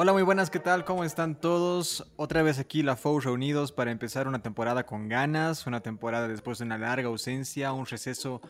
Hola, 0.00 0.12
muy 0.12 0.22
buenas, 0.22 0.48
¿qué 0.48 0.60
tal? 0.60 0.84
¿Cómo 0.84 1.02
están 1.02 1.40
todos? 1.40 2.08
Otra 2.14 2.44
vez 2.44 2.60
aquí 2.60 2.84
la 2.84 2.94
FOU 2.94 3.18
reunidos 3.18 3.72
para 3.72 3.90
empezar 3.90 4.28
una 4.28 4.40
temporada 4.40 4.86
con 4.86 5.08
ganas, 5.08 5.66
una 5.66 5.80
temporada 5.80 6.28
después 6.28 6.58
de 6.58 6.66
una 6.66 6.78
larga 6.78 7.08
ausencia, 7.08 7.72
un 7.72 7.84
receso 7.84 8.40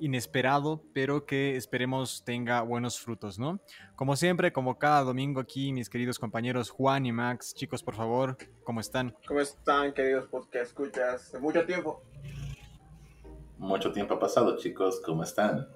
inesperado, 0.00 0.82
pero 0.94 1.26
que 1.26 1.58
esperemos 1.58 2.24
tenga 2.24 2.62
buenos 2.62 2.98
frutos, 2.98 3.38
¿no? 3.38 3.60
Como 3.96 4.16
siempre, 4.16 4.50
como 4.50 4.78
cada 4.78 5.02
domingo 5.02 5.42
aquí, 5.42 5.74
mis 5.74 5.90
queridos 5.90 6.18
compañeros 6.18 6.70
Juan 6.70 7.04
y 7.04 7.12
Max, 7.12 7.52
chicos, 7.52 7.82
por 7.82 7.96
favor, 7.96 8.38
¿cómo 8.64 8.80
están? 8.80 9.14
¿Cómo 9.28 9.40
están, 9.40 9.92
queridos 9.92 10.26
podcast 10.28 10.68
escuchas? 10.68 11.34
Mucho 11.38 11.66
tiempo. 11.66 12.02
Mucho 13.58 13.92
tiempo 13.92 14.14
ha 14.14 14.18
pasado, 14.18 14.56
chicos, 14.56 15.02
¿cómo 15.04 15.22
están? 15.22 15.68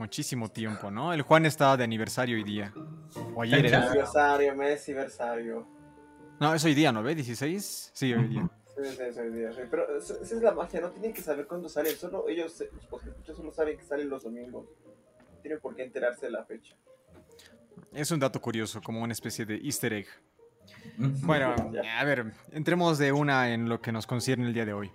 Muchísimo 0.00 0.48
tiempo, 0.48 0.90
¿no? 0.90 1.12
El 1.12 1.20
Juan 1.20 1.44
estaba 1.44 1.76
de 1.76 1.84
aniversario 1.84 2.36
hoy 2.36 2.42
día. 2.42 2.72
O 3.34 3.42
ayer 3.42 3.66
era. 3.66 3.86
Aniversario, 3.86 4.56
mes 4.56 4.88
aniversario. 4.88 5.66
No, 6.40 6.54
es 6.54 6.64
hoy 6.64 6.74
día, 6.74 6.90
¿no 6.90 7.02
ve? 7.02 7.14
¿16? 7.14 7.90
Sí, 7.92 8.14
hoy 8.14 8.28
día. 8.28 8.48
Sí, 8.64 8.82
sí, 8.82 8.96
sí, 8.96 9.04
sí, 9.12 9.54
sí. 9.54 9.60
Pero 9.70 9.98
esa 9.98 10.14
es 10.22 10.32
la 10.40 10.52
magia, 10.52 10.80
no 10.80 10.88
tienen 10.88 11.12
que 11.12 11.20
saber 11.20 11.46
cuándo 11.46 11.68
salen. 11.68 11.94
Solo 11.94 12.26
ellos, 12.30 12.58
eh, 12.62 12.70
los 12.74 12.86
podcast 12.86 13.26
solo 13.26 13.52
saben 13.52 13.76
que 13.76 13.84
salen 13.84 14.08
los 14.08 14.24
domingos. 14.24 14.64
No 14.64 15.38
tienen 15.42 15.60
por 15.60 15.76
qué 15.76 15.82
enterarse 15.82 16.24
de 16.24 16.32
la 16.32 16.46
fecha. 16.46 16.74
Es 17.92 18.10
un 18.10 18.20
dato 18.20 18.40
curioso, 18.40 18.80
como 18.80 19.02
una 19.02 19.12
especie 19.12 19.44
de 19.44 19.56
easter 19.56 19.92
egg. 19.92 20.06
Bueno, 20.96 21.54
a 21.98 22.04
ver, 22.04 22.32
entremos 22.52 22.96
de 22.96 23.12
una 23.12 23.52
en 23.52 23.68
lo 23.68 23.82
que 23.82 23.92
nos 23.92 24.06
concierne 24.06 24.46
el 24.46 24.54
día 24.54 24.64
de 24.64 24.72
hoy. 24.72 24.90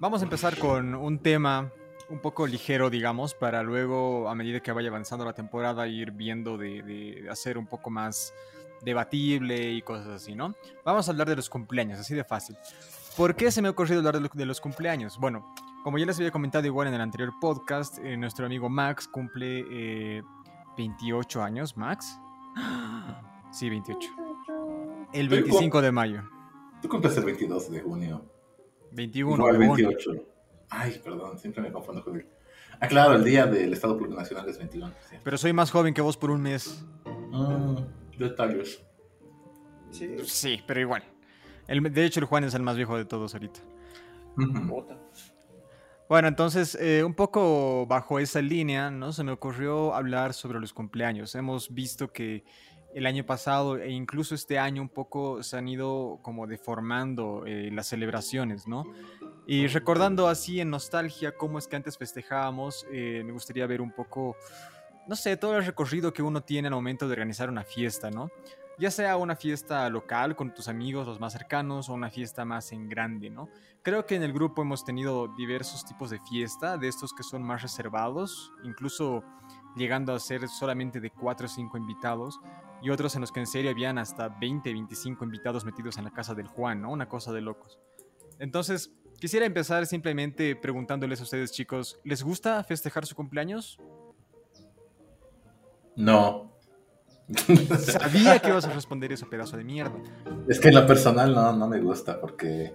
Vamos 0.00 0.22
a 0.22 0.24
empezar 0.24 0.58
con 0.58 0.96
un 0.96 1.20
tema 1.20 1.70
un 2.10 2.18
poco 2.20 2.46
ligero, 2.46 2.90
digamos, 2.90 3.34
para 3.34 3.62
luego, 3.62 4.28
a 4.28 4.34
medida 4.34 4.60
que 4.60 4.72
vaya 4.72 4.88
avanzando 4.88 5.24
la 5.24 5.32
temporada, 5.32 5.86
ir 5.86 6.10
viendo 6.10 6.58
de, 6.58 6.82
de 6.82 7.30
hacer 7.30 7.56
un 7.56 7.66
poco 7.66 7.88
más 7.90 8.34
debatible 8.82 9.70
y 9.72 9.82
cosas 9.82 10.08
así, 10.08 10.34
¿no? 10.34 10.54
Vamos 10.84 11.08
a 11.08 11.12
hablar 11.12 11.28
de 11.28 11.36
los 11.36 11.48
cumpleaños, 11.48 11.98
así 12.00 12.14
de 12.14 12.24
fácil. 12.24 12.56
¿Por 13.16 13.34
qué 13.36 13.50
se 13.50 13.62
me 13.62 13.68
ha 13.68 13.70
ocurrido 13.70 13.98
hablar 13.98 14.14
de, 14.14 14.20
lo- 14.22 14.30
de 14.32 14.46
los 14.46 14.60
cumpleaños? 14.60 15.18
Bueno, 15.18 15.54
como 15.84 15.98
ya 15.98 16.06
les 16.06 16.16
había 16.18 16.30
comentado 16.30 16.66
igual 16.66 16.88
en 16.88 16.94
el 16.94 17.00
anterior 17.00 17.32
podcast, 17.40 17.98
eh, 17.98 18.16
nuestro 18.16 18.46
amigo 18.46 18.68
Max 18.68 19.06
cumple 19.08 19.64
eh, 19.70 20.22
28 20.76 21.42
años, 21.42 21.76
¿Max? 21.76 22.18
Sí, 23.52 23.68
28. 23.68 24.08
El 25.12 25.28
Pero 25.28 25.42
25 25.42 25.82
de 25.82 25.90
mayo. 25.90 26.22
Tú 26.80 26.88
cumples 26.88 27.16
el 27.16 27.24
22 27.24 27.68
de 27.72 27.80
junio. 27.80 28.24
21. 28.92 29.36
No, 29.36 29.48
el 29.50 29.58
huevón. 29.58 29.76
28. 29.76 30.10
Ay, 30.70 31.00
perdón, 31.04 31.38
siempre 31.38 31.62
me 31.62 31.70
confundo 31.72 32.02
con 32.04 32.16
el... 32.16 32.26
Ah, 32.80 32.86
claro, 32.88 33.14
el 33.14 33.24
día 33.24 33.46
del 33.46 33.72
Estado 33.72 33.96
Plurinacional 33.98 34.48
es 34.48 34.56
21. 34.58 34.88
Sí. 35.08 35.16
Pero 35.22 35.36
soy 35.36 35.52
más 35.52 35.70
joven 35.70 35.92
que 35.92 36.00
vos 36.00 36.16
por 36.16 36.30
un 36.30 36.40
mes. 36.40 36.84
Mm, 37.30 37.76
detalles. 38.18 38.82
Sí, 39.90 40.16
Sí, 40.24 40.62
pero 40.66 40.80
igual. 40.80 41.02
El- 41.66 41.92
de 41.92 42.04
hecho, 42.04 42.20
el 42.20 42.26
Juan 42.26 42.44
es 42.44 42.54
el 42.54 42.62
más 42.62 42.76
viejo 42.76 42.96
de 42.96 43.04
todos 43.04 43.34
ahorita. 43.34 43.60
Bueno, 46.08 46.26
entonces, 46.28 46.74
eh, 46.80 47.04
un 47.04 47.14
poco 47.14 47.86
bajo 47.86 48.18
esa 48.18 48.40
línea, 48.42 48.90
¿no? 48.90 49.12
Se 49.12 49.22
me 49.22 49.30
ocurrió 49.32 49.94
hablar 49.94 50.34
sobre 50.34 50.58
los 50.58 50.72
cumpleaños. 50.72 51.34
Hemos 51.34 51.72
visto 51.72 52.12
que 52.12 52.44
el 52.94 53.06
año 53.06 53.24
pasado 53.24 53.78
e 53.78 53.90
incluso 53.90 54.34
este 54.34 54.58
año 54.58 54.82
un 54.82 54.88
poco 54.88 55.42
se 55.42 55.56
han 55.56 55.68
ido 55.68 56.18
como 56.22 56.46
deformando 56.46 57.44
eh, 57.46 57.70
las 57.72 57.88
celebraciones, 57.88 58.66
¿no? 58.66 58.84
Y 59.46 59.66
recordando 59.66 60.28
así 60.28 60.60
en 60.60 60.70
nostalgia 60.70 61.36
cómo 61.36 61.58
es 61.58 61.66
que 61.66 61.76
antes 61.76 61.98
festejábamos, 61.98 62.86
eh, 62.92 63.22
me 63.24 63.32
gustaría 63.32 63.66
ver 63.66 63.80
un 63.80 63.92
poco, 63.92 64.36
no 65.08 65.16
sé, 65.16 65.36
todo 65.36 65.56
el 65.56 65.64
recorrido 65.64 66.12
que 66.12 66.22
uno 66.22 66.42
tiene 66.42 66.68
al 66.68 66.74
momento 66.74 67.06
de 67.06 67.12
organizar 67.12 67.48
una 67.48 67.64
fiesta, 67.64 68.10
¿no? 68.10 68.30
Ya 68.78 68.90
sea 68.90 69.16
una 69.18 69.36
fiesta 69.36 69.88
local 69.90 70.36
con 70.36 70.54
tus 70.54 70.66
amigos, 70.68 71.06
los 71.06 71.20
más 71.20 71.32
cercanos, 71.34 71.88
o 71.88 71.92
una 71.92 72.10
fiesta 72.10 72.44
más 72.44 72.72
en 72.72 72.88
grande, 72.88 73.28
¿no? 73.28 73.50
Creo 73.82 74.06
que 74.06 74.14
en 74.14 74.22
el 74.22 74.32
grupo 74.32 74.62
hemos 74.62 74.84
tenido 74.84 75.28
diversos 75.36 75.84
tipos 75.84 76.10
de 76.10 76.18
fiesta, 76.20 76.78
de 76.78 76.88
estos 76.88 77.12
que 77.12 77.22
son 77.22 77.42
más 77.42 77.60
reservados, 77.60 78.52
incluso 78.62 79.22
llegando 79.76 80.14
a 80.14 80.20
ser 80.20 80.48
solamente 80.48 81.00
de 81.00 81.10
4 81.10 81.46
o 81.46 81.48
5 81.48 81.76
invitados, 81.76 82.40
y 82.82 82.90
otros 82.90 83.14
en 83.14 83.20
los 83.20 83.32
que 83.32 83.40
en 83.40 83.46
serio 83.46 83.70
habían 83.70 83.98
hasta 83.98 84.28
20, 84.28 84.72
25 84.72 85.24
invitados 85.24 85.64
metidos 85.64 85.98
en 85.98 86.04
la 86.04 86.10
casa 86.10 86.34
del 86.34 86.46
Juan, 86.46 86.82
¿no? 86.82 86.90
Una 86.90 87.08
cosa 87.08 87.32
de 87.32 87.40
locos. 87.40 87.78
Entonces, 88.38 88.92
quisiera 89.18 89.44
empezar 89.46 89.86
simplemente 89.86 90.56
preguntándoles 90.56 91.20
a 91.20 91.24
ustedes, 91.24 91.52
chicos, 91.52 92.00
¿les 92.04 92.22
gusta 92.22 92.62
festejar 92.64 93.06
su 93.06 93.14
cumpleaños? 93.14 93.78
No. 95.96 96.56
Sabía 97.78 98.38
que 98.38 98.48
ibas 98.48 98.64
a 98.64 98.72
responder 98.72 99.12
eso, 99.12 99.28
pedazo 99.28 99.56
de 99.56 99.64
mierda. 99.64 99.96
Es 100.48 100.58
que 100.58 100.68
en 100.68 100.74
lo 100.74 100.86
personal 100.86 101.34
no, 101.34 101.52
no 101.52 101.68
me 101.68 101.80
gusta 101.80 102.20
porque 102.20 102.74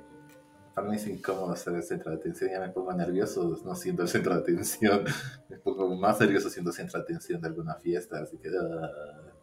para 0.76 0.88
mí 0.88 0.98
es 0.98 1.08
incómodo 1.08 1.56
ser 1.56 1.74
el 1.76 1.84
centro 1.84 2.12
de 2.12 2.18
atención. 2.18 2.52
Ya 2.52 2.60
me 2.60 2.70
pongo 2.70 2.94
nervioso 2.94 3.60
no 3.66 3.76
siendo 3.76 4.04
el 4.04 4.10
centro 4.10 4.36
de 4.36 4.42
atención. 4.42 5.04
Me 5.50 5.58
pongo 5.58 5.96
más 5.96 6.20
nervioso 6.20 6.50
siendo 6.50 6.72
centro 6.72 7.00
de 7.00 7.04
atención 7.04 7.42
de 7.42 7.48
alguna 7.48 7.76
fiesta. 7.76 8.20
Así 8.20 8.38
que... 8.38 8.50
ah. 8.50 9.35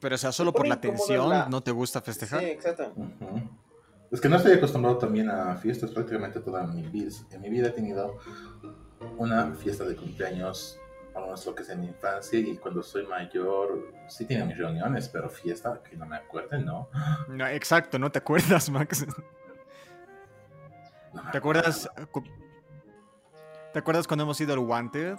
Pero, 0.00 0.14
o 0.14 0.18
sea, 0.18 0.32
solo 0.32 0.52
por 0.52 0.66
la 0.66 0.80
tensión, 0.80 1.28
la- 1.30 1.48
¿no 1.48 1.62
te 1.62 1.70
gusta 1.70 2.00
festejar? 2.00 2.40
Sí, 2.40 2.46
exacto. 2.46 2.92
Es 4.10 4.20
que 4.20 4.28
no 4.28 4.36
estoy 4.36 4.52
acostumbrado 4.52 4.98
también 4.98 5.28
a 5.30 5.56
fiestas 5.56 5.90
prácticamente 5.90 6.40
toda 6.40 6.64
mi 6.66 6.82
vida. 6.88 7.10
En 7.30 7.40
mi 7.40 7.48
vida 7.50 7.68
he 7.68 7.70
tenido 7.70 8.18
una 9.18 9.52
fiesta 9.54 9.84
de 9.84 9.96
cumpleaños, 9.96 10.78
por 11.12 11.22
lo 11.22 11.26
menos 11.28 11.44
lo 11.46 11.54
que 11.54 11.62
es 11.62 11.68
en 11.70 11.80
mi 11.80 11.86
infancia, 11.88 12.38
y 12.38 12.56
cuando 12.56 12.82
soy 12.82 13.06
mayor 13.06 13.92
sí 14.08 14.26
tenía 14.26 14.44
mis 14.44 14.56
reuniones, 14.58 15.08
pero 15.08 15.28
fiesta 15.28 15.80
que 15.82 15.96
no 15.96 16.06
me 16.06 16.16
acuerde, 16.16 16.58
no. 16.60 16.88
No, 17.28 17.46
exacto, 17.48 17.98
no 17.98 18.12
te 18.12 18.18
acuerdas, 18.18 18.68
Max. 18.70 19.06
No 21.14 21.30
¿Te 21.30 21.38
acuerdas? 21.38 21.88
cu- 22.10 22.22
¿Te 23.72 23.78
acuerdas 23.78 24.06
cuando 24.06 24.24
hemos 24.24 24.38
ido 24.38 24.52
al 24.52 24.58
Wanted? 24.58 25.16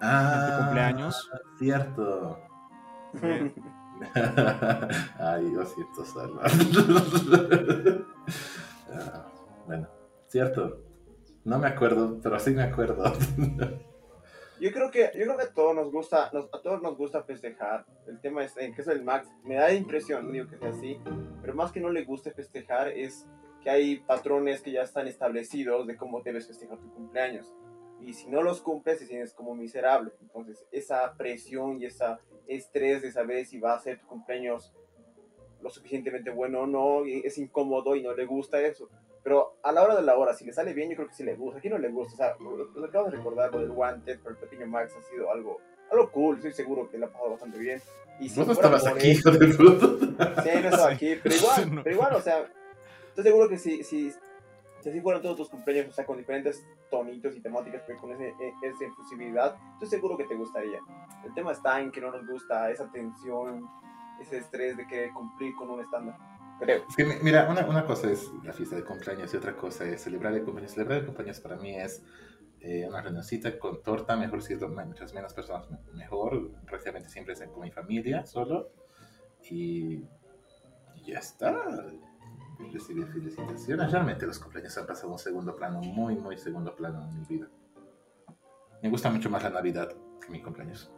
Ah, 0.00 0.40
en 0.44 0.50
tu 0.56 0.62
cumpleaños? 0.64 1.30
Cierto. 1.58 2.40
Ay, 5.18 5.50
lo 5.50 5.64
siento, 5.66 6.04
Salva. 6.04 6.44
Bueno, 9.66 9.88
cierto. 10.28 10.80
No 11.44 11.58
me 11.58 11.68
acuerdo, 11.68 12.18
pero 12.22 12.38
sí 12.38 12.50
me 12.50 12.62
acuerdo. 12.62 13.12
Yo 14.60 14.72
creo 14.72 14.90
que, 14.90 15.12
yo 15.14 15.22
creo 15.22 15.36
que 15.36 15.44
a 15.44 15.54
todos 15.54 15.72
nos 15.72 15.92
gusta, 15.92 16.30
nos- 16.32 16.48
a 16.52 16.60
todos 16.60 16.82
nos 16.82 16.96
gusta 16.96 17.22
festejar. 17.22 17.86
El 18.08 18.20
tema 18.20 18.42
es 18.42 18.56
en 18.56 18.74
que 18.74 18.80
eso 18.82 18.90
del 18.90 19.04
Max 19.04 19.28
me 19.44 19.54
da 19.54 19.68
la 19.68 19.74
impresión, 19.74 20.32
digo 20.32 20.48
que 20.48 20.58
sea 20.58 20.70
así, 20.70 20.98
pero 21.40 21.54
más 21.54 21.70
que 21.70 21.78
no 21.78 21.90
le 21.90 22.02
guste 22.04 22.32
festejar 22.32 22.88
es 22.88 23.24
que 23.62 23.70
hay 23.70 23.98
patrones 24.00 24.60
que 24.60 24.72
ya 24.72 24.82
están 24.82 25.06
establecidos 25.06 25.86
de 25.86 25.96
cómo 25.96 26.22
debes 26.22 26.48
festejar 26.48 26.76
tu 26.78 26.92
cumpleaños. 26.92 27.46
Y 28.00 28.14
si 28.14 28.28
no 28.28 28.42
los 28.42 28.60
cumples, 28.60 28.98
te 28.98 29.06
sientes 29.06 29.34
como 29.34 29.54
miserable. 29.54 30.12
Entonces, 30.20 30.64
esa 30.70 31.14
presión 31.16 31.80
y 31.80 31.86
ese 31.86 32.04
estrés 32.46 33.02
de 33.02 33.12
saber 33.12 33.44
si 33.46 33.58
va 33.58 33.74
a 33.74 33.80
ser 33.80 33.98
tu 33.98 34.06
cumpleaños 34.06 34.72
lo 35.60 35.70
suficientemente 35.70 36.30
bueno 36.30 36.60
o 36.60 36.66
no, 36.66 37.04
es 37.04 37.36
incómodo 37.38 37.96
y 37.96 38.02
no 38.02 38.14
le 38.14 38.26
gusta 38.26 38.60
eso. 38.60 38.88
Pero 39.22 39.56
a 39.62 39.72
la 39.72 39.82
hora 39.82 39.96
de 39.96 40.02
la 40.02 40.16
hora, 40.16 40.32
si 40.32 40.44
le 40.44 40.52
sale 40.52 40.72
bien, 40.72 40.90
yo 40.90 40.96
creo 40.96 41.08
que 41.08 41.14
sí 41.14 41.24
le 41.24 41.34
gusta. 41.34 41.58
¿A 41.58 41.60
quién 41.60 41.72
no 41.72 41.78
le 41.78 41.88
gusta? 41.88 42.14
O 42.14 42.16
sea, 42.16 42.36
lo, 42.40 42.56
lo 42.56 42.86
acabo 42.86 43.10
de 43.10 43.16
recordar, 43.16 43.52
lo 43.52 43.60
del 43.60 43.70
Wanted 43.70 44.20
por 44.20 44.32
el 44.32 44.38
pequeño 44.38 44.66
Max 44.66 44.94
ha 44.96 45.02
sido 45.02 45.30
algo, 45.30 45.60
algo 45.90 46.10
cool. 46.12 46.36
Estoy 46.36 46.52
seguro 46.52 46.88
que 46.88 46.98
le 46.98 47.06
ha 47.06 47.08
pasado 47.10 47.32
bastante 47.32 47.58
bien. 47.58 47.82
Y 48.20 48.28
si 48.28 48.40
no 48.40 48.52
estabas 48.52 48.86
aquí, 48.86 49.08
hijo 49.08 49.30
de 49.30 49.54
puta. 49.54 50.42
Sí, 50.42 50.50
no 50.62 50.68
estaba 50.68 50.90
aquí, 50.90 51.16
pero 51.22 51.34
igual, 51.34 51.80
pero 51.84 51.94
igual, 51.94 52.14
o 52.14 52.20
sea, 52.20 52.48
estoy 53.08 53.24
seguro 53.24 53.48
que 53.48 53.58
si, 53.58 53.84
si, 53.84 54.12
si 54.80 54.90
así 54.90 55.00
fueran 55.00 55.22
todos 55.22 55.36
tus 55.36 55.48
cumpleaños, 55.48 55.90
o 55.90 55.92
sea, 55.92 56.06
con 56.06 56.18
diferentes 56.18 56.64
tonitos 56.90 57.36
y 57.36 57.40
temáticas, 57.40 57.82
pero 57.86 57.98
con 58.00 58.12
ese, 58.12 58.28
e- 58.28 58.54
esa 58.62 58.84
efusividad, 58.84 59.56
estoy 59.74 59.88
seguro 59.88 60.16
que 60.16 60.24
te 60.24 60.34
gustaría. 60.36 60.80
El 61.24 61.34
tema 61.34 61.52
está 61.52 61.80
en 61.80 61.90
que 61.90 62.00
no 62.00 62.10
nos 62.10 62.26
gusta 62.26 62.70
esa 62.70 62.90
tensión, 62.90 63.66
ese 64.20 64.38
estrés 64.38 64.76
de 64.76 64.86
querer 64.86 65.12
cumplir 65.12 65.54
con 65.56 65.70
un 65.70 65.80
estándar, 65.80 66.16
creo. 66.60 66.84
Es 66.88 66.96
que, 66.96 67.04
mi- 67.04 67.14
mira, 67.22 67.48
una, 67.50 67.66
una 67.66 67.84
cosa 67.86 68.10
es 68.10 68.30
la 68.44 68.52
fiesta 68.52 68.76
de 68.76 68.84
cumpleaños 68.84 69.32
y 69.34 69.36
otra 69.36 69.56
cosa 69.56 69.84
es 69.84 70.02
celebrar 70.02 70.32
el 70.34 70.42
cumpleaños. 70.44 70.72
Celebrar 70.72 70.98
el 71.00 71.06
cumpleaños 71.06 71.40
para 71.40 71.56
mí 71.56 71.76
es 71.76 72.02
eh, 72.60 72.86
una 72.88 73.00
reunioncita 73.00 73.56
con 73.58 73.82
torta, 73.82 74.16
mejor 74.16 74.42
si 74.42 74.54
es 74.54 74.60
mientras 74.68 75.14
menos 75.14 75.32
personas 75.34 75.70
me- 75.70 75.78
mejor. 75.94 76.50
Prácticamente 76.66 77.08
siempre 77.08 77.34
es 77.34 77.42
con 77.42 77.60
mi 77.62 77.70
familia 77.70 78.26
solo. 78.26 78.70
Y 79.50 80.02
ya 81.04 81.18
está. 81.20 81.64
Recibir 82.72 83.06
felicitaciones. 83.06 83.90
Realmente 83.92 84.26
los 84.26 84.38
cumpleaños 84.38 84.76
han 84.78 84.86
pasado 84.86 85.12
un 85.12 85.18
segundo 85.18 85.54
plano, 85.54 85.80
muy, 85.80 86.16
muy 86.16 86.36
segundo 86.36 86.74
plano 86.74 87.02
en 87.02 87.20
mi 87.20 87.24
vida. 87.26 87.48
Me 88.82 88.90
gusta 88.90 89.10
mucho 89.10 89.30
más 89.30 89.42
la 89.42 89.50
Navidad 89.50 89.94
que 90.20 90.30
mi 90.30 90.42
cumpleaños. 90.42 90.90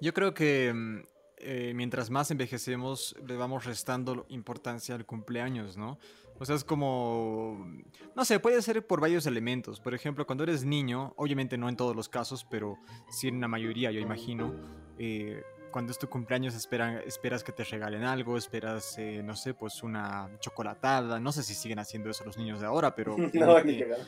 Yo 0.00 0.12
creo 0.12 0.34
que 0.34 0.72
mm, 0.72 0.98
eh, 1.38 1.72
mientras 1.74 2.10
más 2.10 2.30
envejecemos, 2.30 3.14
le 3.26 3.36
vamos 3.36 3.64
restando 3.64 4.26
importancia 4.28 4.94
al 4.94 5.06
cumpleaños, 5.06 5.76
¿no? 5.76 5.98
O 6.40 6.44
sea, 6.44 6.54
es 6.54 6.64
como, 6.64 7.66
no 8.14 8.24
sé, 8.24 8.38
puede 8.40 8.60
ser 8.62 8.86
por 8.86 9.00
varios 9.00 9.26
elementos. 9.26 9.80
Por 9.80 9.94
ejemplo, 9.94 10.26
cuando 10.26 10.44
eres 10.44 10.64
niño, 10.64 11.14
obviamente 11.16 11.58
no 11.58 11.68
en 11.68 11.76
todos 11.76 11.96
los 11.96 12.08
casos, 12.08 12.44
pero 12.48 12.76
sí 13.10 13.28
en 13.28 13.40
la 13.40 13.48
mayoría, 13.48 13.90
yo 13.90 14.00
imagino, 14.00 14.54
eh, 14.98 15.42
cuando 15.70 15.92
es 15.92 15.98
tu 15.98 16.08
cumpleaños 16.08 16.54
esperan, 16.54 17.00
esperas 17.06 17.42
que 17.44 17.52
te 17.52 17.64
regalen 17.64 18.04
algo, 18.04 18.36
esperas, 18.36 18.96
eh, 18.98 19.22
no 19.24 19.34
sé, 19.36 19.54
pues 19.54 19.82
una 19.82 20.28
chocolatada. 20.40 21.20
No 21.20 21.32
sé 21.32 21.42
si 21.42 21.54
siguen 21.54 21.78
haciendo 21.78 22.10
eso 22.10 22.24
los 22.24 22.36
niños 22.38 22.60
de 22.60 22.66
ahora, 22.66 22.94
pero 22.94 23.16
No, 23.34 23.60
ni 23.62 23.78
cagando. 23.78 24.04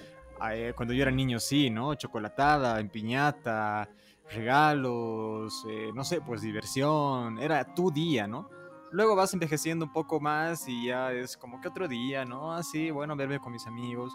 eh, 0.53 0.73
cuando 0.77 0.95
yo 0.95 1.03
era 1.03 1.11
niño 1.11 1.39
sí, 1.41 1.71
¿no? 1.71 1.95
Chocolatada, 1.95 2.81
en 2.81 2.89
piñata, 2.89 3.89
regalos, 4.33 5.65
eh, 5.69 5.91
no 5.95 6.05
sé, 6.05 6.21
pues 6.21 6.43
diversión. 6.43 7.39
Era 7.39 7.75
tu 7.75 7.91
día, 7.91 8.27
¿no? 8.27 8.49
Luego 8.93 9.15
vas 9.15 9.33
envejeciendo 9.35 9.85
un 9.85 9.93
poco 9.93 10.19
más 10.21 10.67
y 10.67 10.87
ya 10.87 11.13
es 11.13 11.37
como 11.37 11.61
que 11.61 11.69
otro 11.69 11.87
día, 11.87 12.25
¿no? 12.25 12.53
Así, 12.53 12.91
bueno, 12.91 13.15
verme 13.15 13.39
con 13.39 13.53
mis 13.53 13.67
amigos. 13.67 14.13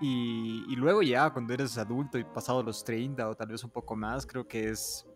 Y, 0.00 0.64
y 0.68 0.76
luego 0.76 1.02
ya, 1.02 1.30
cuando 1.30 1.52
eres 1.54 1.76
adulto 1.78 2.18
y 2.18 2.24
pasado 2.24 2.62
los 2.62 2.84
30 2.84 3.28
o 3.28 3.34
tal 3.34 3.48
vez 3.48 3.64
un 3.64 3.70
poco 3.70 3.96
más, 3.96 4.26
creo 4.26 4.46
que 4.46 4.68
es, 4.70 5.06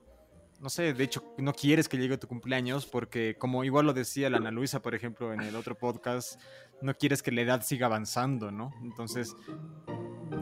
no 0.60 0.68
sé, 0.70 0.92
de 0.92 1.04
hecho, 1.04 1.22
no 1.38 1.52
quieres 1.52 1.88
que 1.88 1.96
llegue 1.96 2.18
tu 2.18 2.26
cumpleaños 2.26 2.86
porque 2.86 3.36
como 3.38 3.64
igual 3.64 3.86
lo 3.86 3.92
decía 3.92 4.28
la 4.28 4.38
Ana 4.38 4.50
Luisa, 4.50 4.82
por 4.82 4.94
ejemplo, 4.94 5.32
en 5.32 5.40
el 5.40 5.54
otro 5.54 5.76
podcast, 5.76 6.40
no 6.82 6.94
quieres 6.94 7.22
que 7.22 7.30
la 7.30 7.42
edad 7.42 7.62
siga 7.62 7.86
avanzando, 7.86 8.50
¿no? 8.50 8.72
Entonces, 8.82 9.36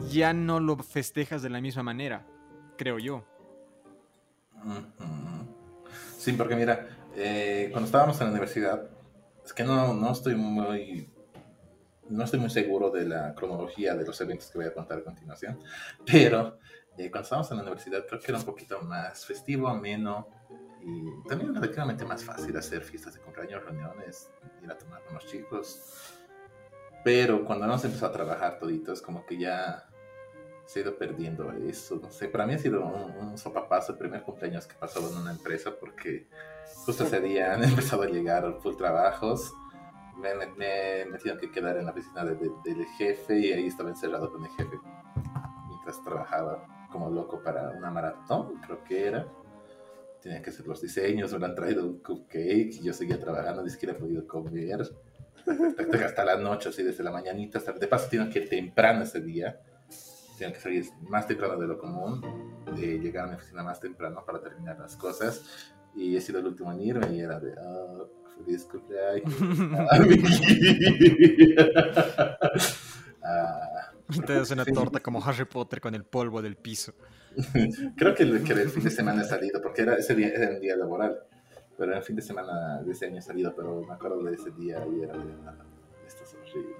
ya 0.09 0.33
no 0.33 0.59
lo 0.59 0.77
festejas 0.77 1.41
de 1.41 1.49
la 1.49 1.61
misma 1.61 1.83
manera, 1.83 2.25
creo 2.77 2.97
yo. 2.97 3.23
Sí, 6.17 6.33
porque 6.33 6.55
mira, 6.55 6.87
eh, 7.15 7.69
cuando 7.71 7.85
estábamos 7.85 8.19
en 8.19 8.27
la 8.27 8.31
universidad, 8.31 8.89
es 9.45 9.53
que 9.53 9.63
no, 9.63 9.93
no 9.93 10.11
estoy 10.11 10.35
muy 10.35 11.09
no 12.09 12.23
estoy 12.23 12.39
muy 12.39 12.49
seguro 12.49 12.89
de 12.89 13.05
la 13.05 13.35
cronología 13.35 13.95
de 13.95 14.05
los 14.05 14.19
eventos 14.21 14.49
que 14.49 14.57
voy 14.57 14.67
a 14.67 14.73
contar 14.73 14.99
a 14.99 15.03
continuación, 15.03 15.59
pero 16.05 16.57
eh, 16.97 17.09
cuando 17.11 17.23
estábamos 17.23 17.51
en 17.51 17.57
la 17.57 17.63
universidad 17.63 18.05
creo 18.07 18.19
que 18.19 18.31
era 18.31 18.39
un 18.39 18.45
poquito 18.45 18.81
más 18.81 19.25
festivo, 19.25 19.67
ameno 19.67 20.27
y 20.81 21.27
también 21.27 21.53
relativamente 21.53 22.05
más 22.05 22.23
fácil 22.23 22.55
hacer 22.57 22.81
fiestas 22.83 23.15
de 23.15 23.19
cumpleaños, 23.21 23.63
reuniones, 23.63 24.29
ir 24.63 24.71
a 24.71 24.77
tomar 24.77 25.03
con 25.03 25.15
los 25.15 25.25
chicos. 25.25 26.13
Pero 27.03 27.45
cuando 27.45 27.65
hemos 27.65 27.83
empezado 27.85 28.11
a 28.11 28.13
trabajar 28.13 28.59
toditos, 28.59 29.01
como 29.01 29.25
que 29.25 29.37
ya 29.37 29.87
se 30.65 30.79
ha 30.79 30.81
ido 30.83 30.97
perdiendo 30.97 31.51
eso. 31.53 31.97
No 32.01 32.09
sé, 32.09 32.27
para 32.27 32.45
mí 32.45 32.53
ha 32.53 32.57
sido 32.57 32.85
un, 32.85 33.37
sopapazo 33.37 33.93
el 33.93 33.97
primer 33.97 34.23
cumpleaños 34.23 34.65
que 34.67 34.75
pasó 34.75 34.99
en 35.09 35.17
una 35.17 35.31
empresa 35.31 35.71
porque 35.79 36.27
justo 36.85 37.03
ese 37.05 37.21
día 37.21 37.53
han 37.53 37.63
empezado 37.63 38.03
a 38.03 38.07
llegar 38.07 38.57
full 38.61 38.75
trabajos. 38.75 39.53
Me, 40.17 40.33
me, 40.35 41.05
me 41.05 41.37
que 41.37 41.51
quedar 41.51 41.77
en 41.77 41.85
la 41.85 41.91
oficina 41.91 42.25
de- 42.25 42.35
de- 42.35 42.51
del 42.65 42.85
jefe 42.97 43.37
y 43.39 43.53
ahí 43.53 43.67
estaba 43.67 43.89
encerrado 43.89 44.31
con 44.31 44.43
el 44.43 44.49
jefe 44.51 44.77
mientras 45.67 46.01
trabajaba 46.03 46.65
como 46.91 47.09
loco 47.09 47.41
para 47.43 47.69
una 47.71 47.91
maratón, 47.91 48.59
creo 48.65 48.83
que 48.83 49.07
era. 49.07 49.27
Tenía 50.21 50.41
que 50.41 50.49
hacer 50.49 50.67
los 50.67 50.81
diseños, 50.81 51.31
me 51.33 51.39
lo 51.39 51.45
han 51.45 51.55
traído 51.55 51.85
un 51.85 51.99
cupcake 51.99 52.73
y 52.73 52.83
yo 52.83 52.93
seguía 52.93 53.19
trabajando, 53.19 53.63
ni 53.63 53.69
siquiera 53.69 53.93
he 53.95 53.99
podido 53.99 54.27
comer. 54.27 54.81
Hasta 56.03 56.25
la 56.25 56.37
noche, 56.37 56.69
así 56.69 56.83
desde 56.83 57.03
la 57.03 57.11
mañanita. 57.11 57.59
Hasta, 57.59 57.71
de 57.73 57.87
paso, 57.87 58.09
tengo 58.09 58.29
que 58.29 58.39
ir 58.39 58.49
temprano 58.49 59.03
ese 59.03 59.21
día. 59.21 59.59
Tengo 60.37 60.53
que 60.53 60.59
salir 60.59 60.85
más 61.01 61.27
temprano 61.27 61.57
de 61.57 61.67
lo 61.67 61.77
común. 61.77 62.21
eh, 62.77 62.99
llegar 63.01 63.25
a 63.25 63.27
mi 63.29 63.35
oficina 63.35 63.63
más 63.63 63.79
temprano 63.79 64.23
para 64.25 64.41
terminar 64.41 64.77
las 64.79 64.95
cosas. 64.95 65.73
Y 65.95 66.15
he 66.15 66.21
sido 66.21 66.39
el 66.39 66.47
último 66.47 66.71
en 66.71 66.81
irme 66.81 67.15
y 67.15 67.21
era 67.21 67.39
de, 67.39 67.53
ah, 67.53 68.05
feliz 68.37 68.65
cumpleaños. 68.65 69.33
a 69.91 69.99
mí". 69.99 70.21
Ah, 73.27 73.91
Te 74.25 74.53
una 74.53 74.63
torta 74.63 75.01
como 75.01 75.23
Harry 75.23 75.45
Potter 75.45 75.81
con 75.81 75.93
el 75.93 76.05
polvo 76.05 76.41
del 76.41 76.55
piso. 76.55 76.93
creo 77.97 78.15
que 78.15 78.23
el, 78.23 78.43
que 78.43 78.53
el 78.53 78.69
fin 78.69 78.83
de 78.83 78.89
semana 78.89 79.21
he 79.21 79.25
salido, 79.25 79.61
porque 79.61 79.81
era, 79.81 79.95
ese 79.95 80.15
día 80.15 80.29
era 80.29 80.51
un 80.51 80.59
día 80.61 80.75
laboral. 80.75 81.19
Pero 81.77 81.95
el 81.95 82.01
fin 82.01 82.15
de 82.15 82.21
semana 82.21 82.81
de 82.81 82.91
ese 82.91 83.05
año 83.05 83.19
he 83.19 83.21
salido, 83.21 83.53
pero 83.55 83.83
me 83.83 83.93
acuerdo 83.93 84.23
de 84.23 84.33
ese 84.33 84.49
día 84.51 84.83
y 84.87 85.03
era 85.03 85.13
de, 85.13 85.33
ah, 85.45 85.55
esto 86.07 86.23
es 86.23 86.33
horrible. 86.33 86.75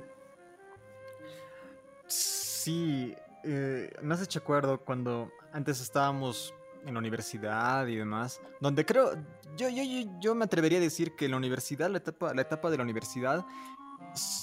Sí, 2.08 3.14
eh, 3.44 3.94
me 4.02 4.14
has 4.16 4.24
hecho 4.24 4.40
acuerdo 4.40 4.80
cuando 4.84 5.32
antes 5.52 5.82
estábamos 5.82 6.54
en 6.86 6.94
la 6.94 7.00
universidad 7.00 7.86
y 7.88 7.96
demás, 7.98 8.42
donde 8.60 8.86
creo, 8.86 9.14
yo, 9.56 9.70
yo, 9.70 9.84
yo, 9.84 10.10
yo 10.20 10.36
me 10.36 10.46
atrevería 10.46 10.80
a 10.80 10.82
decir 10.82 11.16
que 11.16 11.28
la 11.30 11.38
universidad, 11.38 11.90
la 11.92 11.98
etapa, 11.98 12.34
la 12.34 12.42
etapa 12.42 12.70
de 12.72 12.78
la 12.78 12.84
universidad 12.84 13.46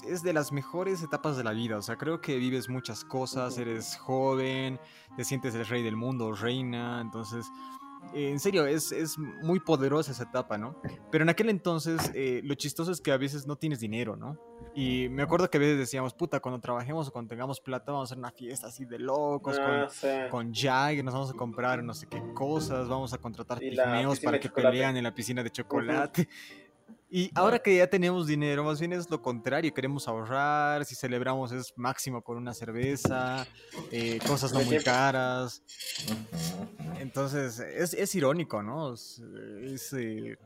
es- 0.06 0.23
de 0.23 0.32
las 0.32 0.53
mejores 0.53 1.03
etapas 1.03 1.37
de 1.37 1.44
la 1.44 1.53
vida, 1.53 1.76
o 1.79 1.82
sea, 1.82 1.97
creo 1.97 2.21
que 2.21 2.37
vives 2.37 2.69
muchas 2.69 3.05
cosas, 3.05 3.59
eres 3.59 3.97
joven, 3.97 4.79
te 5.17 5.25
sientes 5.25 5.55
el 5.55 5.67
rey 5.67 5.82
del 5.82 5.97
mundo, 5.97 6.32
reina, 6.32 7.00
entonces... 7.00 7.47
eh, 8.15 8.31
En 8.31 8.38
serio, 8.38 8.67
es, 8.67 8.93
es 8.93 9.19
muy 9.19 9.61
poderosa 9.61 10.12
esa 10.12 10.25
etapa, 10.25 10.59
¿no? 10.59 10.76
Pero 11.11 11.25
en 11.25 11.31
aquel 11.31 11.49
entonces, 11.49 12.11
eh, 12.15 12.43
lo 12.44 12.55
chistoso 12.55 12.93
es 12.93 13.00
que 13.00 13.11
a 13.12 13.17
veces 13.17 13.47
no 13.47 13.56
tienes 13.56 13.81
dinero, 13.81 14.15
¿no? 14.15 14.37
Y 14.75 15.09
me 15.09 15.23
acuerdo 15.23 15.49
que 15.49 15.56
a 15.56 15.61
veces 15.61 15.79
decíamos, 15.79 16.12
puta, 16.15 16.41
cuando 16.41 16.61
trabajemos 16.61 17.09
o 17.09 17.12
cuando 17.12 17.31
tengamos 17.31 17.61
plata, 17.61 17.93
vamos 17.93 18.11
a 18.11 18.12
hacer 18.12 18.19
una 18.19 18.31
fiesta 18.31 18.67
así 18.67 18.85
de 18.85 18.99
locos, 18.99 19.59
Ah, 19.59 19.87
sí. 19.91 20.06
con, 20.31 20.44
con 20.47 20.55
Jagger, 20.55 21.03
nos 21.05 21.15
vamos 21.15 21.31
a 21.31 21.35
comprar 21.35 21.82
no 21.82 21.94
sé 21.94 22.06
qué 22.06 22.23
cosas, 22.35 22.88
vamos 22.88 23.12
a 23.15 23.19
contratar 23.19 23.59
pigmeos 23.59 24.20
para 24.20 24.38
que 24.38 24.49
chocolate. 24.49 24.70
pelean 24.70 24.97
en 24.99 25.05
la 25.05 25.15
piscina 25.15 25.43
de 25.43 25.50
chocolate. 25.50 26.29
Y 27.16 27.31
ahora 27.37 27.61
que 27.61 27.76
ya 27.76 27.87
tenemos 27.88 28.26
dinero, 28.26 28.64
más 28.64 28.81
bien 28.81 28.93
es 28.93 29.08
lo 29.08 29.22
contrario, 29.22 29.72
queremos 29.72 30.08
ahorrar, 30.08 30.84
si 30.84 30.96
celebramos 30.96 31.52
es 31.52 31.72
máximo 31.76 32.20
con 32.22 32.37
una 32.37 32.52
cerveza, 32.52 33.46
eh, 33.93 34.19
cosas 34.26 34.52
no 34.52 34.58
De 34.58 34.64
muy 34.64 34.78
caras. 34.78 35.62
Entonces, 36.99 37.61
es, 37.61 37.94
es 37.94 38.12
irónico, 38.16 38.64
¿no? 38.64 38.94
Es- 38.94 39.22
Ese, 39.62 40.38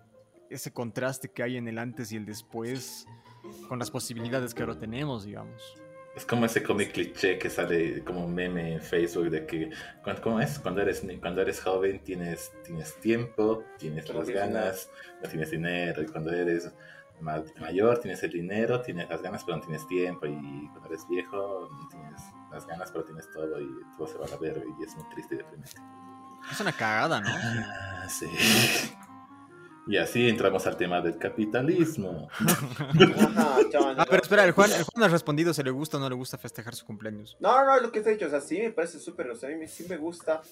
ese 0.50 0.70
contraste 0.70 1.30
que 1.30 1.42
hay 1.42 1.56
en 1.56 1.68
el 1.68 1.78
antes 1.78 2.12
y 2.12 2.16
el 2.16 2.26
después 2.26 3.06
con 3.66 3.78
las 3.78 3.90
posibilidades 3.90 4.52
que 4.52 4.62
ahora 4.62 4.78
tenemos, 4.78 5.24
digamos. 5.24 5.62
Es 6.18 6.26
como 6.26 6.46
ese 6.46 6.64
cómic 6.64 6.90
cliché 6.92 7.38
que 7.38 7.48
sale 7.48 8.02
como 8.02 8.24
un 8.24 8.34
meme 8.34 8.72
en 8.72 8.80
Facebook 8.82 9.30
de 9.30 9.46
que, 9.46 9.70
¿cómo 10.20 10.40
es? 10.40 10.58
Cuando 10.58 10.82
eres, 10.82 11.00
cuando 11.20 11.42
eres 11.42 11.60
joven 11.60 12.00
tienes, 12.02 12.50
tienes 12.64 12.98
tiempo, 12.98 13.62
tienes 13.78 14.08
las 14.12 14.28
ganas, 14.28 14.90
no 15.22 15.28
tienes 15.28 15.52
dinero. 15.52 16.02
Y 16.02 16.06
cuando 16.06 16.32
eres 16.32 16.72
ma- 17.20 17.44
mayor 17.60 17.98
tienes 18.00 18.20
el 18.24 18.32
dinero, 18.32 18.82
tienes 18.82 19.08
las 19.08 19.22
ganas, 19.22 19.44
pero 19.44 19.58
no 19.58 19.62
tienes 19.62 19.86
tiempo. 19.86 20.26
Y 20.26 20.68
cuando 20.72 20.88
eres 20.88 21.06
viejo 21.08 21.68
no 21.70 21.88
tienes 21.88 22.20
las 22.50 22.66
ganas, 22.66 22.90
pero 22.90 23.04
tienes 23.04 23.30
todo 23.32 23.60
y 23.60 23.68
todo 23.96 24.08
se 24.08 24.18
va 24.18 24.26
a 24.26 24.28
la 24.30 24.36
verga 24.38 24.62
y 24.66 24.82
es 24.82 24.96
muy 24.96 25.08
triste 25.10 25.36
y 25.36 25.38
deprimente. 25.38 25.70
Es 26.50 26.60
una 26.60 26.72
cagada, 26.72 27.20
¿no? 27.20 27.28
Ah, 27.30 28.08
sí. 28.08 28.26
Y 29.88 29.96
así 29.96 30.28
entramos 30.28 30.66
al 30.66 30.76
tema 30.76 31.00
del 31.00 31.16
capitalismo. 31.18 32.28
Ajá, 32.38 33.58
chaval, 33.70 33.96
Ah, 33.98 34.04
pero 34.04 34.16
no. 34.18 34.22
espera, 34.22 34.44
el 34.44 34.52
Juan, 34.52 34.70
el 34.70 34.84
Juan 34.84 35.04
ha 35.04 35.08
respondido 35.08 35.54
si 35.54 35.62
le 35.62 35.70
gusta 35.70 35.96
o 35.96 36.00
no 36.00 36.08
le 36.08 36.14
gusta 36.14 36.36
festejar 36.36 36.74
su 36.74 36.84
cumpleaños. 36.84 37.36
No, 37.40 37.64
no, 37.64 37.80
lo 37.80 37.90
que 37.90 38.00
te 38.02 38.10
he 38.10 38.12
dicho, 38.12 38.26
o 38.26 38.30
sea, 38.30 38.40
sí 38.40 38.58
me 38.60 38.70
parece 38.70 38.98
súper, 38.98 39.30
o 39.30 39.34
sea, 39.34 39.48
a 39.48 39.52
mí 39.56 39.66
sí 39.66 39.86
me 39.88 39.96
gusta 39.96 40.42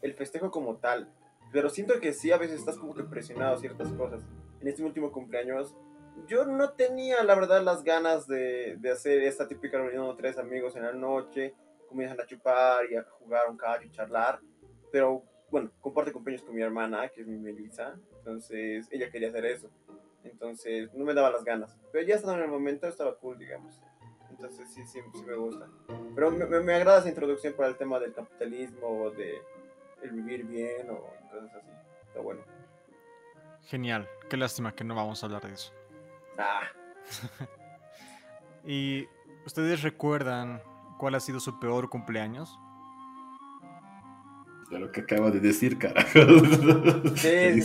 el 0.00 0.14
festejo 0.14 0.50
como 0.50 0.76
tal, 0.76 1.08
pero 1.52 1.70
siento 1.70 2.00
que 2.00 2.12
sí, 2.12 2.32
a 2.32 2.38
veces 2.38 2.58
estás 2.58 2.76
como 2.76 2.94
que 2.94 3.04
presionado 3.04 3.54
a 3.54 3.58
ciertas 3.60 3.88
cosas. 3.92 4.20
En 4.60 4.66
este 4.68 4.82
último 4.82 5.12
cumpleaños, 5.12 5.76
yo 6.26 6.44
no 6.44 6.70
tenía, 6.70 7.22
la 7.22 7.34
verdad, 7.36 7.62
las 7.62 7.84
ganas 7.84 8.26
de, 8.26 8.76
de 8.78 8.90
hacer 8.90 9.22
esta 9.22 9.46
típica 9.46 9.78
reunión 9.78 10.08
de 10.08 10.20
tres 10.20 10.38
amigos 10.38 10.74
en 10.76 10.82
la 10.82 10.92
noche, 10.92 11.54
comienzan 11.88 12.20
a 12.20 12.26
chupar 12.26 12.84
y 12.90 12.96
a 12.96 13.04
jugar 13.18 13.42
un 13.48 13.56
caballo 13.56 13.84
y 13.86 13.90
charlar, 13.92 14.40
pero 14.90 15.22
bueno, 15.52 15.70
comparte 15.80 16.10
cumpleaños 16.12 16.44
con 16.44 16.56
mi 16.56 16.62
hermana, 16.62 17.08
que 17.10 17.20
es 17.20 17.26
mi 17.28 17.38
Melissa, 17.38 17.94
entonces 18.18 18.88
ella 18.90 19.08
quería 19.10 19.28
hacer 19.28 19.44
eso, 19.46 19.70
entonces 20.24 20.92
no 20.94 21.04
me 21.04 21.14
daba 21.14 21.30
las 21.30 21.44
ganas, 21.44 21.78
pero 21.92 22.04
ya 22.04 22.16
estaba 22.16 22.36
en 22.38 22.42
el 22.44 22.50
momento, 22.50 22.88
estaba 22.88 23.14
cool, 23.18 23.38
digamos. 23.38 23.80
Entonces 24.30 24.68
sí, 24.72 24.82
sí, 24.86 25.00
sí 25.12 25.22
me 25.26 25.34
gusta. 25.36 25.68
Pero 26.14 26.30
me, 26.30 26.46
me- 26.46 26.60
me 26.60 26.74
agrada 26.74 26.98
esa 27.00 27.08
introducción 27.10 27.52
para 27.54 27.68
el 27.68 27.76
tema 27.76 28.00
del 28.00 28.12
capitalismo 28.14 28.86
o 29.04 29.10
de 29.10 29.40
el 30.02 30.10
vivir 30.10 30.44
bien 30.46 30.88
o 30.90 30.98
cosas 31.30 31.54
así. 31.54 31.68
Está 32.08 32.20
bueno. 32.20 32.42
Genial, 33.66 34.08
qué 34.30 34.36
lástima 34.38 34.74
que 34.74 34.84
no 34.84 34.94
vamos 34.94 35.22
a 35.22 35.26
hablar 35.26 35.42
de 35.46 35.52
eso. 35.54 35.72
Ah, 36.38 36.62
¿Y 38.64 39.06
ustedes 39.44 39.82
recuerdan 39.82 40.62
cuál 40.98 41.14
ha 41.14 41.20
sido 41.20 41.38
su 41.40 41.58
peor 41.60 41.90
cumpleaños? 41.90 42.58
De 44.72 44.78
lo 44.78 44.90
que 44.90 45.02
acabo 45.02 45.30
de 45.30 45.38
decir, 45.40 45.78
carajo. 45.78 46.08
Sí, 47.16 47.60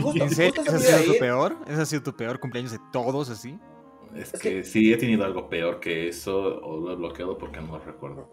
justo 0.00 0.24
¿Ese 0.24 0.52
se 0.78 0.92
ha 0.92 0.98
sido 0.98 1.04
tu 1.06 1.12
ir. 1.14 1.18
peor? 1.20 1.56
¿Ese 1.68 1.80
ha 1.82 1.86
sido 1.86 2.02
tu 2.02 2.16
peor 2.16 2.40
cumpleaños 2.40 2.72
de 2.72 2.78
todos 2.92 3.30
así? 3.30 3.58
Es 4.14 4.34
Es 4.34 4.40
que 4.40 4.64
sí, 4.64 4.92
he 4.92 4.96
tenido 4.96 5.24
algo 5.24 5.48
peor 5.48 5.78
que 5.80 6.08
eso, 6.08 6.36
o 6.62 6.80
lo 6.80 6.92
he 6.92 6.96
bloqueado 6.96 7.38
porque 7.38 7.60
no 7.60 7.78
recuerdo. 7.78 8.28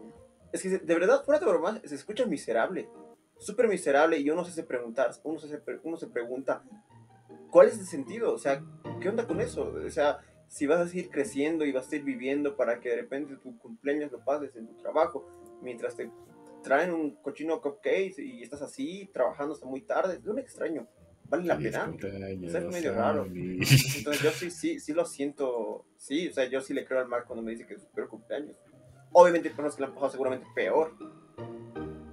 es 0.52 0.62
que 0.64 0.70
de 0.70 0.94
verdad, 0.94 1.24
fuera 1.24 1.40
de 1.40 1.46
broma, 1.46 1.80
se 1.84 1.96
escucha 1.96 2.26
miserable. 2.26 2.90
Súper 3.38 3.68
miserable 3.68 4.18
y 4.20 4.30
uno 4.30 4.44
se 4.46 4.52
hace 4.52 4.64
preguntar, 4.64 5.12
uno 5.24 5.40
se, 5.40 5.58
pre- 5.58 5.80
uno 5.84 5.98
se 5.98 6.08
pregunta, 6.08 6.64
¿cuál 7.52 7.68
es 7.68 7.78
el 7.78 7.86
sentido? 7.86 8.34
O 8.34 8.38
sea, 8.38 8.64
¿qué 9.02 9.10
onda 9.10 9.28
con 9.28 9.42
eso? 9.42 9.74
O 9.86 9.90
sea, 9.90 10.20
si 10.48 10.66
vas 10.66 10.80
a 10.80 10.88
seguir 10.88 11.10
creciendo 11.10 11.66
y 11.66 11.72
vas 11.74 11.88
a 11.88 11.90
seguir 11.90 12.06
viviendo 12.06 12.56
para 12.56 12.80
que 12.80 12.90
de 12.90 12.96
repente 12.98 13.36
tu 13.36 13.58
cumpleaños 13.60 14.12
lo 14.12 14.20
pases 14.24 14.56
en 14.56 14.68
tu 14.68 14.76
trabajo, 14.78 15.28
mientras 15.62 15.96
te 15.96 16.10
traen 16.64 16.92
un 16.92 17.16
cochino 17.18 17.62
cupcake 17.62 18.18
y 18.20 18.42
estás 18.42 18.62
así, 18.62 19.10
trabajando 19.14 19.54
hasta 19.54 19.66
muy 19.66 19.82
tarde. 19.82 20.18
Es 20.18 20.26
un 20.26 20.40
extraño. 20.40 20.88
Vale 21.26 21.46
la 21.46 21.58
pena. 21.58 21.94
Es 22.42 22.66
medio 22.66 22.94
raro. 22.94 23.26
Entonces 23.26 24.22
yo 24.22 24.32
sí, 24.32 24.52
sí, 24.52 24.80
sí 24.80 24.94
lo 24.94 25.06
siento. 25.06 25.86
Sí, 25.98 26.28
o 26.28 26.34
sea, 26.34 26.46
yo 26.46 26.62
sí 26.62 26.74
le 26.74 26.86
creo 26.86 27.00
al 27.00 27.08
Mark 27.08 27.26
cuando 27.28 27.44
me 27.44 27.52
dice 27.52 27.66
que 27.66 27.76
es 27.76 27.82
su 27.82 27.88
peor 27.90 28.08
cumpleaños. 28.08 28.58
Obviamente 29.12 29.50
hay 29.50 29.56
personas 29.56 29.76
que 29.76 29.82
lo 29.82 29.88
han 29.88 29.94
pasado 29.94 30.12
seguramente 30.12 30.48
peor. 30.56 30.96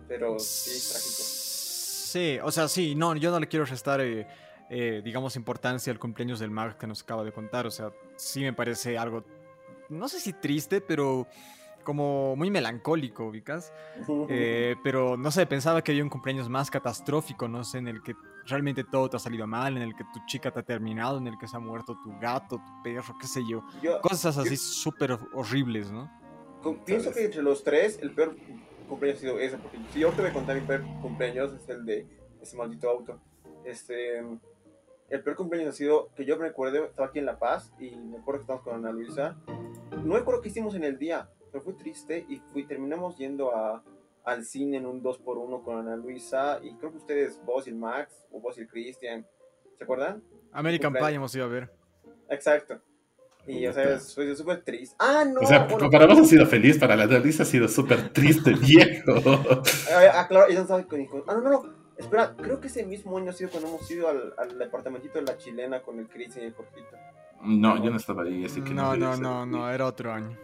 Pero 0.08 0.38
sí, 0.38 0.90
trágico. 0.90 1.22
Sí, 1.22 2.38
o 2.42 2.50
sea, 2.50 2.66
sí, 2.68 2.94
no, 2.94 3.14
yo 3.14 3.30
no 3.30 3.38
le 3.38 3.46
quiero 3.46 3.64
restar, 3.64 4.00
eh, 4.00 4.26
eh, 4.68 5.00
digamos, 5.04 5.36
importancia 5.36 5.92
al 5.92 5.98
cumpleaños 5.98 6.40
del 6.40 6.50
Mark 6.50 6.78
que 6.78 6.86
nos 6.86 7.02
acaba 7.02 7.22
de 7.22 7.32
contar. 7.32 7.66
O 7.66 7.70
sea, 7.70 7.92
sí 8.16 8.40
me 8.40 8.52
parece 8.52 8.98
algo, 8.98 9.24
no 9.88 10.08
sé 10.08 10.18
si 10.18 10.32
triste, 10.32 10.80
pero 10.80 11.26
como 11.84 12.36
muy 12.36 12.50
melancólico, 12.50 13.26
ubicas. 13.26 13.72
Eh, 14.28 14.76
pero 14.82 15.16
no 15.16 15.30
sé, 15.30 15.46
pensaba 15.46 15.82
que 15.82 15.92
había 15.92 16.04
un 16.04 16.10
cumpleaños 16.10 16.48
más 16.48 16.70
catastrófico, 16.70 17.48
no 17.48 17.64
sé, 17.64 17.78
en 17.78 17.88
el 17.88 18.02
que 18.02 18.14
realmente 18.46 18.84
todo 18.84 19.08
te 19.10 19.16
ha 19.16 19.20
salido 19.20 19.46
mal, 19.46 19.76
en 19.76 19.82
el 19.82 19.94
que 19.94 20.04
tu 20.04 20.20
chica 20.26 20.50
te 20.50 20.60
ha 20.60 20.62
terminado, 20.62 21.18
en 21.18 21.26
el 21.26 21.38
que 21.38 21.46
se 21.48 21.56
ha 21.56 21.60
muerto 21.60 21.96
tu 22.02 22.18
gato, 22.20 22.56
tu 22.56 22.82
perro, 22.82 23.14
qué 23.20 23.26
sé 23.26 23.42
yo. 23.48 23.64
Cosas 24.02 24.36
así 24.38 24.56
súper 24.56 25.18
horribles, 25.32 25.90
¿no? 25.90 26.10
pienso 26.84 27.12
que 27.12 27.24
entre 27.24 27.42
los 27.42 27.64
tres, 27.64 27.98
el 28.02 28.10
peor 28.12 28.36
cumpleaños 28.88 29.18
ha 29.18 29.20
sido 29.20 29.38
ese, 29.38 29.56
porque 29.56 29.78
si 29.92 30.00
yo 30.00 30.10
te 30.10 30.20
voy 30.20 30.30
a 30.30 30.34
contar 30.34 30.60
mi 30.60 30.66
peor 30.66 30.82
cumpleaños, 31.00 31.52
es 31.54 31.68
el 31.68 31.84
de 31.86 32.06
ese 32.40 32.56
maldito 32.56 32.90
auto. 32.90 33.18
Este, 33.64 34.18
el 35.08 35.22
peor 35.22 35.36
cumpleaños 35.36 35.74
ha 35.74 35.76
sido 35.76 36.10
que 36.14 36.24
yo 36.24 36.36
me 36.36 36.48
recuerdo, 36.48 36.84
estaba 36.84 37.08
aquí 37.08 37.18
en 37.18 37.26
La 37.26 37.38
Paz 37.38 37.72
y 37.78 37.96
me 37.96 38.18
acuerdo 38.18 38.40
que 38.40 38.42
estábamos 38.42 38.64
con 38.64 38.74
Ana 38.74 38.92
Luisa. 38.92 39.36
No 40.04 40.14
me 40.14 40.18
acuerdo 40.18 40.40
qué 40.40 40.48
hicimos 40.48 40.74
en 40.74 40.84
el 40.84 40.98
día, 40.98 41.28
pero 41.50 41.62
fue 41.62 41.74
triste 41.74 42.24
y 42.28 42.38
fui, 42.52 42.64
terminamos 42.64 43.16
yendo 43.16 43.54
a, 43.54 43.82
al 44.24 44.44
cine 44.44 44.78
en 44.78 44.86
un 44.86 45.02
2x1 45.02 45.62
con 45.62 45.78
Ana 45.78 45.96
Luisa 45.96 46.60
y 46.62 46.74
creo 46.76 46.90
que 46.90 46.98
ustedes, 46.98 47.40
vos 47.44 47.66
y 47.66 47.70
el 47.70 47.76
Max, 47.76 48.26
o 48.30 48.40
vos 48.40 48.56
y 48.58 48.62
el 48.62 48.68
Cristian, 48.68 49.26
¿se 49.76 49.84
acuerdan? 49.84 50.22
American 50.52 50.92
Pie 50.92 51.14
hemos 51.14 51.34
ido 51.34 51.44
a 51.44 51.48
ver. 51.48 51.72
Exacto. 52.28 52.80
Y, 53.46 53.66
o 53.66 53.72
sea, 53.72 53.98
fue 53.98 54.34
súper 54.36 54.62
triste. 54.62 54.94
Ah, 54.98 55.24
no. 55.24 55.40
O 55.40 55.46
sea, 55.46 55.66
para 55.66 56.06
vos 56.06 56.20
ha 56.20 56.24
sido 56.24 56.46
feliz, 56.46 56.78
para 56.78 56.94
la 56.94 57.06
Luisa 57.06 57.42
ha 57.42 57.46
sido 57.46 57.68
súper 57.68 58.12
triste, 58.12 58.52
viejo. 58.60 59.14
ah, 60.12 60.26
claro, 60.28 60.46
ella 60.48 60.64
no 60.68 60.88
con 60.88 61.00
Ah, 61.26 61.34
no, 61.34 61.40
no, 61.40 61.50
no. 61.50 61.80
Espera, 61.96 62.34
creo 62.34 62.60
que 62.60 62.68
ese 62.68 62.84
mismo 62.84 63.18
año 63.18 63.30
ha 63.30 63.34
sido 63.34 63.50
cuando 63.50 63.68
hemos 63.68 63.90
ido 63.90 64.08
al, 64.08 64.32
al 64.38 64.58
departamentito 64.58 65.18
de 65.18 65.24
la 65.24 65.36
chilena 65.36 65.82
con 65.82 65.98
el 65.98 66.08
Cristian 66.08 66.44
y 66.44 66.48
el 66.48 66.54
Jorgito. 66.54 66.96
No, 67.42 67.82
yo 67.82 67.90
no 67.90 67.96
estaba 67.96 68.22
ahí, 68.22 68.44
así 68.44 68.62
que 68.62 68.70
no. 68.70 68.96
No, 68.96 69.16
no, 69.16 69.16
no, 69.16 69.46
no, 69.46 69.70
era 69.70 69.86
otro 69.86 70.12
año. 70.12 70.36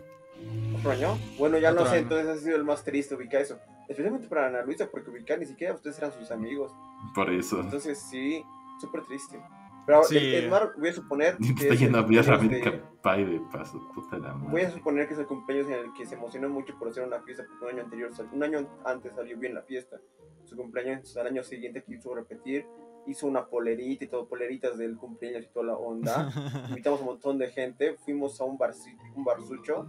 ¿Otro 0.78 0.90
año? 0.90 1.18
Bueno, 1.38 1.58
ya 1.58 1.72
no 1.72 1.86
sé, 1.86 1.98
entonces 1.98 2.26
ha 2.26 2.36
sido 2.36 2.56
el 2.56 2.64
más 2.64 2.84
triste 2.84 3.14
ubicar 3.14 3.40
eso. 3.40 3.58
Especialmente 3.88 4.28
para 4.28 4.48
Ana 4.48 4.62
Luisa, 4.62 4.88
porque 4.90 5.10
ubicar 5.10 5.38
ni 5.38 5.46
siquiera 5.46 5.74
ustedes 5.74 5.98
eran 5.98 6.12
sus 6.12 6.30
amigos. 6.30 6.72
Por 7.14 7.30
eso. 7.30 7.60
Entonces 7.60 7.98
sí, 7.98 8.44
súper 8.80 9.04
triste. 9.04 9.40
Pero 9.86 10.02
sí. 10.02 10.18
el, 10.18 10.50
voy 10.50 10.88
a 10.88 10.92
suponer. 10.92 11.36
Que 11.56 11.68
está 11.68 11.74
yendo 11.74 11.98
a 11.98 12.02
de 12.02 13.40
paso, 13.52 13.80
puta 13.94 14.18
la 14.18 14.34
madre. 14.34 14.50
Voy 14.50 14.62
a 14.62 14.70
suponer 14.70 15.06
que 15.06 15.14
es 15.14 15.20
el 15.20 15.26
cumpleaños 15.26 15.68
en 15.68 15.74
el 15.74 15.92
que 15.92 16.04
se 16.04 16.16
emocionó 16.16 16.48
mucho 16.48 16.76
por 16.76 16.88
hacer 16.88 17.06
una 17.06 17.20
fiesta, 17.20 17.44
porque 17.48 17.64
un 17.64 17.70
año 17.70 17.84
anterior, 17.84 18.10
un 18.32 18.42
año 18.42 18.68
antes 18.84 19.14
salió 19.14 19.38
bien 19.38 19.54
la 19.54 19.62
fiesta. 19.62 20.00
Su 20.44 20.56
cumpleaños 20.56 21.16
al 21.16 21.28
año 21.28 21.44
siguiente 21.44 21.84
quiso 21.84 22.14
repetir 22.14 22.66
hizo 23.06 23.26
una 23.26 23.46
polerita 23.46 24.04
y 24.04 24.08
todo, 24.08 24.28
poleritas 24.28 24.78
del 24.78 24.96
cumpleaños 24.96 25.44
y 25.44 25.48
toda 25.48 25.66
la 25.66 25.74
onda. 25.74 26.30
Invitamos 26.68 27.00
a 27.00 27.02
un 27.02 27.08
montón 27.08 27.38
de 27.38 27.48
gente, 27.48 27.96
fuimos 28.04 28.40
a 28.40 28.44
un, 28.44 28.58
bar, 28.58 28.74
un 29.14 29.24
barzucho 29.24 29.86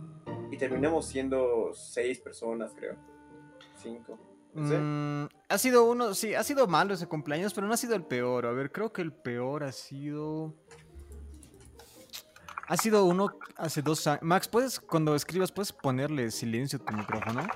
y 0.52 0.58
terminamos 0.58 1.06
siendo 1.06 1.72
seis 1.74 2.20
personas, 2.20 2.74
creo. 2.76 2.96
Cinco. 3.76 4.18
Mm, 4.54 5.26
ha 5.50 5.58
sido 5.60 5.86
uno, 5.86 6.16
sí, 6.16 6.34
ha 6.34 6.44
sido 6.44 6.68
malo 6.68 6.96
ese 6.96 7.08
cumpleaños, 7.08 7.54
pero 7.54 7.68
no 7.68 7.74
ha 7.74 7.78
sido 7.78 7.96
el 7.96 8.04
peor. 8.04 8.46
A 8.46 8.52
ver, 8.52 8.72
creo 8.72 8.92
que 8.92 9.02
el 9.02 9.14
peor 9.14 9.64
ha 9.64 9.72
sido. 9.72 10.56
Ha 12.68 12.76
sido 12.76 13.06
uno 13.06 13.38
hace 13.56 13.82
dos 13.82 14.08
años. 14.08 14.24
Max, 14.24 14.48
¿puedes, 14.48 14.80
cuando 14.80 15.16
escribas, 15.16 15.52
puedes 15.52 15.72
ponerle 15.72 16.32
silencio 16.32 16.80
a 16.82 16.86
tu 16.86 16.98
micrófono? 16.98 17.48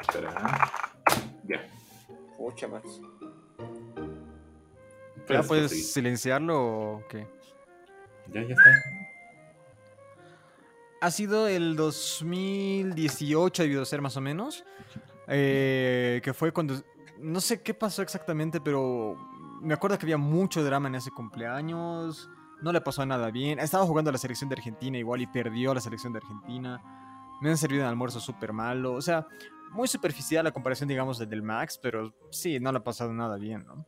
Espera. 0.00 0.72
Ya. 1.44 1.68
Mucha 2.38 2.66
Max. 5.34 5.44
¿Ya 5.44 5.48
puedes 5.48 5.92
silenciarlo 5.92 6.56
o 6.58 7.02
qué? 7.08 7.26
Ya, 8.32 8.42
ya 8.42 8.54
está. 8.54 8.70
Ha 11.00 11.10
sido 11.10 11.46
el 11.46 11.76
2018, 11.76 13.62
ha 13.62 13.64
debido 13.64 13.84
ser 13.84 14.00
más 14.00 14.16
o 14.16 14.20
menos. 14.20 14.64
Eh, 15.28 16.20
que 16.22 16.32
fue 16.32 16.52
cuando. 16.52 16.82
No 17.18 17.40
sé 17.40 17.62
qué 17.62 17.74
pasó 17.74 18.02
exactamente, 18.02 18.60
pero 18.60 19.16
me 19.60 19.74
acuerdo 19.74 19.98
que 19.98 20.04
había 20.04 20.18
mucho 20.18 20.62
drama 20.64 20.88
en 20.88 20.96
ese 20.96 21.10
cumpleaños. 21.10 22.28
No 22.62 22.72
le 22.72 22.80
pasó 22.80 23.04
nada 23.04 23.30
bien. 23.30 23.58
Estaba 23.58 23.84
jugando 23.84 24.10
a 24.10 24.12
la 24.12 24.18
selección 24.18 24.48
de 24.48 24.54
Argentina 24.54 24.96
igual 24.98 25.20
y 25.20 25.26
perdió 25.26 25.74
la 25.74 25.80
selección 25.80 26.12
de 26.12 26.18
Argentina. 26.18 26.80
Me 27.40 27.50
han 27.50 27.58
servido 27.58 27.82
un 27.82 27.88
almuerzo 27.88 28.18
súper 28.18 28.52
malo. 28.52 28.94
O 28.94 29.02
sea, 29.02 29.26
muy 29.72 29.88
superficial 29.88 30.44
la 30.44 30.52
comparación, 30.52 30.88
digamos, 30.88 31.18
del 31.18 31.42
Max, 31.42 31.78
pero 31.82 32.14
sí, 32.30 32.58
no 32.60 32.72
le 32.72 32.78
ha 32.78 32.84
pasado 32.84 33.12
nada 33.12 33.36
bien, 33.36 33.64
¿no? 33.66 33.86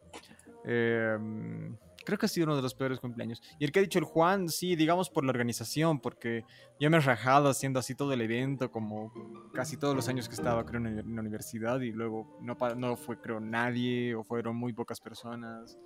Em, 0.65 1.77
creo 2.05 2.19
que 2.19 2.27
ha 2.27 2.29
sido 2.29 2.47
uno 2.47 2.57
de 2.57 2.63
los 2.63 2.75
peores 2.75 3.01
cumpleaños. 3.01 3.43
Y 3.59 3.65
el 3.65 3.73
que 3.73 3.81
ha 3.81 3.83
dicho 3.83 3.99
el 3.99 4.05
Juan, 4.05 4.49
sí, 4.49 4.77
digamos 4.77 5.11
por 5.11 5.25
la 5.25 5.31
organización, 5.31 6.01
porque 6.01 6.45
yo 6.81 6.91
me 6.91 6.97
he 6.97 7.01
rajado 7.01 7.49
haciendo 7.49 7.79
así 7.79 7.95
todo 7.95 8.13
el 8.13 8.21
evento, 8.21 8.71
como 8.71 9.13
casi 9.53 9.77
todos 9.77 9.95
los 9.95 10.09
años 10.09 10.29
que 10.29 10.35
estaba, 10.35 10.65
creo, 10.65 10.81
en 10.87 11.15
la 11.15 11.21
universidad, 11.21 11.81
y 11.81 11.93
luego 11.93 12.39
no, 12.41 12.57
no 12.77 12.97
fue, 12.97 13.21
creo, 13.21 13.41
nadie, 13.41 14.15
o 14.15 14.25
fueron 14.25 14.57
muy 14.57 14.73
pocas 14.73 15.01
personas. 15.01 15.79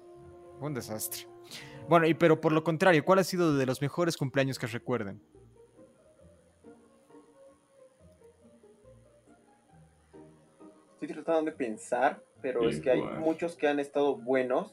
Fue 0.58 0.68
un 0.68 0.74
desastre. 0.74 1.26
Bueno, 1.88 2.06
y 2.06 2.14
pero 2.14 2.40
por 2.40 2.52
lo 2.52 2.62
contrario, 2.62 3.04
¿cuál 3.04 3.18
ha 3.18 3.24
sido 3.24 3.56
de 3.56 3.66
los 3.66 3.82
mejores 3.82 4.16
cumpleaños 4.16 4.58
que 4.58 4.68
recuerden? 4.68 5.20
Estoy 10.92 11.08
tratando 11.08 11.50
de 11.50 11.56
pensar 11.56 12.22
pero 12.42 12.68
es 12.68 12.80
que 12.80 12.90
hay 12.90 13.00
muchos 13.00 13.54
que 13.54 13.68
han 13.68 13.78
estado 13.78 14.16
buenos, 14.16 14.72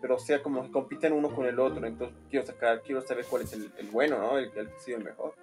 pero 0.00 0.14
o 0.14 0.18
sea, 0.18 0.42
como 0.42 0.62
que 0.62 0.70
compiten 0.70 1.12
uno 1.12 1.34
con 1.34 1.44
el 1.44 1.58
otro, 1.58 1.84
entonces 1.84 2.16
quiero 2.30 2.46
sacar, 2.46 2.82
quiero 2.82 3.02
saber 3.02 3.26
cuál 3.28 3.42
es 3.42 3.52
el, 3.52 3.70
el 3.76 3.88
bueno, 3.88 4.18
¿no? 4.18 4.38
El, 4.38 4.50
que 4.52 4.60
ha 4.60 4.78
sido 4.78 4.98
el 4.98 5.04
mejor. 5.04 5.34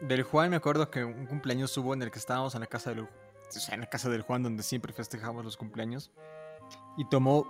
Del 0.00 0.22
Juan 0.22 0.50
me 0.50 0.56
acuerdo 0.56 0.90
que 0.90 1.02
un 1.04 1.26
cumpleaños 1.26 1.76
hubo 1.76 1.92
en 1.92 2.02
el 2.02 2.10
que 2.10 2.18
estábamos 2.18 2.54
en 2.54 2.60
la 2.60 2.66
casa 2.66 2.90
del, 2.90 3.00
o 3.00 3.08
sea, 3.48 3.74
en 3.74 3.80
la 3.80 3.86
casa 3.88 4.08
del 4.08 4.22
Juan 4.22 4.42
donde 4.42 4.62
siempre 4.62 4.92
festejamos 4.92 5.44
los 5.44 5.56
cumpleaños 5.56 6.12
y 6.96 7.08
tomó 7.08 7.46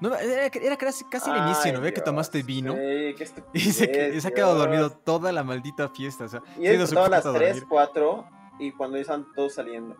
no, 0.00 0.14
era, 0.14 0.46
era, 0.46 0.76
casi, 0.76 1.04
casi 1.04 1.30
el 1.30 1.36
inicio, 1.36 1.72
¿no? 1.72 1.80
Ve 1.80 1.92
que 1.92 2.00
tomaste 2.00 2.42
vino. 2.42 2.74
Sí, 2.74 3.14
y 3.54 3.60
se, 3.60 4.20
se, 4.20 4.28
ha 4.28 4.30
quedado 4.32 4.56
dormido 4.56 4.90
toda 4.90 5.30
la 5.30 5.44
maldita 5.44 5.88
fiesta. 5.88 6.24
O 6.24 6.28
sea, 6.28 6.42
y 6.58 6.66
él 6.66 6.80
a 6.80 7.08
las 7.08 7.24
3, 7.24 7.64
4 7.68 8.26
y 8.58 8.72
cuando 8.72 8.96
ya 8.96 9.02
están 9.02 9.26
todos 9.34 9.54
saliendo. 9.54 9.96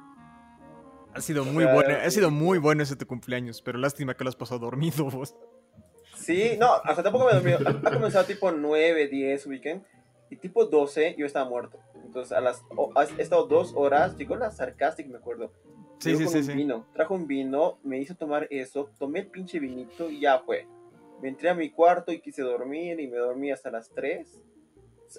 Ha 1.14 1.20
sido 1.20 1.44
muy 1.44 1.64
bueno, 1.64 1.94
ha 1.94 2.11
sido 2.11 2.30
muy 2.30 2.58
bueno 2.58 2.82
ese 2.82 2.96
tu 2.96 3.06
cumpleaños, 3.06 3.62
pero 3.62 3.78
lástima 3.78 4.14
que 4.14 4.25
lo 4.25 4.30
has 4.30 4.37
pasado 4.37 4.61
dormido 4.61 5.04
vos. 5.11 5.34
Sí, 6.16 6.56
no, 6.58 6.73
hasta 6.84 7.02
tampoco 7.02 7.26
me 7.26 7.32
he 7.32 7.34
dormido. 7.34 7.58
Ha 7.84 7.92
comenzado 7.92 8.25
tipo 8.25 8.50
9, 8.50 9.08
10 9.08 9.46
weekend 9.46 9.84
y 10.30 10.37
tipo 10.37 10.64
12 10.64 11.14
yo 11.18 11.26
estaba 11.26 11.49
muerto. 11.49 11.78
Entonces 12.04 12.32
a 12.32 12.40
las 12.40 12.62
he 13.18 13.23
estado 13.23 13.46
dos 13.46 13.73
horas, 13.76 14.16
llegó 14.16 14.37
la 14.37 14.50
Sarcastic 14.50 15.06
me 15.06 15.18
acuerdo. 15.18 15.52
Sí, 15.99 16.16
sí, 16.16 16.26
sí, 16.42 16.52
Vino. 16.52 16.87
Trajo 16.92 17.14
un 17.14 17.26
vino, 17.26 17.78
me 17.82 17.99
hizo 17.99 18.14
tomar 18.14 18.46
eso, 18.50 18.90
tomé 18.99 19.20
el 19.20 19.26
pinche 19.28 19.58
vinito 19.58 20.11
y 20.11 20.20
ya 20.20 20.40
fue. 20.40 20.66
Me 21.23 21.28
entré 21.28 21.49
a 21.49 21.54
mi 21.54 21.70
cuarto 21.70 22.12
y 22.12 22.20
quise 22.20 22.42
dormir 22.42 23.00
y 23.00 23.06
me 23.06 23.16
dormí 23.16 23.50
hasta 23.50 23.70
las 23.70 23.88
3 23.90 24.44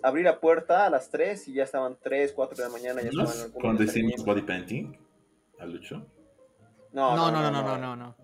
abrí 0.03 0.23
la 0.23 0.39
puerta 0.39 0.85
a 0.85 0.89
las 0.89 1.09
3 1.09 1.47
y 1.47 1.53
ya 1.53 1.63
estaban 1.63 1.97
3, 2.01 2.33
4 2.33 2.57
de 2.57 2.63
la 2.63 2.69
mañana. 2.69 3.01
Ya 3.01 3.11
¿No 3.11 3.23
estaban 3.23 3.51
cuando 3.51 3.83
decimos 3.83 4.23
body 4.23 4.41
painting? 4.41 4.97
¿A 5.59 5.65
Lucho? 5.65 6.05
No, 6.91 7.15
no, 7.15 7.31
no, 7.31 7.51
no, 7.51 7.77
no, 7.77 7.95
no. 7.95 7.95
no, 7.95 8.15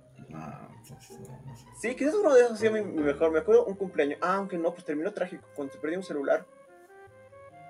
Sí, 1.81 1.95
quizás 1.95 2.13
uno 2.13 2.33
de 2.33 2.41
esos 2.41 2.53
ha 2.53 2.57
sido 2.57 2.73
mi, 2.73 2.83
mejor. 2.83 3.31
Me 3.31 3.39
acuerdo 3.39 3.65
un 3.65 3.75
cumpleaños. 3.75 4.19
Ah, 4.21 4.35
aunque 4.35 4.57
no, 4.57 4.71
pues 4.71 4.85
terminó 4.85 5.11
trágico 5.11 5.47
cuando 5.55 5.73
se 5.73 5.79
perdió 5.79 5.97
un 5.97 6.03
celular. 6.03 6.45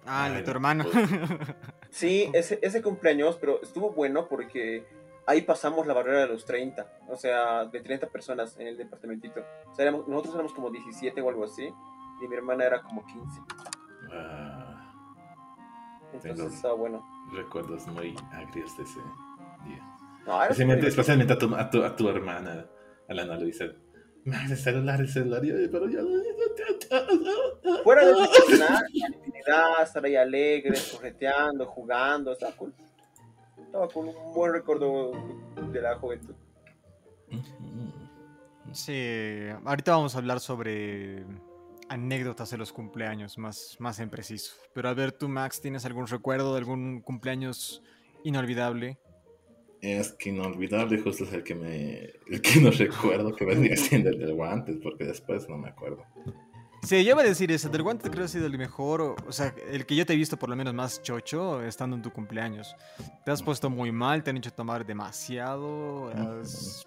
Ah, 0.05 0.27
el 0.27 0.35
de 0.35 0.43
tu 0.43 0.51
hermano. 0.51 0.83
Pues. 0.83 1.09
sí, 1.89 2.29
ese, 2.33 2.59
ese 2.61 2.81
cumpleaños, 2.81 3.37
pero 3.37 3.61
estuvo 3.61 3.91
bueno 3.91 4.27
porque 4.27 4.85
ahí 5.25 5.41
pasamos 5.41 5.87
la 5.87 5.93
barrera 5.93 6.21
de 6.21 6.27
los 6.27 6.45
30. 6.45 6.85
O 7.07 7.15
sea, 7.15 7.65
de 7.65 7.79
30 7.79 8.07
personas 8.07 8.57
en 8.59 8.67
el 8.67 8.77
departamentito. 8.77 9.43
O 9.71 9.75
sea, 9.75 9.89
nosotros 9.89 10.33
éramos 10.33 10.53
como 10.53 10.69
17 10.69 11.21
o 11.21 11.29
algo 11.29 11.45
así. 11.45 11.73
Y 12.21 12.27
mi 12.27 12.35
hermana 12.35 12.65
era 12.65 12.81
como 12.81 13.05
15. 13.05 13.41
Ah, 14.11 14.93
Entonces 16.13 16.53
estaba 16.53 16.75
bueno. 16.75 17.03
Recuerdos 17.33 17.87
muy 17.87 18.15
agrios 18.31 18.75
de 18.77 18.83
ese 18.83 18.99
día. 19.65 20.43
especialmente, 20.43 20.87
especialmente 20.87 21.33
a, 21.33 21.37
tu, 21.37 21.55
a, 21.55 21.69
tu, 21.69 21.83
a, 21.83 21.95
tu, 21.95 22.09
hermana, 22.09 22.65
a 23.07 23.13
la 23.13 23.23
Ana 23.23 23.37
Luisa. 23.37 23.65
El 24.23 24.57
celular, 24.57 24.99
el 24.99 25.09
celular, 25.09 25.41
pero 25.71 25.89
ya... 25.89 26.01
Fuera 27.83 28.05
de 28.05 28.11
la 28.11 28.23
actividad, 28.25 29.83
estar 29.83 30.05
ahí 30.05 30.15
alegre, 30.15 30.77
correteando, 30.91 31.65
jugando, 31.65 32.33
estaba 32.33 32.51
cool. 32.53 32.73
Estaba 33.57 33.87
con 33.87 34.09
un 34.09 34.33
buen 34.33 34.53
recuerdo 34.53 35.11
de 35.71 35.81
la 35.81 35.95
juventud. 35.95 36.35
Sí, 38.73 39.47
ahorita 39.65 39.91
vamos 39.93 40.15
a 40.15 40.19
hablar 40.19 40.39
sobre 40.39 41.25
anécdotas 41.91 42.49
de 42.49 42.57
los 42.57 42.71
cumpleaños, 42.71 43.37
más, 43.37 43.75
más 43.79 43.99
en 43.99 44.09
preciso. 44.09 44.53
Pero 44.73 44.89
a 44.89 44.93
ver, 44.93 45.11
tú, 45.11 45.27
Max, 45.27 45.59
¿tienes 45.61 45.85
algún 45.85 46.07
recuerdo 46.07 46.53
de 46.53 46.59
algún 46.59 47.01
cumpleaños 47.01 47.83
inolvidable? 48.23 48.97
Es 49.81 50.13
que 50.13 50.29
inolvidable 50.29 50.99
justo 51.01 51.23
es 51.25 51.33
el 51.33 51.43
que 51.43 51.55
me 51.55 52.13
el 52.27 52.41
que 52.41 52.61
no 52.61 52.69
recuerdo 52.71 53.35
que 53.35 53.45
vendría 53.45 53.75
siendo 53.77 54.09
el 54.09 54.19
del 54.19 54.33
guantes, 54.35 54.77
porque 54.81 55.05
después 55.05 55.49
no 55.49 55.57
me 55.57 55.69
acuerdo. 55.69 56.05
Sí, 56.83 57.03
yo 57.03 57.11
iba 57.11 57.21
a 57.21 57.25
decir 57.25 57.51
eso, 57.51 57.67
el 57.67 57.73
del 57.73 57.83
guantes 57.83 58.09
creo 58.09 58.21
que 58.21 58.25
ha 58.25 58.27
sido 58.27 58.45
el 58.47 58.57
mejor, 58.57 59.01
o, 59.01 59.15
o 59.27 59.31
sea, 59.31 59.53
el 59.69 59.85
que 59.85 59.95
yo 59.95 60.05
te 60.05 60.13
he 60.13 60.15
visto 60.15 60.37
por 60.37 60.49
lo 60.49 60.55
menos 60.55 60.73
más 60.73 61.01
chocho 61.01 61.61
estando 61.63 61.95
en 61.95 62.01
tu 62.01 62.11
cumpleaños. 62.11 62.75
Te 63.25 63.31
has 63.31 63.43
puesto 63.43 63.69
muy 63.69 63.91
mal, 63.91 64.23
te 64.23 64.29
han 64.31 64.37
hecho 64.37 64.51
tomar 64.53 64.85
demasiado. 64.85 66.07
has- 66.09 66.83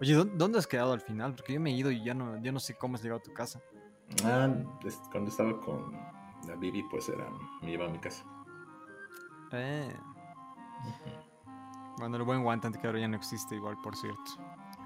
Oye, 0.00 0.14
¿dó- 0.14 0.24
¿dónde 0.24 0.58
has 0.58 0.66
quedado 0.66 0.92
al 0.92 1.00
final? 1.00 1.34
Porque 1.34 1.52
yo 1.54 1.60
me 1.60 1.70
he 1.70 1.74
ido 1.74 1.90
y 1.90 2.02
ya 2.04 2.14
no, 2.14 2.40
ya 2.42 2.50
no 2.52 2.60
sé 2.60 2.74
cómo 2.74 2.94
has 2.96 3.02
llegado 3.02 3.20
a 3.20 3.22
tu 3.22 3.32
casa. 3.32 3.60
Ah, 4.24 4.48
cuando 5.10 5.30
estaba 5.30 5.60
con 5.60 5.92
la 6.46 6.54
Bibi, 6.56 6.82
pues 6.84 7.08
era, 7.08 7.28
me 7.62 7.70
llevaba 7.70 7.90
a 7.90 7.92
mi 7.92 7.98
casa. 7.98 8.24
Eh. 9.52 9.92
Bueno, 11.98 12.16
el 12.16 12.22
buen 12.24 12.42
guantante 12.42 12.78
que 12.80 12.86
ahora 12.86 12.98
ya 13.00 13.08
no 13.08 13.16
existe 13.16 13.54
igual, 13.54 13.76
por 13.82 13.96
cierto. 13.96 14.22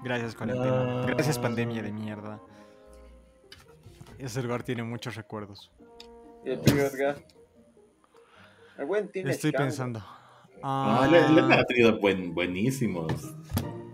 Gracias, 0.03 0.35
cuarentena. 0.35 1.05
Gracias, 1.07 1.39
pandemia 1.39 1.81
de 1.81 1.91
mierda. 1.91 2.39
Ese 4.17 4.43
lugar 4.43 4.63
tiene 4.63 4.83
muchos 4.83 5.15
recuerdos. 5.15 5.71
Y 6.45 6.51
el 6.51 6.61
tuyo, 6.61 6.83
Edgar. 6.85 7.23
El 8.77 8.85
buen 8.85 9.09
tiene 9.11 9.31
Estoy 9.31 9.49
escándalo. 9.49 9.69
pensando. 9.69 10.03
Ah, 10.61 11.07
le, 11.09 11.29
le 11.29 11.53
Ah, 11.55 11.59
ha 11.61 11.63
tenido 11.65 11.99
buen, 11.99 12.33
buenísimos 12.33 13.11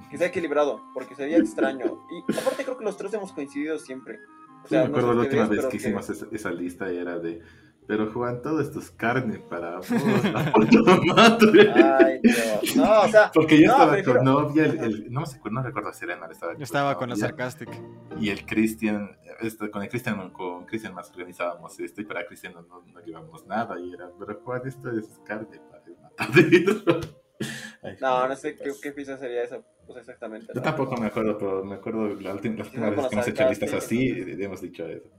que 0.10 0.18
sea 0.18 0.28
equilibrado, 0.28 0.82
porque 0.94 1.16
sería 1.16 1.38
extraño. 1.38 2.06
Y 2.12 2.38
aparte 2.38 2.64
creo 2.64 2.78
que 2.78 2.84
los 2.86 2.98
tres 2.98 3.14
hemos 3.14 3.32
coincidido 3.32 3.78
siempre. 3.80 4.20
O 4.64 4.68
Sí, 4.68 4.76
me 4.76 4.82
no 4.82 4.86
acuerdo 4.88 5.10
sé 5.10 5.16
la 5.16 5.22
última 5.24 5.48
vez 5.48 5.66
que 5.68 5.78
hicimos 5.78 6.10
esa, 6.10 6.26
esa 6.32 6.52
lista 6.52 6.92
y 6.92 6.98
era 6.98 7.20
de, 7.20 7.42
pero 7.86 8.10
Juan, 8.14 8.42
todo 8.42 8.62
esto 8.62 8.80
es 8.80 8.92
carne 8.92 9.40
para 9.40 9.76
vos, 9.78 9.90
la 10.34 10.52
puta 10.54 10.98
madre. 11.06 11.72
Ay, 11.74 12.20
Dios. 12.24 12.76
No, 12.78 13.02
o 13.02 13.08
sea, 13.10 13.30
Porque 13.34 13.60
yo 13.60 13.68
no, 13.68 13.74
estaba 13.74 13.92
prefiero- 13.92 14.20
con 14.20 14.26
novia, 14.26 14.66
el, 14.66 14.80
el- 14.80 15.12
no, 15.12 15.20
me 15.22 15.28
acuerdo, 15.28 15.50
no 15.60 15.64
recuerdo 15.64 15.92
si 15.94 16.06
era 16.06 16.16
Ana, 16.16 16.28
estaba, 16.32 16.54
Yo 16.58 16.64
estaba 16.64 16.98
con 16.98 17.10
la 17.10 17.16
sarcastic. 17.18 17.70
Y 18.22 18.30
el 18.30 18.46
Cristian, 18.46 19.18
este, 19.42 19.70
con 19.70 19.84
el 19.84 19.90
Cristian, 19.90 20.30
con 20.32 20.66
Cristian 20.66 20.94
más 20.94 21.10
organizábamos 21.12 21.78
esto 21.82 22.00
y 22.00 22.06
para 22.06 22.26
Cristian 22.26 22.54
no, 22.54 22.62
no, 22.62 22.82
no 22.86 23.00
llevamos 23.02 23.46
nada 23.48 23.78
y 23.78 23.92
era, 23.94 24.10
pero 24.18 24.40
Juan, 24.46 24.62
esto 24.66 24.90
es 24.92 25.20
carne 25.26 25.60
para 25.70 25.84
el 25.86 25.98
matadero. 26.02 27.02
Ay, 27.84 27.98
no, 28.02 28.28
no 28.28 28.36
sé 28.36 28.56
qué 28.56 28.64
qué, 28.64 28.70
pasa. 28.70 28.82
qué 28.82 28.92
pieza 28.92 29.18
sería 29.18 29.44
eso, 29.44 29.64
pues 29.86 30.00
exactamente. 30.00 30.54
Yo 30.54 30.62
¿no? 30.62 30.62
tampoco 30.62 30.98
me 30.98 31.08
acuerdo, 31.08 31.38
pero 31.38 31.64
me 31.66 31.76
acuerdo 31.76 32.08
la 32.20 32.34
última, 32.34 32.58
la 32.58 32.64
última 32.64 32.90
vez 32.90 33.08
que 33.08 33.16
hemos 33.16 33.28
hecho 33.28 33.46
listas 33.50 33.74
así, 33.74 34.10
hemos 34.40 34.62
dicho 34.62 34.88
eso. 34.88 35.10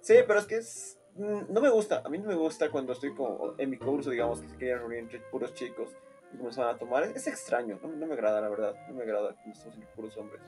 Sí, 0.00 0.14
pero 0.26 0.38
es 0.38 0.46
que 0.46 0.56
es. 0.56 0.98
mm, 1.16 1.52
No 1.52 1.60
me 1.60 1.70
gusta, 1.70 2.02
a 2.04 2.08
mí 2.08 2.18
no 2.18 2.26
me 2.28 2.34
gusta 2.34 2.70
cuando 2.70 2.92
estoy 2.92 3.14
como 3.14 3.54
en 3.58 3.70
mi 3.70 3.78
curso, 3.78 4.10
digamos, 4.10 4.40
que 4.40 4.48
se 4.48 4.56
querían 4.56 4.80
reunir 4.80 4.98
entre 5.00 5.20
puros 5.20 5.54
chicos 5.54 5.90
y 6.32 6.36
comenzaban 6.36 6.74
a 6.74 6.78
tomar. 6.78 7.04
Es, 7.04 7.16
es 7.16 7.26
extraño, 7.28 7.78
no, 7.82 7.88
no 7.88 8.06
me 8.06 8.14
agrada, 8.14 8.40
la 8.40 8.48
verdad. 8.48 8.74
No 8.88 8.94
me 8.94 9.02
agrada 9.02 9.34
cuando 9.34 9.52
estamos 9.52 9.74
entre 9.76 9.90
puros 9.94 10.16
hombres. 10.16 10.42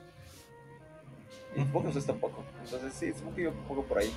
Y 1.55 1.65
que 1.65 1.77
ustedes 1.87 2.05
tampoco. 2.05 2.43
Entonces, 2.63 2.93
sí, 2.93 3.13
supongo 3.13 3.35
que 3.35 3.43
yo 3.43 3.51
un 3.51 3.65
poco 3.67 3.83
por 3.83 3.99
ahí. 3.99 4.11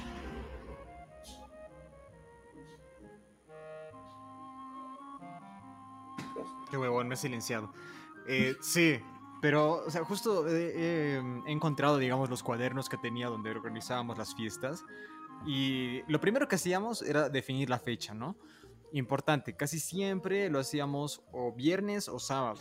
Qué 6.71 6.77
huevón, 6.77 7.09
me 7.09 7.15
he 7.15 7.19
silenciado. 7.19 7.73
Eh, 8.27 8.57
sí, 8.61 9.01
pero, 9.41 9.85
o 9.87 9.91
sea, 9.91 10.05
justo 10.05 10.47
eh, 10.49 10.73
eh, 10.75 11.43
he 11.47 11.53
encontrado, 11.53 11.97
digamos, 11.99 12.29
los 12.29 12.43
cuadernos 12.43 12.89
que 12.89 12.99
tenía 12.99 13.29
donde 13.29 13.51
organizábamos 13.51 14.19
las 14.19 14.35
fiestas. 14.35 14.85
Y 15.47 16.03
lo 16.09 16.21
primero 16.21 16.47
que 16.47 16.57
hacíamos 16.57 17.01
era 17.01 17.31
definir 17.31 17.71
la 17.71 17.79
fecha, 17.79 18.13
¿no? 18.13 18.37
Importante, 18.93 19.57
casi 19.57 19.79
siempre 19.81 20.51
lo 20.51 20.59
hacíamos 20.59 21.23
o 21.33 21.53
viernes 21.53 22.09
o 22.09 22.19
sábado. 22.19 22.61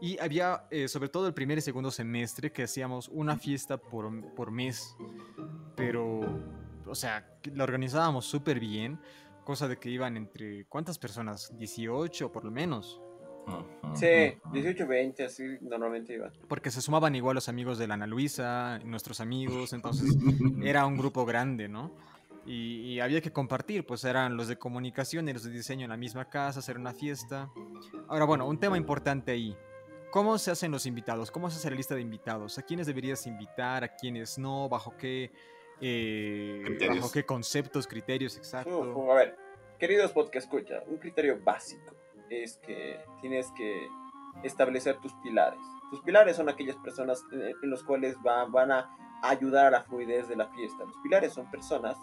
Y 0.00 0.18
había, 0.18 0.66
eh, 0.70 0.88
sobre 0.88 1.08
todo 1.08 1.28
el 1.28 1.34
primer 1.34 1.58
y 1.58 1.60
segundo 1.60 1.90
semestre, 1.90 2.50
que 2.50 2.64
hacíamos 2.64 3.08
una 3.08 3.36
fiesta 3.36 3.76
por, 3.76 4.34
por 4.34 4.50
mes. 4.50 4.96
Pero, 5.76 6.20
o 6.86 6.94
sea, 6.94 7.38
la 7.54 7.64
organizábamos 7.64 8.26
súper 8.26 8.58
bien. 8.58 9.00
Cosa 9.48 9.66
de 9.66 9.78
que 9.78 9.88
iban 9.88 10.18
entre, 10.18 10.66
¿cuántas 10.66 10.98
personas? 10.98 11.56
18 11.56 12.30
por 12.30 12.44
lo 12.44 12.50
menos. 12.50 13.00
Sí, 13.94 14.06
ujú. 14.44 14.52
18, 14.52 14.86
20, 14.86 15.24
así 15.24 15.42
normalmente 15.62 16.12
iba. 16.12 16.30
Porque 16.48 16.70
se 16.70 16.82
sumaban 16.82 17.14
igual 17.14 17.36
los 17.36 17.48
amigos 17.48 17.78
de 17.78 17.86
la 17.86 17.94
Ana 17.94 18.06
Luisa, 18.06 18.78
nuestros 18.84 19.20
amigos, 19.20 19.72
entonces 19.72 20.04
era 20.62 20.84
un 20.84 20.98
grupo 20.98 21.24
grande, 21.24 21.66
¿no? 21.66 21.94
Y, 22.44 22.92
y 22.92 23.00
había 23.00 23.22
que 23.22 23.32
compartir, 23.32 23.86
pues 23.86 24.04
eran 24.04 24.36
los 24.36 24.48
de 24.48 24.58
comunicación 24.58 25.26
y 25.30 25.32
los 25.32 25.44
de 25.44 25.50
diseño 25.50 25.84
en 25.84 25.90
la 25.92 25.96
misma 25.96 26.28
casa, 26.28 26.58
hacer 26.58 26.76
una 26.76 26.92
fiesta. 26.92 27.48
Ahora, 28.06 28.26
bueno, 28.26 28.46
un 28.46 28.60
tema 28.60 28.76
importante 28.76 29.32
ahí. 29.32 29.56
¿Cómo 30.10 30.36
se 30.36 30.50
hacen 30.50 30.72
los 30.72 30.84
invitados? 30.84 31.30
¿Cómo 31.30 31.48
se 31.48 31.56
hace 31.56 31.70
la 31.70 31.76
lista 31.76 31.94
de 31.94 32.02
invitados? 32.02 32.58
¿A 32.58 32.62
quiénes 32.64 32.86
deberías 32.86 33.26
invitar? 33.26 33.82
¿A 33.82 33.96
quiénes 33.96 34.38
no? 34.38 34.68
¿Bajo 34.68 34.94
qué, 34.98 35.32
eh. 35.80 36.78
¿bajo 36.88 37.10
qué 37.12 37.24
conceptos, 37.24 37.86
criterios? 37.86 38.36
Exacto. 38.36 38.92
fu, 38.92 39.10
a 39.12 39.14
ver, 39.16 39.36
queridos 39.78 40.12
podcast 40.12 40.46
escucha, 40.46 40.82
un 40.86 40.98
criterio 40.98 41.38
básico 41.42 41.94
es 42.30 42.56
que 42.58 43.00
tienes 43.20 43.50
que 43.56 43.88
establecer 44.42 44.96
tus 45.00 45.12
pilares. 45.22 45.60
Tus 45.90 46.00
pilares 46.02 46.36
son 46.36 46.48
aquellas 46.48 46.76
personas 46.76 47.24
en, 47.32 47.40
en 47.62 47.70
los 47.70 47.82
cuales 47.82 48.16
va- 48.26 48.44
van 48.44 48.70
a 48.72 48.90
ayudar 49.22 49.66
a 49.66 49.70
la 49.70 49.82
fluidez 49.84 50.28
de 50.28 50.36
la 50.36 50.46
fiesta. 50.48 50.84
Los 50.84 50.96
pilares 51.02 51.32
son 51.32 51.50
personas 51.50 51.96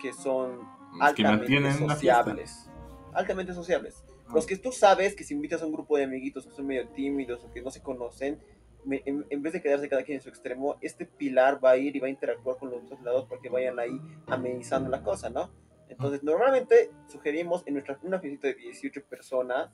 que 0.00 0.12
son 0.12 0.58
Los 0.98 1.12
que 1.14 1.26
altamente 1.26 1.46
fiesta. 1.46 1.88
sociables. 1.94 2.70
Altamente 3.12 3.52
sociables. 3.54 4.04
Los 4.32 4.46
que 4.46 4.56
tú 4.56 4.72
sabes 4.72 5.14
que 5.16 5.24
si 5.24 5.34
invitas 5.34 5.62
a 5.62 5.66
un 5.66 5.72
grupo 5.72 5.96
de 5.96 6.04
amiguitos 6.04 6.46
que 6.46 6.52
son 6.52 6.66
medio 6.66 6.88
tímidos 6.90 7.42
o 7.44 7.52
que 7.52 7.62
no 7.62 7.70
se 7.70 7.82
conocen, 7.82 8.40
me- 8.86 9.02
en, 9.04 9.26
en 9.28 9.42
vez 9.42 9.52
de 9.52 9.60
quedarse 9.60 9.88
cada 9.88 10.02
quien 10.04 10.16
en 10.16 10.22
su 10.22 10.28
extremo, 10.30 10.76
este 10.80 11.04
pilar 11.04 11.62
va 11.62 11.72
a 11.72 11.76
ir 11.76 11.94
y 11.94 12.00
va 12.00 12.06
a 12.06 12.10
interactuar 12.10 12.56
con 12.56 12.70
los 12.70 12.82
otros 12.84 13.02
lados 13.02 13.26
para 13.26 13.40
que 13.42 13.48
vayan 13.50 13.78
ahí 13.78 14.00
amenizando 14.28 14.88
la 14.88 15.02
cosa, 15.02 15.28
¿no? 15.28 15.50
Entonces, 15.88 16.22
normalmente 16.24 16.90
sugerimos 17.06 17.62
en 17.66 17.74
nuestra 17.74 17.98
una 18.02 18.18
fiesta 18.18 18.48
de 18.48 18.54
18 18.54 19.04
personas, 19.04 19.70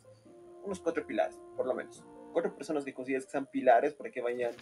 unos 0.64 0.81
cuatro 0.81 1.07
pilares, 1.07 1.38
por 1.57 1.66
lo 1.66 1.75
menos. 1.75 2.05
Cuatro 2.33 2.55
personas 2.57 2.85
que 2.85 2.92
consideres 2.92 3.25
que 3.27 3.31
sean 3.33 3.46
pilares 3.46 3.94
para 3.94 4.11
que 4.11 4.20
vayan 4.20 4.53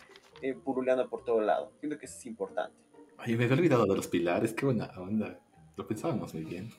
eh, 0.42 0.54
pululeando 0.54 1.08
por 1.08 1.24
todo 1.24 1.40
lado. 1.40 1.72
Siento 1.80 1.98
que 1.98 2.06
eso 2.06 2.18
es 2.18 2.26
importante. 2.26 2.76
Ay, 3.18 3.36
me 3.36 3.44
había 3.44 3.56
olvidado 3.56 3.84
de 3.86 3.96
los 3.96 4.08
pilares, 4.08 4.52
qué 4.54 4.64
buena 4.66 4.90
onda. 4.96 5.38
Lo 5.76 5.86
pensábamos 5.86 6.34
muy 6.34 6.44
bien. 6.44 6.70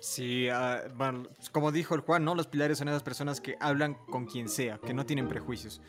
Sí, 0.00 0.48
ah, 0.48 0.82
bueno, 0.94 1.24
como 1.52 1.72
dijo 1.72 1.94
el 1.94 2.02
Juan, 2.02 2.24
¿no? 2.24 2.34
Los 2.34 2.46
pilares 2.46 2.78
son 2.78 2.88
esas 2.88 3.02
personas 3.02 3.40
que 3.40 3.56
hablan 3.58 3.94
con 4.10 4.26
quien 4.26 4.48
sea, 4.48 4.78
que 4.78 4.94
no 4.94 5.04
tienen 5.06 5.28
prejuicios. 5.28 5.80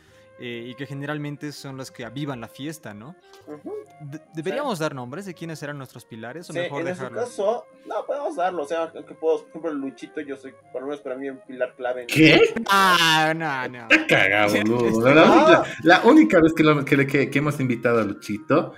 Eh, 0.41 0.67
y 0.67 0.75
que 0.75 0.86
generalmente 0.86 1.52
son 1.52 1.78
las 1.78 1.91
que 1.91 2.06
avivan 2.06 2.39
la 2.41 2.47
fiesta, 2.47 2.93
¿no? 2.93 3.15
Ujú. 3.47 3.73
De- 4.02 4.21
¿Deberíamos 4.34 4.80
dar 4.80 4.95
nombres 4.95 5.25
de 5.25 5.34
quiénes 5.34 5.62
eran 5.63 5.78
nuestros 5.78 6.06
pilares 6.06 6.49
o 6.49 6.54
Sí, 6.54 6.60
mejor 6.60 6.82
en 6.82 6.88
su 6.88 6.93
dejarlo? 7.04 7.19
caso, 7.21 7.65
no, 7.86 8.06
podemos 8.06 8.36
darlo. 8.38 8.63
O 8.63 8.67
sea, 8.67 8.91
aunque 8.95 9.13
puedo, 9.15 9.39
por 9.39 9.49
ejemplo, 9.49 9.73
Luchito, 9.73 10.21
yo 10.21 10.38
soy, 10.38 10.54
por 10.71 10.82
lo 10.82 10.88
menos 10.88 11.02
para 11.02 11.15
mí, 11.17 11.30
un 11.30 11.39
pilar 11.45 11.73
clave. 11.75 12.02
en- 12.04 12.08
¿Qué? 12.08 12.54
Ah, 12.69 13.34
no, 13.36 13.67
no. 13.67 13.88
Cagado, 14.08 14.54
boludo. 14.63 15.13
La, 15.13 15.23
única, 15.32 15.63
la 15.84 16.02
única 16.06 16.39
vez 16.39 16.54
que, 16.54 16.63
lo- 16.63 16.86
que, 16.86 17.06
que- 17.08 17.30
que 17.30 17.39
hemos 17.39 17.60
invitado 17.60 17.99
a 17.99 18.04
Luchito, 18.04 18.73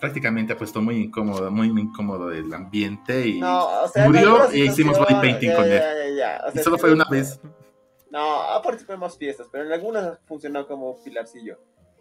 prácticamente 0.00 0.54
ha 0.54 0.56
puesto 0.56 0.80
muy 0.80 0.96
incómodo, 0.96 1.50
muy 1.50 1.68
incómodo 1.68 2.30
el 2.32 2.52
ambiente 2.54 3.26
y 3.28 3.38
No, 3.40 3.82
o 3.82 3.88
sea, 3.88 4.04
murió 4.06 4.20
en 4.22 4.28
algunas 4.28 4.54
y 4.54 4.62
hicimos 4.62 4.98
body 4.98 5.14
painting 5.14 5.48
ya, 5.50 5.56
con 5.56 5.64
él. 5.66 5.78
ya, 5.78 6.16
ya, 6.16 6.44
o 6.46 6.48
Y 6.48 6.52
sea, 6.54 6.62
solo 6.64 6.76
sí, 6.76 6.80
fue 6.80 6.92
una 6.92 7.04
vez. 7.10 7.38
No, 8.12 8.42
ha 8.42 8.60
participado 8.60 8.96
en 8.96 9.00
más 9.00 9.16
fiestas, 9.16 9.48
pero 9.50 9.64
en 9.64 9.72
algunas 9.72 10.04
ha 10.04 10.16
funcionado 10.26 10.68
como 10.68 11.02
pilarcillo. 11.02 11.58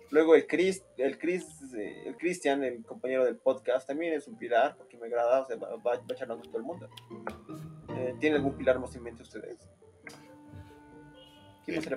Luego 0.09 0.35
el 0.35 0.45
Chris, 0.45 0.83
el 0.97 1.17
Chris, 1.17 1.45
eh, 1.73 2.03
el 2.05 2.17
Christian, 2.17 2.65
el 2.65 2.83
compañero 2.83 3.23
del 3.23 3.37
podcast, 3.37 3.87
también 3.87 4.13
es 4.13 4.27
un 4.27 4.37
pilar, 4.37 4.75
porque 4.75 4.97
me 4.97 5.07
agrada, 5.07 5.39
o 5.39 5.45
sea, 5.45 5.55
va, 5.55 5.77
va, 5.77 6.05
charlando 6.13 6.43
todo 6.43 6.57
el 6.57 6.63
mundo. 6.63 6.89
Eh, 7.95 8.13
¿Tiene 8.19 8.35
algún 8.35 8.57
pilar 8.57 8.77
más 8.77 8.93
en 8.93 9.07
ustedes? 9.07 9.69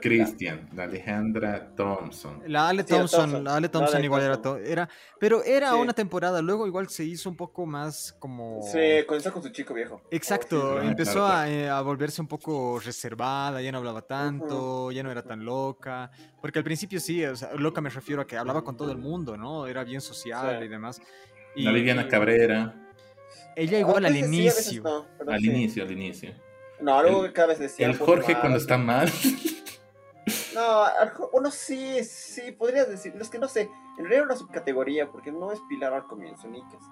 Cristian, 0.00 0.68
la 0.74 0.84
Alejandra 0.84 1.74
Thompson. 1.74 2.42
La 2.46 2.68
Ale 2.68 2.84
Thompson, 2.84 3.20
Thompson. 3.22 3.44
la 3.44 3.56
Ale 3.56 3.68
Thompson 3.68 4.04
igual 4.04 4.22
era, 4.22 4.40
era, 4.64 4.88
pero 5.18 5.42
era 5.42 5.70
Sí. 5.72 5.76
una 5.78 5.92
temporada, 5.92 6.42
luego 6.42 6.66
igual 6.66 6.88
se 6.88 7.04
hizo 7.04 7.30
un 7.30 7.36
poco 7.36 7.64
más 7.66 8.14
como... 8.18 8.60
Sí, 8.62 9.04
comenzó 9.06 9.32
con 9.32 9.42
su 9.42 9.48
chico 9.48 9.72
viejo. 9.74 10.02
Exacto, 10.10 10.74
Oh, 10.76 10.80
sí, 10.80 10.86
empezó 10.86 11.12
Claro, 11.14 11.26
a, 11.34 11.48
eh, 11.50 11.68
a 11.68 11.80
volverse 11.80 12.20
un 12.20 12.28
poco 12.28 12.78
reservada, 12.78 13.60
ya 13.62 13.72
no 13.72 13.78
hablaba 13.78 14.02
tanto, 14.02 14.92
ya 14.92 15.02
no 15.02 15.10
era 15.10 15.22
tan 15.22 15.44
loca, 15.44 16.10
porque 16.40 16.58
al 16.58 16.64
principio 16.64 17.00
sí, 17.00 17.24
o 17.24 17.34
sea, 17.34 17.54
loca 17.54 17.80
me 17.80 17.88
refiero 17.90 18.20
a 18.22 18.26
que 18.26 18.36
hablaba 18.36 18.62
con 18.62 18.76
todo 18.76 18.92
el 18.92 18.98
mundo, 18.98 19.36
¿no? 19.36 19.66
Era 19.66 19.82
bien 19.84 20.00
sociable 20.00 20.58
Sí. 20.60 20.64
y 20.66 20.68
demás. 20.68 21.00
La 21.56 21.72
Viviana 21.72 22.06
Cabrera, 22.08 22.74
Ella 23.56 23.78
igual 23.78 24.04
A 24.04 24.08
al 24.08 24.14
veces 24.14 24.28
inicio. 24.28 25.06
al 25.28 25.40
sí. 25.40 25.46
inicio, 25.46 25.84
al 25.84 25.92
inicio. 25.92 26.34
No, 26.80 27.02
luego 27.02 27.24
El- 27.24 27.32
cada 27.32 27.48
vez 27.48 27.58
decía. 27.58 27.86
El 27.86 27.96
Jorge 27.98 28.38
cuando 28.38 28.58
está 28.58 28.76
mal. 28.78 29.10
No, 30.54 30.84
bueno, 31.32 31.50
sí, 31.50 32.02
sí, 32.04 32.52
podrías 32.52 32.88
decir. 32.88 33.12
Es 33.20 33.28
que 33.28 33.38
no 33.38 33.48
sé, 33.48 33.70
en 33.98 34.04
realidad 34.04 34.24
una 34.24 34.36
subcategoría, 34.36 35.10
porque 35.10 35.32
no 35.32 35.52
es 35.52 35.60
pilar 35.68 35.92
al 35.92 36.06
comienzo, 36.06 36.48
ni 36.48 36.60
que 36.68 36.76
es. 36.76 36.82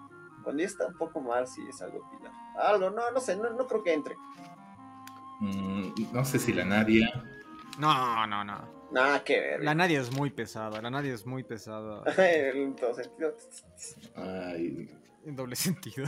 Cuando 0.43 0.61
ya 0.61 0.67
está 0.67 0.87
un 0.89 0.99
poco 0.99 1.21
mal, 1.21 1.47
sí 1.47 1.63
es 1.69 1.81
algo 1.81 2.01
pilar. 2.11 2.33
Algo, 2.59 2.91
no, 2.91 3.11
no 3.11 3.21
sé, 3.21 3.37
no, 3.37 3.51
no 3.51 3.67
creo 3.67 3.83
que 3.83 3.93
entre. 3.93 4.17
Mm, 5.41 5.93
no 6.13 6.25
sé 6.25 6.39
si 6.39 6.53
la 6.53 6.65
Nadia. 6.65 7.09
No, 7.79 8.27
no, 8.27 8.45
no. 8.45 8.83
Nada 8.91 9.25
que 9.25 9.41
ver. 9.41 9.65
La 9.65 9.75
Nadia 9.75 10.01
es 10.01 10.13
muy 10.13 10.31
pesada, 10.31 10.83
la 10.83 10.91
Nadia 10.91 11.15
es 11.15 11.25
muy 11.25 11.43
pesada 11.45 12.03
en 12.19 12.77
todo 12.77 12.93
sentido. 12.95 13.35
Ay, 14.17 14.89
en 15.25 15.37
doble 15.37 15.57
sentido. 15.57 16.07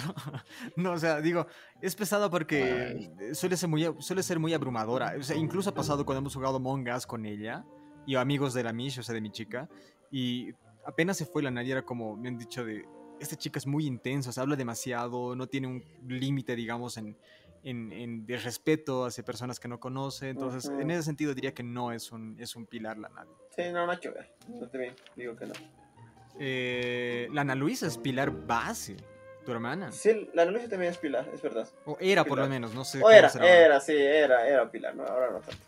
no, 0.77 0.93
o 0.93 0.99
sea, 0.99 1.21
digo, 1.21 1.47
es 1.81 1.95
pesada 1.95 2.31
porque 2.31 3.11
suele 3.35 3.57
ser 3.57 3.69
muy, 3.69 3.89
suele 4.01 4.23
ser 4.23 4.39
muy 4.39 4.53
abrumadora. 4.55 5.15
O 5.19 5.23
sea, 5.23 5.37
incluso 5.37 5.71
ha 5.71 5.75
pasado 5.75 6.05
cuando 6.05 6.21
hemos 6.21 6.35
jugado 6.35 6.59
Mongas 6.61 7.07
con 7.07 7.25
ella 7.27 7.65
y 8.07 8.17
amigos 8.17 8.55
de 8.55 8.63
la 8.65 8.73
Mish, 8.73 8.99
o 8.99 9.03
sea, 9.03 9.15
de 9.15 9.21
mi 9.21 9.31
chica, 9.31 9.69
y 10.11 10.53
apenas 10.87 11.17
se 11.17 11.27
fue 11.27 11.43
la 11.43 11.51
Nadia, 11.51 11.73
era 11.73 11.83
como, 11.83 12.17
me 12.17 12.29
han 12.29 12.37
dicho 12.39 12.65
de, 12.65 12.85
esta 13.21 13.37
chica 13.37 13.59
es 13.59 13.67
muy 13.67 13.87
intensa, 13.87 14.31
o 14.31 14.33
sea, 14.33 14.43
habla 14.43 14.57
demasiado, 14.57 15.35
no 15.37 15.47
tiene 15.47 15.69
un 15.69 15.83
límite, 16.07 16.55
digamos, 16.57 16.97
en, 16.99 17.17
en, 17.63 17.91
en- 17.93 18.27
de 18.27 18.37
respeto 18.37 19.07
hacia 19.07 19.25
personas 19.25 19.59
que 19.59 19.69
no 19.69 19.81
conoce. 19.81 20.29
Entonces, 20.29 20.71
en 20.79 20.91
ese 20.91 21.05
sentido 21.05 21.33
diría 21.35 21.55
que 21.55 21.63
no 21.63 21.93
es 21.93 22.13
un, 22.13 22.37
es 22.39 22.55
un 22.57 22.67
pilar 22.67 22.99
la 22.99 23.09
Nadia. 23.09 23.33
Sí, 23.57 23.63
no, 23.73 23.87
nada 23.87 23.99
que 23.99 24.11
ver. 24.11 24.35
No 24.49 24.69
digo 25.17 25.37
que 25.37 25.47
no. 25.47 25.53
Eh, 26.39 27.29
la 27.33 27.43
Ana 27.43 27.55
Luisa 27.55 27.87
es 27.87 27.99
pilar 27.99 28.31
base, 28.31 28.97
tu 29.45 29.53
hermana. 29.53 29.93
Sí, 29.93 30.29
la 30.35 30.45
Luisa 30.45 30.69
también 30.69 30.93
es 30.93 30.99
pilar, 30.99 31.29
es 31.33 31.41
verdad. 31.43 31.69
O 31.85 31.97
era 32.01 32.25
por 32.25 32.39
lo 32.39 32.49
menos, 32.49 32.75
no 32.75 32.85
sé. 32.85 33.03
O 33.03 33.11
era, 33.11 33.29
será 33.29 33.45
ahora. 33.45 33.61
era, 33.61 33.81
sí, 33.81 33.95
era, 33.97 34.47
era 34.47 34.71
pilar, 34.71 34.95
no, 34.95 35.05
ahora 35.05 35.31
no 35.31 35.41
tanto. 35.41 35.65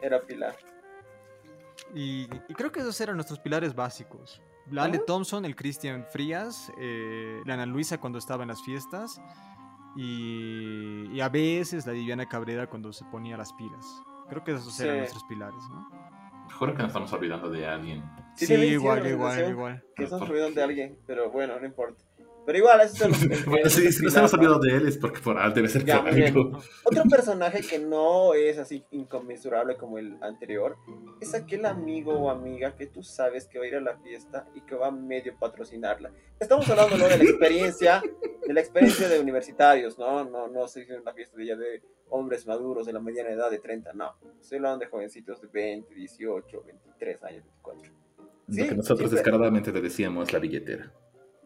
Era 0.00 0.20
pilar. 0.20 0.56
Y, 1.94 2.28
y 2.48 2.54
creo 2.54 2.72
que 2.72 2.80
esos 2.80 3.00
eran 3.00 3.16
nuestros 3.16 3.38
pilares 3.38 3.74
básicos. 3.74 4.40
La 4.70 4.84
Ale. 4.84 4.98
Thompson, 5.00 5.44
el 5.44 5.56
Cristian 5.56 6.06
Frías, 6.10 6.72
eh, 6.78 7.42
la 7.44 7.54
Ana 7.54 7.66
Luisa 7.66 7.98
cuando 7.98 8.18
estaba 8.18 8.44
en 8.44 8.48
las 8.48 8.62
fiestas 8.62 9.20
y, 9.96 11.08
y 11.12 11.20
a 11.20 11.28
veces 11.28 11.84
la 11.84 11.92
Viviana 11.92 12.28
Cabrera 12.28 12.68
cuando 12.68 12.92
se 12.92 13.04
ponía 13.06 13.36
las 13.36 13.52
pilas. 13.52 13.84
Creo 14.28 14.44
que 14.44 14.52
esos 14.52 14.78
eran 14.80 14.98
nuestros 14.98 15.24
pilares, 15.24 15.62
¿no? 15.68 16.12
juro 16.52 16.74
que 16.74 16.82
nos 16.82 16.88
estamos 16.88 17.12
olvidando 17.12 17.50
de 17.50 17.66
alguien. 17.66 18.02
Sí, 18.34 18.46
Sí, 18.46 18.54
igual, 18.54 19.06
igual, 19.06 19.50
igual. 19.50 19.84
Que 19.94 20.06
¿Por 20.06 20.28
ruidos 20.28 20.54
de 20.54 20.62
alguien, 20.62 20.98
pero 21.06 21.30
bueno, 21.30 21.58
no 21.60 21.66
importa. 21.66 22.02
Pero 22.44 22.58
igual, 22.58 22.80
eso 22.80 23.06
es 23.06 23.22
el, 23.22 23.32
el- 23.32 23.44
Bueno, 23.44 23.70
sí, 23.70 23.92
si 23.92 24.02
nos 24.04 24.16
hemos 24.16 24.34
olvidado 24.34 24.58
de 24.58 24.76
él 24.76 24.88
es 24.88 24.98
porque 24.98 25.20
por, 25.20 25.54
debe 25.54 25.68
ser 25.68 25.84
Ya, 25.84 26.02
por 26.02 26.08
algo. 26.12 26.60
Otro 26.82 27.04
personaje 27.10 27.60
que 27.60 27.78
no 27.78 28.34
es 28.34 28.58
así 28.58 28.84
inconmensurable 28.90 29.76
como 29.76 29.98
el 29.98 30.16
anterior 30.22 30.76
es 31.20 31.34
aquel 31.34 31.66
amigo 31.66 32.14
o 32.14 32.30
amiga 32.30 32.74
que 32.74 32.86
tú 32.86 33.02
sabes 33.04 33.46
que 33.46 33.58
va 33.58 33.64
a 33.64 33.68
ir 33.68 33.76
a 33.76 33.80
la 33.80 33.96
fiesta 33.98 34.48
y 34.54 34.60
que 34.62 34.74
va 34.74 34.88
a 34.88 34.90
medio 34.90 35.36
patrocinarla. 35.38 36.10
Estamos 36.40 36.68
hablando 36.68 36.96
¿no? 36.96 37.06
de 37.06 37.18
la 37.18 37.24
experiencia, 37.24 38.02
de 38.44 38.52
la 38.52 38.60
experiencia 38.60 39.08
de 39.08 39.20
universitarios, 39.20 39.96
¿no? 39.98 40.24
No, 40.24 40.48
no 40.48 40.64
estoy 40.64 40.82
diciendo 40.82 41.02
una 41.02 41.14
fiesta 41.14 41.36
de 41.36 41.46
ya 41.46 41.54
de 41.54 41.82
hombres 42.08 42.46
maduros 42.46 42.86
de 42.86 42.92
la 42.92 42.98
mediana 43.00 43.30
edad 43.30 43.50
de 43.50 43.60
30, 43.60 43.92
no. 43.92 44.16
Estoy 44.40 44.58
hablando 44.58 44.80
de 44.84 44.90
jovencitos 44.90 45.40
de 45.40 45.46
20, 45.46 45.94
18, 45.94 46.62
23 46.66 47.22
años, 47.22 47.44
24. 47.44 48.01
Lo 48.48 48.64
que 48.68 48.74
nosotros 48.74 49.10
descaradamente 49.10 49.72
le 49.72 49.80
decíamos 49.80 50.32
la 50.32 50.38
billetera. 50.38 50.92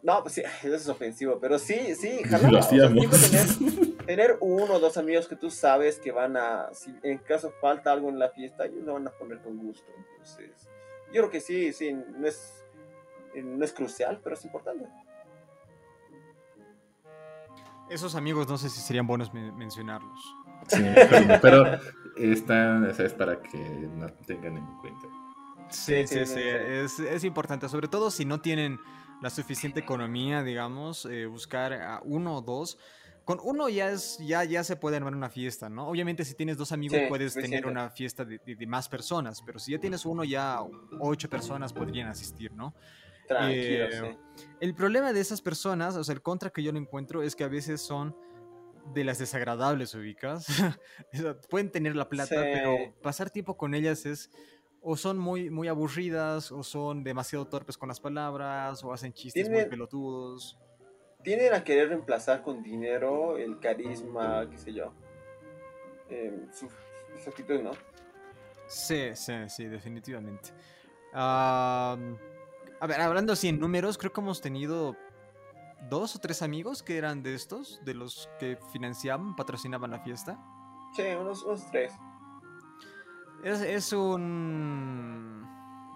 No, 0.02 0.22
pues 0.22 0.34
sí, 0.34 0.42
eso 0.62 0.74
es 0.74 0.88
ofensivo, 0.88 1.38
pero 1.40 1.58
sí, 1.58 1.94
sí, 1.96 2.22
jalaba, 2.24 2.50
Lo 2.52 2.58
o 2.58 2.62
sea, 2.62 2.86
hacíamos. 2.86 3.16
siempre 3.18 3.18
tener, 3.58 3.96
tener 4.06 4.36
uno 4.40 4.74
o 4.74 4.78
dos 4.78 4.96
amigos 4.96 5.26
que 5.26 5.34
tú 5.36 5.50
sabes 5.50 5.98
que 5.98 6.12
van 6.12 6.36
a, 6.36 6.68
si 6.72 6.94
en 7.02 7.18
caso 7.18 7.52
falta 7.60 7.92
algo 7.92 8.08
en 8.08 8.18
la 8.18 8.30
fiesta, 8.30 8.66
ellos 8.66 8.84
lo 8.84 8.94
van 8.94 9.08
a 9.08 9.10
poner 9.10 9.40
con 9.40 9.56
gusto. 9.58 9.90
Entonces, 9.96 10.68
yo 11.12 11.22
creo 11.22 11.30
que 11.30 11.40
sí, 11.40 11.72
sí, 11.72 11.92
no 11.92 12.26
es, 12.26 12.64
no 13.34 13.64
es 13.64 13.72
crucial, 13.72 14.20
pero 14.22 14.34
es 14.36 14.44
importante. 14.44 14.86
Esos 17.90 18.14
amigos 18.16 18.48
no 18.48 18.58
sé 18.58 18.68
si 18.68 18.80
serían 18.80 19.06
buenos 19.06 19.32
men- 19.32 19.56
mencionarlos. 19.56 20.18
Sí, 20.68 20.82
pero, 20.94 21.38
pero 21.40 21.78
están, 22.16 22.84
o 22.88 22.92
sea, 22.94 23.06
es 23.06 23.14
para 23.14 23.40
que 23.40 23.58
no 23.58 24.08
tengan 24.26 24.56
en 24.56 24.66
cuenta. 24.80 25.06
Sí, 25.70 26.06
sí, 26.06 26.18
sí, 26.20 26.26
sí. 26.26 26.40
Es, 26.40 26.98
es 27.00 27.24
importante, 27.24 27.68
sobre 27.68 27.88
todo 27.88 28.10
si 28.10 28.24
no 28.24 28.40
tienen 28.40 28.78
la 29.22 29.30
suficiente 29.30 29.80
economía, 29.80 30.42
digamos, 30.42 31.06
eh, 31.06 31.26
buscar 31.26 31.72
a 31.72 32.00
uno 32.04 32.36
o 32.36 32.42
dos. 32.42 32.78
Con 33.24 33.40
uno 33.42 33.68
ya 33.68 33.90
es 33.90 34.18
ya 34.18 34.44
ya 34.44 34.62
se 34.62 34.76
puede 34.76 34.98
armar 34.98 35.12
una 35.14 35.28
fiesta, 35.28 35.68
¿no? 35.68 35.88
Obviamente 35.88 36.24
si 36.24 36.34
tienes 36.34 36.56
dos 36.56 36.70
amigos 36.70 36.96
Sí, 36.98 37.06
puedes 37.08 37.34
tener 37.34 37.66
una 37.66 37.90
fiesta 37.90 38.24
de, 38.24 38.38
de- 38.38 38.54
de 38.54 38.66
más 38.68 38.88
personas, 38.88 39.42
pero 39.44 39.58
si 39.58 39.72
ya 39.72 39.80
tienes 39.80 40.04
uno 40.06 40.22
ya 40.22 40.60
ocho 41.00 41.28
personas 41.28 41.72
podrían 41.72 42.06
asistir, 42.08 42.52
¿no? 42.52 42.72
Tranquilo, 43.26 43.84
Eh, 43.86 44.16
sí. 44.36 44.44
El 44.60 44.74
problema 44.76 45.12
de 45.12 45.20
esas 45.20 45.40
personas, 45.42 45.96
o 45.96 46.04
sea, 46.04 46.14
el 46.14 46.22
contra 46.22 46.50
que 46.50 46.62
yo 46.62 46.70
le 46.70 46.78
encuentro 46.78 47.20
es 47.22 47.34
que 47.34 47.42
a 47.42 47.48
veces 47.48 47.80
son 47.80 48.14
de 48.94 49.02
las 49.02 49.18
desagradables 49.18 49.92
ubicas. 49.96 50.46
O 51.12 51.16
sea, 51.16 51.40
Pueden 51.40 51.72
tener 51.72 51.96
la 51.96 52.08
plata, 52.08 52.28
Sí. 52.36 52.50
pero 52.52 52.94
pasar 53.02 53.30
tiempo 53.30 53.56
con 53.56 53.74
ellas 53.74 54.06
es 54.06 54.30
o 54.88 54.96
son 54.96 55.18
muy 55.18 55.50
muy 55.50 55.66
aburridas 55.66 56.52
o 56.52 56.62
son 56.62 57.02
demasiado 57.02 57.44
torpes 57.44 57.76
con 57.76 57.88
las 57.88 57.98
palabras 57.98 58.84
o 58.84 58.92
hacen 58.92 59.12
chistes 59.12 59.50
muy 59.50 59.64
pelotudos. 59.64 60.56
Tienden 61.24 61.54
a 61.54 61.64
querer 61.64 61.88
reemplazar 61.88 62.40
con 62.42 62.62
dinero 62.62 63.36
el 63.36 63.58
carisma, 63.58 64.48
qué 64.48 64.56
sé 64.56 64.72
yo, 64.72 64.92
eh, 66.08 66.46
su, 66.52 66.68
su 67.18 67.30
actitud, 67.30 67.60
¿no? 67.60 67.72
Sí, 68.68 69.10
sí, 69.14 69.32
sí, 69.48 69.64
definitivamente. 69.64 70.50
a 71.12 71.96
ver, 72.86 73.00
hablando 73.00 73.32
así 73.32 73.48
en 73.48 73.58
números, 73.58 73.98
creo 73.98 74.12
que 74.12 74.20
hemos 74.20 74.40
tenido 74.40 74.96
dos 75.90 76.14
o 76.14 76.20
tres 76.20 76.42
amigos 76.42 76.84
que 76.84 76.96
eran 76.96 77.24
de 77.24 77.34
estos, 77.34 77.84
de 77.84 77.94
los 77.94 78.30
que 78.38 78.56
financiaban, 78.72 79.34
patrocinaban 79.34 79.90
la 79.90 79.98
fiesta. 79.98 80.38
Sí, 80.94 81.02
unos, 81.18 81.44
tres. 81.72 81.92
Es, 83.42 83.92
un, 83.92 85.46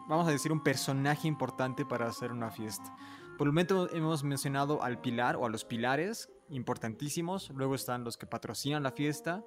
vamos 0.09 0.29
a 0.29 0.31
decir, 0.31 0.53
un 0.53 0.63
personaje 0.63 1.27
importante 1.27 1.85
para 1.85 2.07
hacer 2.07 2.33
una 2.33 2.51
fiesta. 2.51 2.95
Por 3.37 3.47
el 3.47 3.53
momento 3.53 3.91
hemos 3.93 4.23
mencionado 4.23 4.83
al 4.83 5.01
pilar 5.01 5.37
o 5.37 5.47
a 5.47 5.49
los 5.49 5.65
pilares, 5.65 6.31
importantísimos. 6.51 7.51
Luego 7.55 7.75
están 7.75 8.05
los 8.05 8.17
que 8.17 8.27
patrocinan 8.27 8.83
la 8.83 8.93
fiesta. 8.93 9.45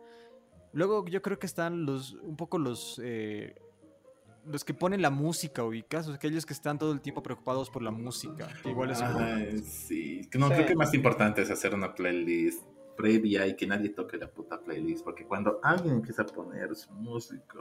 Luego 0.73 1.06
yo 1.06 1.21
creo 1.21 1.38
que 1.38 1.45
están 1.45 1.86
los, 1.86 2.13
un 2.13 2.36
poco 2.36 2.58
los, 2.58 2.99
eh, 3.03 3.56
los 4.45 4.65
que 4.65 4.73
ponen 4.73 5.01
la 5.01 5.12
música, 5.12 5.63
ubicas, 5.63 6.08
o 6.08 6.13
aquellos 6.13 6.45
que 6.45 6.53
están 6.53 6.79
todo 6.79 6.91
el 6.91 7.01
tiempo 7.01 7.21
preocupados 7.21 7.69
por 7.69 7.84
la 7.84 7.91
música. 7.91 8.49
igual 8.65 8.91
es 8.91 9.63
sí. 9.65 10.27
No, 10.34 10.49
creo 10.49 10.65
que 10.65 10.75
más 10.75 10.93
importante 10.93 11.43
es 11.43 11.51
hacer 11.51 11.75
una 11.75 11.93
playlist 11.93 12.63
previa 12.95 13.45
y 13.47 13.56
que 13.56 13.67
nadie 13.67 13.89
toque 13.89 14.17
la 14.17 14.27
puta 14.27 14.60
playlist, 14.62 15.03
porque 15.03 15.25
cuando 15.25 15.60
alguien 15.63 15.95
empieza 15.95 16.23
a 16.23 16.25
poner 16.25 16.75
su 16.75 16.91
música, 16.91 17.60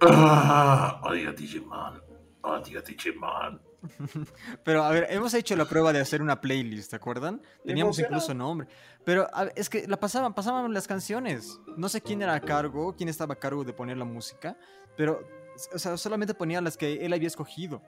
¡Ah! 0.00 1.00
odio 1.04 1.32
Digimon, 1.32 2.02
odio 2.42 2.82
Digimon. 2.82 3.60
Pero 4.64 4.84
a 4.84 4.90
ver, 4.90 5.06
hemos 5.10 5.32
hecho 5.34 5.56
la 5.56 5.64
prueba 5.64 5.92
de 5.92 6.00
hacer 6.00 6.22
una 6.22 6.40
playlist, 6.40 6.90
¿te 6.90 6.96
acuerdan? 6.96 7.40
Teníamos 7.64 7.98
incluso 7.98 8.34
nombre. 8.34 8.68
Pero 9.04 9.26
es 9.54 9.70
que 9.70 9.86
la 9.88 9.98
pasaban, 9.98 10.34
pasaban 10.34 10.72
las 10.72 10.86
canciones. 10.86 11.58
No 11.76 11.88
sé 11.88 12.02
quién 12.02 12.20
era 12.22 12.34
a 12.34 12.40
cargo, 12.40 12.94
quién 12.94 13.08
estaba 13.08 13.34
a 13.34 13.38
cargo 13.38 13.64
de 13.64 13.72
poner 13.72 13.96
la 13.96 14.04
música, 14.04 14.56
pero 14.96 15.26
o 15.72 15.78
sea, 15.78 15.96
solamente 15.96 16.34
ponía 16.34 16.60
las 16.60 16.76
que 16.76 17.04
él 17.04 17.12
había 17.12 17.28
escogido. 17.28 17.82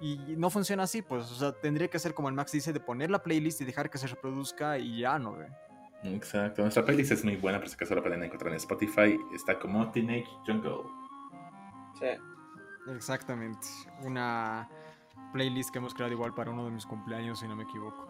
Y 0.00 0.16
no 0.36 0.50
funciona 0.50 0.82
así, 0.82 1.02
pues, 1.02 1.30
o 1.30 1.34
sea, 1.34 1.52
tendría 1.52 1.88
que 1.88 1.98
ser 1.98 2.14
como 2.14 2.28
el 2.28 2.34
Max 2.34 2.52
dice, 2.52 2.72
de 2.72 2.80
poner 2.80 3.10
la 3.10 3.22
playlist 3.22 3.60
y 3.60 3.64
dejar 3.64 3.90
que 3.90 3.98
se 3.98 4.06
reproduzca 4.06 4.78
y 4.78 5.00
ya, 5.00 5.18
¿no? 5.18 5.34
Ve? 5.34 5.48
Exacto, 6.02 6.62
nuestra 6.62 6.84
playlist 6.84 7.12
es 7.12 7.24
muy 7.24 7.36
buena, 7.36 7.58
por 7.58 7.68
si 7.68 7.74
acaso 7.74 7.94
la 7.94 8.02
pueden 8.02 8.22
encontrar 8.22 8.52
en 8.52 8.56
Spotify, 8.56 9.18
está 9.34 9.58
como 9.58 9.90
Teenage 9.90 10.28
Jungle. 10.46 10.82
Sí. 11.98 12.06
Exactamente, 12.94 13.66
una 14.02 14.68
playlist 15.32 15.70
que 15.70 15.78
hemos 15.78 15.94
creado 15.94 16.12
igual 16.12 16.34
para 16.34 16.50
uno 16.50 16.66
de 16.66 16.70
mis 16.70 16.84
cumpleaños, 16.84 17.40
si 17.40 17.48
no 17.48 17.56
me 17.56 17.62
equivoco. 17.62 18.06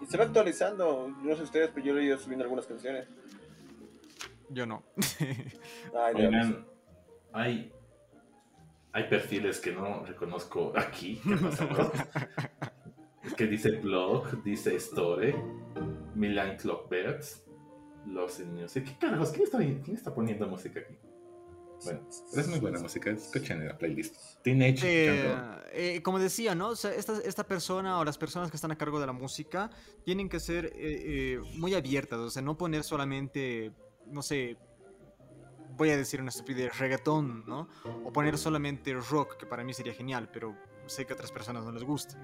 Y 0.00 0.06
se 0.06 0.16
va 0.16 0.24
actualizando, 0.24 1.08
no 1.22 1.36
sé 1.36 1.42
ustedes, 1.42 1.70
pero 1.74 1.86
yo 1.86 1.94
le 1.94 2.02
he 2.02 2.04
ido 2.04 2.18
subiendo 2.18 2.44
algunas 2.44 2.66
canciones. 2.66 3.06
Yo 4.48 4.66
no. 4.66 4.82
Ay, 5.98 6.14
Oigan, 6.14 6.66
hay, 7.32 7.72
hay 8.92 9.04
perfiles 9.04 9.60
que 9.60 9.72
no 9.72 10.04
reconozco 10.04 10.72
aquí. 10.76 11.20
es 13.24 13.34
que 13.34 13.46
dice 13.46 13.72
blog, 13.72 14.42
dice 14.42 14.74
story, 14.76 15.34
Milan 16.14 16.56
Clockbirds, 16.58 17.42
Los 18.06 18.40
Music. 18.40 18.84
¿Qué 18.84 18.98
carajos? 18.98 19.30
¿Quién 19.30 19.44
está, 19.44 19.58
¿Quién 19.58 19.96
está 19.96 20.14
poniendo 20.14 20.46
música 20.46 20.80
aquí? 20.80 20.98
Bueno, 21.84 22.08
es 22.36 22.46
muy 22.46 22.60
buena 22.60 22.78
música, 22.78 23.10
escuchen 23.10 23.60
en 23.60 23.68
la 23.68 23.76
playlist. 23.76 24.14
Teenage 24.42 24.82
eh, 24.84 25.34
eh, 25.72 26.02
Como 26.02 26.20
decía, 26.20 26.54
¿no? 26.54 26.68
O 26.68 26.76
sea, 26.76 26.94
esta, 26.94 27.18
esta, 27.24 27.44
persona 27.44 27.98
o 27.98 28.04
las 28.04 28.18
personas 28.18 28.50
que 28.50 28.56
están 28.56 28.70
a 28.70 28.78
cargo 28.78 29.00
de 29.00 29.06
la 29.06 29.12
música 29.12 29.68
tienen 30.04 30.28
que 30.28 30.38
ser 30.38 30.72
eh, 30.76 31.40
muy 31.56 31.74
abiertas, 31.74 32.20
o 32.20 32.30
sea, 32.30 32.40
no 32.40 32.56
poner 32.56 32.84
solamente, 32.84 33.72
no 34.06 34.22
sé, 34.22 34.56
voy 35.76 35.90
a 35.90 35.96
decir 35.96 36.20
una 36.20 36.30
estupidez, 36.30 36.78
reggaetón, 36.78 37.44
¿no? 37.46 37.68
O 38.04 38.12
poner 38.12 38.38
solamente 38.38 38.94
rock, 38.94 39.36
que 39.36 39.46
para 39.46 39.64
mí 39.64 39.74
sería 39.74 39.94
genial, 39.94 40.28
pero 40.32 40.56
sé 40.86 41.04
que 41.06 41.12
a 41.12 41.14
otras 41.14 41.32
personas 41.32 41.64
no 41.64 41.72
les 41.72 41.84
gusta. 41.84 42.16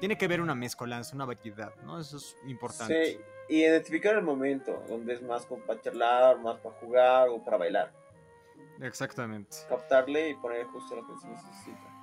Tiene 0.00 0.16
que 0.16 0.24
haber 0.24 0.40
una 0.40 0.54
mezcolanza, 0.54 1.14
una 1.14 1.24
variedad, 1.24 1.74
¿no? 1.84 2.00
Eso 2.00 2.16
es 2.16 2.36
importante. 2.46 3.04
Sí, 3.04 3.20
y 3.48 3.62
identificar 3.62 4.16
el 4.16 4.22
momento, 4.22 4.82
donde 4.88 5.14
es 5.14 5.22
más 5.22 5.46
para 5.46 5.80
charlar, 5.80 6.40
más 6.40 6.58
para 6.58 6.74
jugar 6.76 7.28
o 7.28 7.42
para 7.44 7.56
bailar. 7.56 7.92
Exactamente. 8.80 9.56
Captarle 9.68 10.30
y 10.30 10.34
poner 10.34 10.66
justo 10.66 10.96
lo 10.96 11.06
que 11.06 11.18
se 11.20 11.28
necesita. 11.28 11.95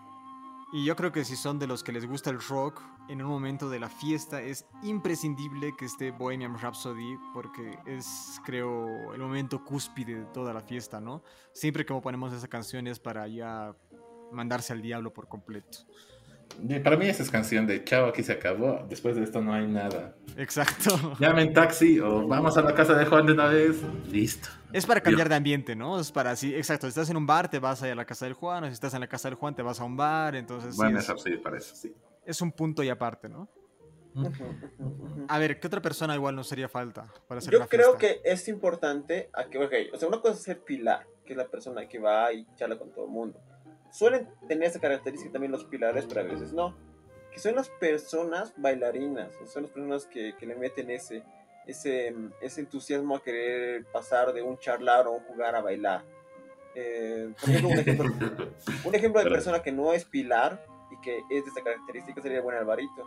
Y 0.74 0.86
yo 0.86 0.96
creo 0.96 1.12
que 1.12 1.24
si 1.24 1.36
son 1.36 1.60
de 1.60 1.68
los 1.68 1.84
que 1.84 1.92
les 1.92 2.08
gusta 2.08 2.32
el 2.32 2.40
rock, 2.42 2.82
en 3.08 3.22
un 3.22 3.30
momento 3.30 3.70
de 3.70 3.80
la 3.80 3.90
fiesta 3.90 4.42
es 4.42 4.66
imprescindible 4.82 5.76
que 5.78 5.86
esté 5.86 6.10
Bohemian 6.10 6.58
Rhapsody 6.60 7.16
porque 7.32 7.78
es, 7.86 8.42
creo, 8.44 9.14
el 9.14 9.22
momento 9.22 9.64
cúspide 9.64 10.16
de 10.16 10.26
toda 10.34 10.52
la 10.52 10.62
fiesta, 10.62 11.00
¿no? 11.00 11.24
Siempre 11.54 11.86
que 11.86 11.94
ponemos 11.94 12.34
esa 12.34 12.48
canción 12.48 12.88
es 12.88 13.00
para 13.00 13.28
ya 13.28 13.76
mandarse 14.32 14.74
al 14.74 14.82
diablo 14.82 15.14
por 15.14 15.28
completo. 15.28 15.78
Para 16.84 16.98
mí 16.98 17.06
esa 17.06 17.22
es 17.22 17.30
canción 17.30 17.68
de 17.68 17.84
chao, 17.84 18.08
aquí 18.08 18.24
se 18.24 18.32
acabó, 18.32 18.84
después 18.90 19.16
de 19.16 19.24
esto 19.24 19.42
no 19.42 19.54
hay 19.54 19.68
nada. 19.68 20.16
Exacto. 20.38 21.16
Llamen 21.20 21.54
taxi 21.54 22.00
o 22.00 22.28
vamos 22.28 22.58
a 22.58 22.64
la 22.64 22.74
casa 22.74 22.96
de 22.96 23.06
Juan 23.06 23.28
de 23.28 23.34
una 23.34 23.46
vez, 23.46 23.80
listo. 24.12 24.50
Es 24.74 24.86
para 24.86 25.02
cambiar 25.02 25.30
de 25.30 25.36
ambiente, 25.36 25.76
¿no? 25.76 26.00
Es 26.00 26.12
para 26.12 26.32
así, 26.32 26.54
exacto, 26.54 26.88
si 26.88 26.90
estás 26.90 27.10
en 27.10 27.18
un 27.18 27.26
bar 27.26 27.50
te 27.50 27.60
vas 27.60 27.82
a, 27.84 27.96
la 27.96 28.06
casa 28.06 28.26
del 28.26 28.34
Juan, 28.34 28.64
o 28.64 28.68
si 28.68 28.74
estás 28.74 28.94
en 28.94 29.02
la 29.02 29.08
casa 29.08 29.30
del 29.30 29.38
Juan 29.38 29.56
te 29.56 29.62
vas 29.62 29.80
a 29.80 29.84
un 29.84 29.96
bar, 29.96 30.36
entonces... 30.36 30.76
Bueno, 30.76 31.00
es, 31.00 31.06
sí, 31.06 31.38
para 31.38 31.58
eso, 31.58 31.76
sí. 31.76 31.94
Es 32.26 32.42
un 32.42 32.52
punto 32.52 32.84
y 32.84 32.90
aparte, 32.90 33.30
¿no? 33.30 33.48
A 35.28 35.40
ver, 35.40 35.60
¿qué 35.60 35.68
otra 35.68 35.82
persona 35.82 36.16
igual 36.16 36.36
nos 36.36 36.48
sería 36.48 36.70
falta 36.70 37.06
para 37.28 37.40
hacer 37.40 37.52
Yo 37.52 37.68
creo 37.68 37.98
que 37.98 38.22
es 38.24 38.48
importante, 38.48 39.30
a 39.34 39.46
que, 39.46 39.58
okay, 39.58 39.90
o 39.92 39.98
sea, 39.98 40.08
una 40.08 40.22
cosa 40.22 40.34
es 40.34 40.44
ser 40.44 40.60
pilar, 40.60 41.08
que 41.26 41.34
es 41.34 41.38
la 41.38 41.48
persona 41.48 41.88
que 41.88 42.00
va 42.00 42.32
y 42.34 42.46
charla 42.56 42.78
con 42.78 42.92
todo 42.92 43.06
el 43.06 43.12
mundo 43.12 43.40
suelen 43.94 44.28
tener 44.48 44.70
esa 44.70 44.80
característica 44.80 45.32
también 45.32 45.52
los 45.52 45.66
pilares, 45.66 46.06
pero 46.08 46.22
a 46.22 46.24
veces 46.24 46.52
no. 46.52 46.76
Que 47.32 47.40
son 47.40 47.56
las 47.56 47.70
personas 47.70 48.54
bailarinas, 48.58 49.32
son 49.52 49.64
las 49.64 49.72
personas 49.72 50.06
que, 50.06 50.36
que 50.38 50.46
le 50.46 50.56
meten 50.56 50.90
ese, 50.90 51.24
ese, 51.68 52.16
ese, 52.42 52.62
entusiasmo 52.62 53.16
a 53.16 53.24
querer 53.24 53.86
pasar 53.86 54.34
de 54.34 54.42
un 54.42 54.58
charlar 54.58 55.08
o 55.08 55.14
un 55.14 55.24
jugar 55.24 55.56
a 55.56 55.62
bailar. 55.62 56.04
Eh, 56.76 57.34
por 57.40 57.50
ejemplo, 57.50 57.70
un 57.70 57.80
ejemplo, 57.80 58.06
un 58.86 58.96
ejemplo 58.96 59.24
de 59.24 59.30
persona 59.30 59.62
que 59.62 59.72
no 59.72 59.94
es 59.94 60.06
pilar 60.06 60.66
y 60.92 61.00
que 61.02 61.20
es 61.30 61.44
de 61.44 61.50
esta 61.50 61.64
característica 61.64 62.22
sería 62.22 62.38
el 62.38 62.44
buen 62.44 62.58
Alvarito, 62.58 63.06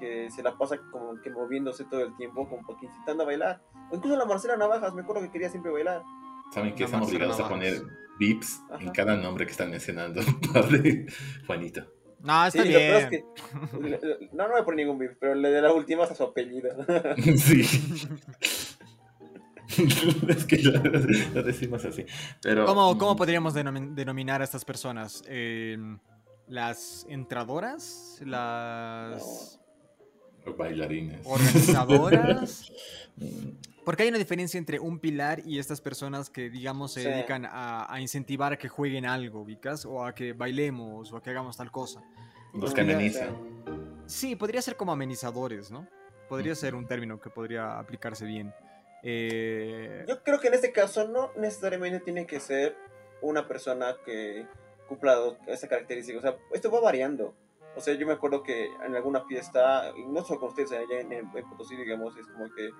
que 0.00 0.30
se 0.30 0.42
la 0.42 0.56
pasa 0.56 0.78
como 0.90 1.20
que 1.20 1.30
moviéndose 1.30 1.84
todo 1.84 2.02
el 2.02 2.16
tiempo, 2.16 2.48
como 2.48 2.78
que 2.78 2.86
incitando 2.86 3.22
a 3.22 3.26
bailar. 3.26 3.62
O 3.90 3.96
incluso 3.96 4.16
la 4.16 4.24
Marcela 4.24 4.56
Navajas, 4.56 4.94
me 4.94 5.02
acuerdo 5.02 5.22
que 5.22 5.30
quería 5.30 5.48
siempre 5.48 5.70
bailar. 5.70 6.02
¿Saben 6.52 6.74
que 6.74 6.84
están 6.84 7.02
obligados 7.02 7.38
a 7.40 7.48
poner 7.48 7.82
bips 8.18 8.62
en 8.80 8.90
cada 8.90 9.16
nombre 9.16 9.46
que 9.46 9.52
están 9.52 9.70
mencionando 9.70 10.20
padre 10.52 11.06
Juanito. 11.46 11.86
No, 12.28 12.46
está 12.46 12.62
bien. 12.62 13.08
Que, 13.08 13.24
no, 14.34 14.44
no 14.44 14.50
voy 14.50 14.60
a 14.60 14.64
poner 14.64 14.84
ningún 14.84 14.98
bip, 14.98 15.12
pero 15.18 15.34
le 15.34 15.48
de 15.48 15.62
la 15.62 15.72
última 15.72 16.02
hasta 16.02 16.14
su 16.14 16.24
apellido. 16.24 16.68
sí. 17.38 17.62
es 20.28 20.44
que 20.44 20.58
lo, 20.58 21.42
decimos 21.42 21.86
así. 21.86 22.04
Pero, 22.42 22.66
¿Cómo, 22.66 22.98
¿Cómo, 22.98 23.16
podríamos 23.16 23.54
denominar 23.54 24.42
a 24.42 24.44
estas 24.44 24.66
personas? 24.66 25.22
Eh, 25.26 25.78
¿Las 26.48 27.06
entradoras? 27.08 28.20
¿Las 28.22 29.58
bailarines? 30.56 31.20
¿Organizadoras? 31.24 32.72
Porque 33.84 34.02
hay 34.02 34.10
una 34.10 34.18
diferencia 34.18 34.58
entre 34.58 34.78
un 34.78 34.98
pilar 34.98 35.40
y 35.46 35.58
estas 35.58 35.80
personas 35.80 36.28
que, 36.28 36.50
digamos, 36.50 36.92
se 36.92 37.08
dedican 37.08 37.48
a, 37.50 37.96
incentivar 38.00 38.52
a 38.52 38.58
que 38.58 38.68
jueguen 38.68 39.06
algo, 39.06 39.46
¿vicas? 39.46 39.86
O 39.86 40.04
a 40.04 40.14
que 40.14 40.34
bailemos 40.34 41.10
o 41.10 41.16
a 41.16 41.22
que 41.22 41.30
hagamos 41.30 41.56
tal 41.56 41.70
cosa. 41.70 42.02
Los 42.52 42.74
que 42.74 42.82
amenizan. 42.82 43.34
Sí, 44.04 44.36
podría 44.36 44.60
ser 44.60 44.76
como 44.76 44.92
amenizadores, 44.92 45.70
¿no? 45.70 45.88
Podría 46.28 46.54
ser 46.54 46.74
un 46.74 46.86
término 46.86 47.18
que 47.18 47.30
podría 47.30 47.78
aplicarse 47.78 48.26
bien. 48.26 48.52
Eh, 49.02 50.04
Yo 50.06 50.22
creo 50.22 50.38
que 50.38 50.48
en 50.48 50.54
este 50.54 50.70
caso 50.70 51.08
no 51.08 51.32
necesariamente 51.36 52.00
tiene 52.00 52.26
que 52.26 52.40
ser 52.40 52.76
una 53.22 53.48
persona 53.48 53.96
que 54.04 54.46
cumpla 54.86 55.16
esa 55.46 55.66
característica. 55.66 56.18
O 56.18 56.20
sea, 56.20 56.36
esto 56.52 56.70
va 56.70 56.80
variando. 56.80 57.34
O 57.78 57.80
sea, 57.80 57.94
yo 57.94 58.06
me 58.06 58.12
acuerdo 58.12 58.42
que 58.42 58.66
en 58.84 58.96
alguna 58.96 59.20
fiesta, 59.20 59.92
no 60.08 60.24
solo 60.24 60.40
con 60.40 60.48
ustedes, 60.48 60.72
allá 60.72 61.00
en, 61.00 61.12
en 61.12 61.30
Potosí, 61.30 61.76
digamos, 61.76 62.16
es 62.16 62.26
como 62.26 62.52
que 62.52 62.70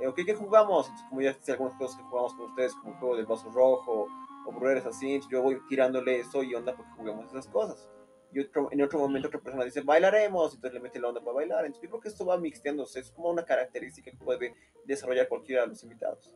eh, 0.00 0.06
ok, 0.06 0.16
¿qué 0.24 0.34
jugamos? 0.34 0.86
Entonces, 0.86 1.06
como 1.08 1.20
ya 1.20 1.34
sé 1.34 1.52
algunos 1.52 1.74
juegos 1.74 1.94
que 1.94 2.02
jugamos 2.02 2.34
con 2.34 2.46
ustedes, 2.46 2.74
como 2.74 2.94
el 2.94 2.98
juego 2.98 3.16
del 3.16 3.26
vaso 3.26 3.50
rojo 3.50 4.08
o 4.46 4.52
brujers 4.52 4.86
así, 4.86 5.20
yo 5.30 5.42
voy 5.42 5.60
tirándole 5.68 6.20
eso 6.20 6.42
y 6.42 6.54
onda 6.54 6.74
porque 6.74 6.90
juguemos 6.96 7.26
esas 7.26 7.46
cosas. 7.48 7.90
Y 8.32 8.40
en 8.40 8.82
otro 8.82 8.98
momento 8.98 9.28
otra 9.28 9.40
persona 9.40 9.64
dice, 9.64 9.82
bailaremos, 9.82 10.54
entonces 10.54 10.74
le 10.74 10.80
mete 10.80 10.98
la 11.00 11.08
onda 11.08 11.20
para 11.20 11.34
bailar. 11.34 11.66
Entonces 11.66 11.82
yo 11.82 11.90
creo 11.90 12.00
que 12.00 12.08
esto 12.08 12.24
va 12.24 12.38
mixteándose, 12.38 13.00
es 13.00 13.10
como 13.10 13.28
una 13.28 13.44
característica 13.44 14.10
que 14.10 14.16
puede 14.16 14.54
desarrollar 14.84 15.28
cualquiera 15.28 15.62
de 15.62 15.68
los 15.68 15.82
invitados. 15.82 16.34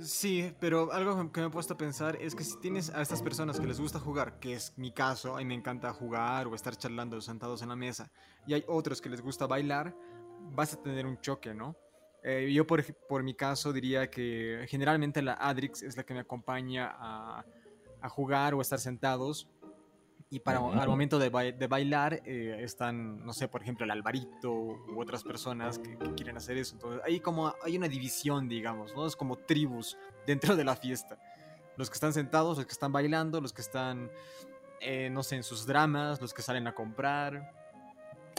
Sí, 0.00 0.52
pero 0.60 0.92
algo 0.92 1.32
que 1.32 1.40
me 1.40 1.46
he 1.46 1.50
puesto 1.50 1.74
a 1.74 1.76
pensar 1.76 2.16
es 2.20 2.34
que 2.34 2.44
si 2.44 2.58
tienes 2.58 2.90
a 2.90 3.00
estas 3.00 3.22
personas 3.22 3.58
que 3.58 3.66
les 3.66 3.80
gusta 3.80 3.98
jugar, 3.98 4.38
que 4.38 4.52
es 4.52 4.74
mi 4.76 4.92
caso, 4.92 5.36
a 5.36 5.44
me 5.44 5.54
encanta 5.54 5.92
jugar 5.92 6.46
o 6.46 6.54
estar 6.54 6.76
charlando 6.76 7.18
sentados 7.20 7.62
en 7.62 7.70
la 7.70 7.76
mesa, 7.76 8.10
y 8.46 8.52
hay 8.52 8.64
otros 8.68 9.00
que 9.00 9.08
les 9.08 9.22
gusta 9.22 9.46
bailar, 9.46 9.96
vas 10.52 10.74
a 10.74 10.82
tener 10.82 11.06
un 11.06 11.18
choque, 11.20 11.54
¿no? 11.54 11.76
Eh, 12.22 12.52
yo 12.52 12.66
por, 12.66 12.84
por, 13.06 13.22
mi 13.22 13.34
caso 13.34 13.72
diría 13.72 14.10
que 14.10 14.66
generalmente 14.68 15.22
la 15.22 15.34
Adrix 15.34 15.82
es 15.82 15.96
la 15.96 16.02
que 16.02 16.12
me 16.12 16.20
acompaña 16.20 16.94
a, 16.98 17.44
a 18.00 18.08
jugar 18.08 18.54
o 18.54 18.60
estar 18.60 18.80
sentados. 18.80 19.48
Y 20.28 20.40
para 20.40 20.58
al 20.58 20.88
momento 20.88 21.20
de, 21.20 21.30
de 21.52 21.66
bailar 21.68 22.20
eh, 22.24 22.56
están, 22.60 23.24
no 23.24 23.32
sé, 23.32 23.46
por 23.46 23.62
ejemplo, 23.62 23.84
el 23.84 23.92
Alvarito 23.92 24.52
u 24.52 25.00
otras 25.00 25.22
personas 25.22 25.78
que, 25.78 25.96
quieren 26.16 26.36
hacer 26.36 26.56
eso. 26.56 26.74
Entonces, 26.74 27.00
ahí 27.04 27.20
como 27.20 27.54
hay 27.62 27.76
una 27.76 27.86
división, 27.86 28.48
digamos, 28.48 28.92
¿no? 28.94 29.06
Es 29.06 29.14
como 29.14 29.36
tribus 29.36 29.96
dentro 30.26 30.56
de 30.56 30.64
la 30.64 30.74
fiesta. 30.74 31.16
Los 31.76 31.90
que 31.90 31.94
están 31.94 32.12
sentados, 32.12 32.56
los 32.56 32.66
que 32.66 32.72
están 32.72 32.90
bailando, 32.90 33.40
los 33.40 33.52
que 33.52 33.62
están, 33.62 34.10
eh, 34.80 35.10
no 35.10 35.22
sé, 35.22 35.36
en 35.36 35.44
sus 35.44 35.64
dramas, 35.64 36.20
los 36.20 36.34
que 36.34 36.42
salen 36.42 36.66
a 36.66 36.74
comprar. 36.74 37.65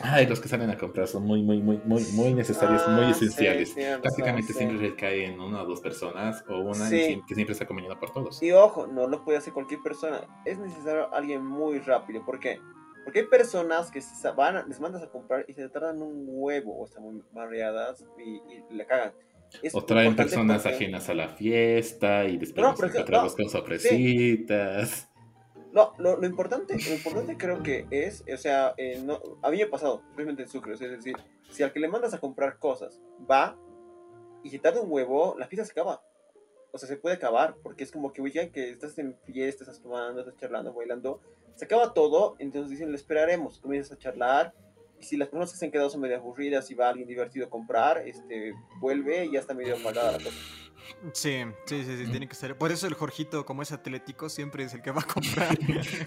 Ay, 0.04 0.28
los 0.28 0.40
que 0.40 0.48
salen 0.48 0.70
a 0.70 0.78
comprar 0.78 1.08
son 1.08 1.24
muy, 1.24 1.42
muy, 1.42 1.60
muy, 1.60 1.82
muy, 1.84 2.04
muy 2.14 2.34
necesarios, 2.34 2.88
muy 2.88 3.06
ah, 3.06 3.12
esenciales. 3.12 3.76
Prácticamente 4.02 4.54
siempre 4.54 4.78
recae 4.78 5.26
en 5.26 5.40
una 5.40 5.64
o 5.64 5.66
dos 5.66 5.82
personas 5.82 6.44
o 6.48 6.60
una 6.60 6.88
que 6.90 7.34
siempre 7.34 7.54
está 7.54 7.66
combinada 7.66 8.00
por 8.00 8.12
todos. 8.12 8.42
Y 8.44 8.52
ojo, 8.52 8.86
no 8.86 9.08
lo 9.08 9.24
puede 9.24 9.40
hacer 9.40 9.54
cualquier 9.54 9.82
persona. 9.82 10.22
Es 10.46 10.60
necesario 10.60 11.12
alguien 11.14 11.44
muy 11.44 11.80
rápido. 11.80 12.24
¿Por 12.24 12.40
qué? 12.40 12.60
Porque 13.04 13.20
hay 13.20 13.26
personas 13.26 13.90
que 13.90 14.02
van, 14.36 14.68
les 14.68 14.80
mandas 14.80 15.02
a 15.02 15.10
comprar 15.10 15.46
y 15.48 15.54
se 15.54 15.68
tardan 15.70 16.02
un 16.02 16.26
huevo 16.28 16.78
o 16.78 16.86
están 16.86 17.04
muy 17.04 17.24
mareadas 17.34 18.06
y, 18.20 18.36
y 18.54 18.64
le 18.76 18.86
cagan. 18.86 19.14
o 19.74 19.84
traen 19.84 20.16
personas 20.16 20.66
ajenas 20.68 21.10
a 21.10 21.16
la 21.16 21.30
fiesta 21.30 22.26
y 22.26 22.38
después 22.38 22.64
no, 22.64 22.76
no, 23.24 23.36
con 23.36 23.50
sorpresitas. 23.50 25.10
No, 25.78 25.94
lo, 26.00 26.26
importante, 26.26 26.74
lo 26.74 26.96
importante 26.96 27.38
creo 27.38 27.62
que 27.62 27.86
es, 27.92 28.24
o 28.34 28.38
sea, 28.38 28.74
eh, 28.78 29.00
a 29.44 29.52
mí 29.52 29.58
me 29.58 29.63
ha 29.63 29.70
pasado, 29.70 30.02
realmente 30.16 30.42
en 30.42 30.50
Sucre, 30.50 30.74
es 30.74 30.80
decir, 30.80 31.16
si 31.52 31.62
al 31.62 31.72
que 31.72 31.80
le 31.80 31.88
mandas 31.88 32.16
a 32.16 32.20
comprar 32.20 32.58
cosas 32.58 33.00
va 33.30 33.56
y 34.42 34.50
se 34.50 34.58
tarda 34.58 34.82
un 34.82 34.92
huevo, 34.92 35.36
la 35.38 35.46
fiesta 35.46 35.66
se 35.66 35.74
acaba. 35.74 36.02
O 36.72 36.80
sea, 36.80 36.90
se 36.90 36.98
puede 36.98 37.18
acabar, 37.18 37.58
porque 37.62 37.84
es 37.84 37.92
como 37.92 38.12
que, 38.12 38.24
oye, 38.24 38.50
que 38.50 38.72
estás 38.72 38.98
en 38.98 39.20
fiesta, 39.24 39.66
estás 39.66 39.80
tomando, 39.80 40.22
estás 40.22 40.36
charlando, 40.38 40.74
bailando, 40.74 41.22
se 41.54 41.66
acaba 41.66 41.94
todo, 41.94 42.38
entonces 42.40 42.72
dicen, 42.72 42.90
le 42.90 42.96
esperaremos, 42.96 43.60
comienzas 43.60 43.92
a 43.92 44.00
charlar, 44.00 44.56
y 45.00 45.04
si 45.04 45.16
las 45.16 45.28
personas 45.28 45.52
se 45.52 45.63
han 45.63 45.72
quedado 45.72 45.96
medio 46.00 46.16
aburridas 46.16 46.72
y 46.72 46.74
va 46.74 46.90
alguien 46.90 47.08
divertido 47.08 47.46
a 47.46 47.50
comprar, 47.52 48.00
este, 48.00 48.56
vuelve 48.80 49.26
y 49.26 49.34
ya 49.34 49.42
está 49.42 49.54
medio 49.54 49.76
apagada 49.76 50.13
la 50.13 50.18
cosa. 50.18 50.38
Sí, 51.13 51.43
sí, 51.65 51.84
sí, 51.84 51.97
sí, 51.97 52.12
tiene 52.12 52.28
que 52.28 52.36
ser. 52.36 52.58
Por 52.58 52.71
eso 52.71 52.88
el 52.88 52.93
Jorgito, 52.93 53.45
como 53.45 53.62
es 53.62 53.71
atlético, 53.71 54.30
siempre 54.30 54.63
es 54.63 54.73
el 54.73 54.82
que 54.82 54.91
va 54.91 55.02
a 55.02 55.06
comprar. 55.13 55.58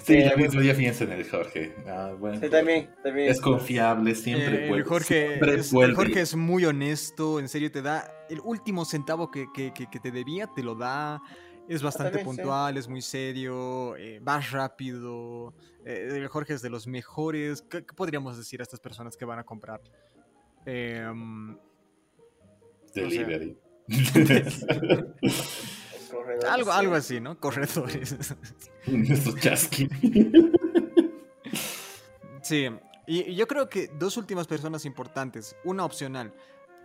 sí, 0.03 0.19
ya 0.25 0.37
mismo 0.37 0.61
ya 0.61 0.75
fíjense 0.75 1.05
en 1.05 1.13
el 1.13 1.29
Jorge. 1.29 1.75
Ah, 1.87 2.15
bueno, 2.19 2.41
sí, 2.41 2.49
también, 2.49 2.91
también. 3.03 3.31
Es 3.31 3.41
confiable, 3.41 4.15
siempre 4.15 4.67
eh, 4.67 4.71
el 4.71 4.85
Jorge, 4.85 5.39
es, 5.55 5.73
el 5.73 5.95
Jorge 5.95 6.21
es 6.21 6.35
muy 6.37 6.65
honesto, 6.65 7.41
en 7.41 7.49
serio, 7.49 7.71
te 7.71 7.83
da 7.83 8.13
el 8.29 8.41
último 8.41 8.85
centavo 8.85 9.31
que, 9.31 9.47
que, 9.53 9.73
que, 9.73 10.01
te 10.01 10.11
debía, 10.11 10.47
te 10.47 10.63
lo 10.63 10.75
da. 10.75 11.23
Es 11.69 11.83
bastante 11.83 12.19
puntual, 12.25 12.77
es 12.77 12.89
muy 12.89 13.01
serio, 13.01 13.95
eh, 13.97 14.19
va 14.19 14.41
rápido. 14.41 15.55
Eh, 15.85 16.09
el 16.11 16.27
Jorge 16.27 16.55
es 16.55 16.63
de 16.63 16.71
los 16.71 16.89
mejores. 16.89 17.63
¿Qué, 17.63 17.83
podríamos 17.83 18.37
decir 18.37 18.61
a 18.61 18.65
estas 18.65 18.81
personas 18.81 19.17
que 19.17 19.25
van 19.25 19.39
a 19.39 19.45
comprar? 19.45 19.81
Eh, 20.67 21.09
Delivery. 22.93 23.57
Algo, 26.49 26.73
algo 26.73 26.95
así, 26.95 27.21
¿no? 27.21 27.39
Corredores. 27.39 28.17
sí, 32.43 32.69
y, 33.07 33.35
yo 33.35 33.47
creo 33.47 33.69
que 33.69 33.89
dos 33.99 34.17
últimas 34.17 34.47
personas 34.47 34.85
importantes, 34.85 35.57
una 35.65 35.85
opcional, 35.85 36.33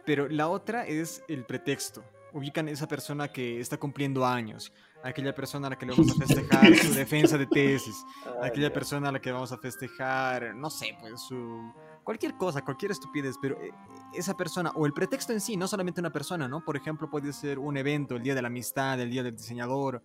pero 0.05 0.27
la 0.27 0.49
otra 0.49 0.85
es 0.85 1.23
el 1.27 1.45
pretexto. 1.45 2.03
Ubican 2.33 2.67
esa 2.67 2.87
persona 2.87 3.29
que 3.29 3.59
está 3.59 3.77
cumpliendo 3.77 4.25
años, 4.25 4.73
aquella 5.05 5.35
persona 5.35 5.67
a 5.67 5.69
la 5.69 5.77
que 5.77 5.85
le 5.85 5.91
vamos 5.91 6.11
a 6.11 6.25
festejar 6.25 6.75
su 6.75 6.93
defensa 6.95 7.37
de 7.37 7.45
tesis, 7.45 8.03
aquella 8.41 8.73
persona 8.73 9.09
a 9.09 9.11
la 9.11 9.21
que 9.21 9.31
vamos 9.31 9.51
a 9.51 9.57
festejar, 9.57 10.55
no 10.55 10.69
sé, 10.69 10.97
pues 10.99 11.21
su 11.21 11.71
cualquier 12.03 12.35
cosa, 12.35 12.63
cualquier 12.63 12.91
estupidez, 12.91 13.35
pero 13.41 13.59
eh, 13.61 13.71
esa 14.13 14.35
persona 14.35 14.71
o 14.75 14.85
el 14.85 14.93
pretexto 14.93 15.31
en 15.31 15.41
sí, 15.41 15.57
no 15.57 15.67
solamente 15.67 16.01
una 16.01 16.11
persona, 16.11 16.47
¿no? 16.47 16.63
Por 16.63 16.75
ejemplo, 16.75 17.09
puede 17.09 17.33
ser 17.33 17.59
un 17.59 17.77
evento, 17.77 18.15
el 18.15 18.23
Día 18.23 18.33
de 18.33 18.41
la 18.41 18.47
Amistad, 18.47 18.99
el 18.99 19.11
Día 19.11 19.21
del 19.21 19.35
Diseñador, 19.35 20.01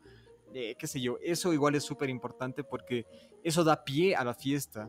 eh, 0.53 0.77
qué 0.79 0.87
sé 0.87 1.01
yo, 1.01 1.17
eso 1.23 1.53
igual 1.53 1.75
es 1.75 1.85
súper 1.85 2.11
importante 2.11 2.63
porque 2.63 3.07
eso 3.43 3.65
da 3.65 3.83
pie 3.83 4.15
a 4.15 4.25
la 4.25 4.35
fiesta. 4.35 4.89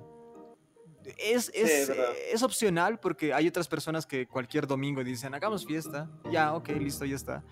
Es, 1.17 1.49
es, 1.55 1.91
es, 2.31 2.43
opcional 2.43 2.99
porque 2.99 3.33
hay 3.33 3.47
otras 3.47 3.67
personas 3.67 4.05
que 4.05 4.27
cualquier 4.27 4.67
domingo 4.67 5.03
dicen, 5.03 5.33
hagamos 5.33 5.65
fiesta, 5.65 6.07
ya, 6.31 6.53
ok, 6.53 6.69
listo, 6.79 7.05
ya 7.05 7.15
está. 7.15 7.43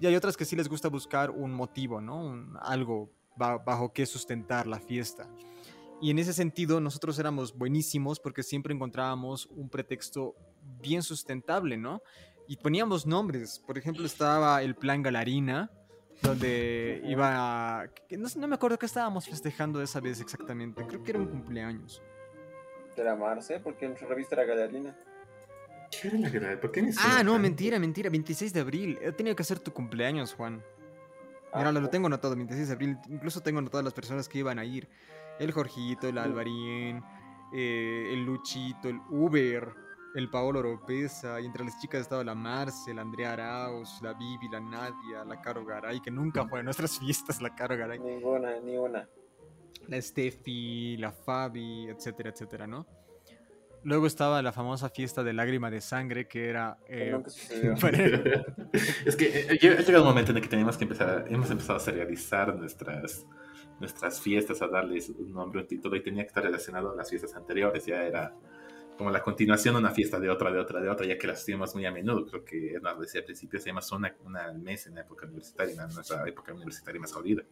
Y 0.00 0.06
hay 0.06 0.16
otras 0.16 0.36
que 0.36 0.46
sí 0.46 0.56
les 0.56 0.68
gusta 0.68 0.88
buscar 0.88 1.30
un 1.30 1.52
motivo, 1.52 2.00
¿no? 2.00 2.58
algo 2.60 3.12
bajo 3.36 3.92
que 3.92 4.06
sustentar 4.06 4.66
la 4.66 4.80
fiesta. 4.80 5.28
Y 6.00 6.10
en 6.10 6.18
ese 6.18 6.32
sentido 6.32 6.80
nosotros 6.80 7.18
éramos 7.18 7.56
buenísimos 7.56 8.18
porque 8.18 8.42
siempre 8.42 8.74
encontrábamos 8.74 9.46
un 9.46 9.68
pretexto 9.68 10.34
bien 10.80 11.02
sustentable, 11.02 11.76
¿no? 11.76 12.02
Y 12.48 12.56
poníamos 12.56 13.06
nombres. 13.06 13.62
Por 13.66 13.76
ejemplo, 13.76 14.06
estaba 14.06 14.62
el 14.62 14.74
plan 14.74 15.02
Galarina, 15.02 15.70
donde 16.22 17.02
iba... 17.04 17.84
No, 18.10 18.28
no 18.36 18.48
me 18.48 18.54
acuerdo 18.54 18.78
qué 18.78 18.86
estábamos 18.86 19.26
festejando 19.26 19.82
esa 19.82 20.00
vez 20.00 20.20
exactamente. 20.20 20.86
Creo 20.86 21.02
que 21.02 21.10
era 21.10 21.20
un 21.20 21.26
cumpleaños. 21.26 22.02
Era 22.96 23.14
Marce, 23.14 23.60
porque 23.60 23.86
en 23.86 23.96
su 23.96 24.06
revista 24.06 24.34
era 24.34 24.44
Galarina. 24.44 24.96
¿Qué 25.90 26.08
era 26.08 26.18
la 26.18 26.28
Galarina? 26.28 26.60
¿Por 26.60 26.72
qué 26.72 26.82
me 26.82 26.92
Ah, 26.98 27.22
no, 27.22 27.38
mentira, 27.38 27.78
mentira. 27.78 28.10
26 28.10 28.52
de 28.52 28.60
abril. 28.60 28.98
He 29.02 29.12
tenido 29.12 29.34
que 29.34 29.42
hacer 29.42 29.58
tu 29.58 29.72
cumpleaños, 29.72 30.34
Juan. 30.34 30.62
Mira, 31.54 31.68
ah, 31.68 31.72
lo, 31.72 31.80
lo 31.80 31.88
tengo 31.90 32.06
anotado, 32.06 32.36
26 32.36 32.68
de 32.68 32.74
abril. 32.74 32.98
Incluso 33.08 33.40
tengo 33.40 33.58
anotado 33.58 33.82
las 33.82 33.92
personas 33.92 34.28
que 34.28 34.38
iban 34.38 34.58
a 34.58 34.64
ir 34.64 34.88
el 35.40 35.52
Jorgito, 35.52 36.06
el 36.06 36.18
Alvarín, 36.18 37.02
eh, 37.52 38.10
el 38.12 38.24
Luchito, 38.24 38.88
el 38.88 39.00
Uber, 39.08 39.68
el 40.14 40.28
Paolo 40.30 40.60
Oropesa, 40.60 41.40
y 41.40 41.46
entre 41.46 41.64
las 41.64 41.80
chicas 41.80 42.02
estaba 42.02 42.22
la 42.22 42.34
Marcel, 42.34 42.96
la 42.96 43.02
Andrea 43.02 43.32
Arauz, 43.32 44.00
la 44.02 44.12
Vivi, 44.12 44.48
la 44.48 44.60
Nadia, 44.60 45.24
la 45.26 45.40
Caro 45.40 45.64
Garay, 45.64 46.00
que 46.00 46.10
nunca 46.10 46.46
fue 46.46 46.60
a 46.60 46.62
nuestras 46.62 46.98
fiestas 47.00 47.40
la 47.40 47.54
Caro 47.54 47.76
Garay. 47.76 47.98
Ninguna, 47.98 48.60
ni 48.60 48.76
una. 48.76 49.08
La 49.88 50.00
Steffi, 50.00 50.96
la 50.98 51.10
Fabi, 51.10 51.88
etcétera, 51.88 52.30
etcétera, 52.30 52.66
¿no? 52.66 52.86
Luego 53.82 54.06
estaba 54.06 54.42
la 54.42 54.52
famosa 54.52 54.90
fiesta 54.90 55.22
de 55.22 55.32
lágrima 55.32 55.70
de 55.70 55.80
sangre, 55.80 56.28
que 56.28 56.48
era... 56.48 56.78
Eh, 56.86 57.16
es 59.06 59.16
que 59.16 59.26
eh, 59.26 59.76
ha 59.78 59.82
llegado 59.82 60.02
un 60.02 60.08
momento 60.08 60.30
en 60.32 60.36
el 60.36 60.42
que 60.42 60.48
tenemos 60.48 60.76
que 60.76 60.84
empezar, 60.84 61.26
hemos 61.28 61.50
empezado 61.50 61.78
a 61.78 61.80
serializar 61.80 62.54
nuestras 62.54 63.26
nuestras 63.80 64.20
fiestas, 64.20 64.62
a 64.62 64.68
darles 64.68 65.08
un 65.08 65.32
nombre, 65.32 65.62
un 65.62 65.66
título, 65.66 65.96
y 65.96 66.02
tenía 66.02 66.22
que 66.22 66.28
estar 66.28 66.44
relacionado 66.44 66.92
a 66.92 66.94
las 66.94 67.08
fiestas 67.08 67.34
anteriores, 67.34 67.86
ya 67.86 68.04
era 68.04 68.34
como 68.96 69.10
la 69.10 69.22
continuación 69.22 69.74
de 69.74 69.80
una 69.80 69.90
fiesta 69.90 70.20
de 70.20 70.28
otra, 70.28 70.52
de 70.52 70.58
otra, 70.58 70.80
de 70.80 70.90
otra, 70.90 71.06
ya 71.06 71.16
que 71.16 71.26
las 71.26 71.40
hacíamos 71.40 71.74
muy 71.74 71.86
a 71.86 71.90
menudo, 71.90 72.26
creo 72.26 72.44
que 72.44 72.78
lo 72.80 73.00
decía 73.00 73.20
al 73.20 73.24
principio, 73.24 73.58
hacíamos 73.58 73.90
una, 73.92 74.14
una 74.26 74.44
al 74.44 74.58
mes 74.58 74.86
en 74.86 74.96
la 74.96 75.00
época 75.00 75.24
universitaria, 75.24 75.72
en 75.72 75.94
nuestra 75.94 76.28
época 76.28 76.52
universitaria 76.52 77.00
más 77.00 77.12
jodida. 77.12 77.42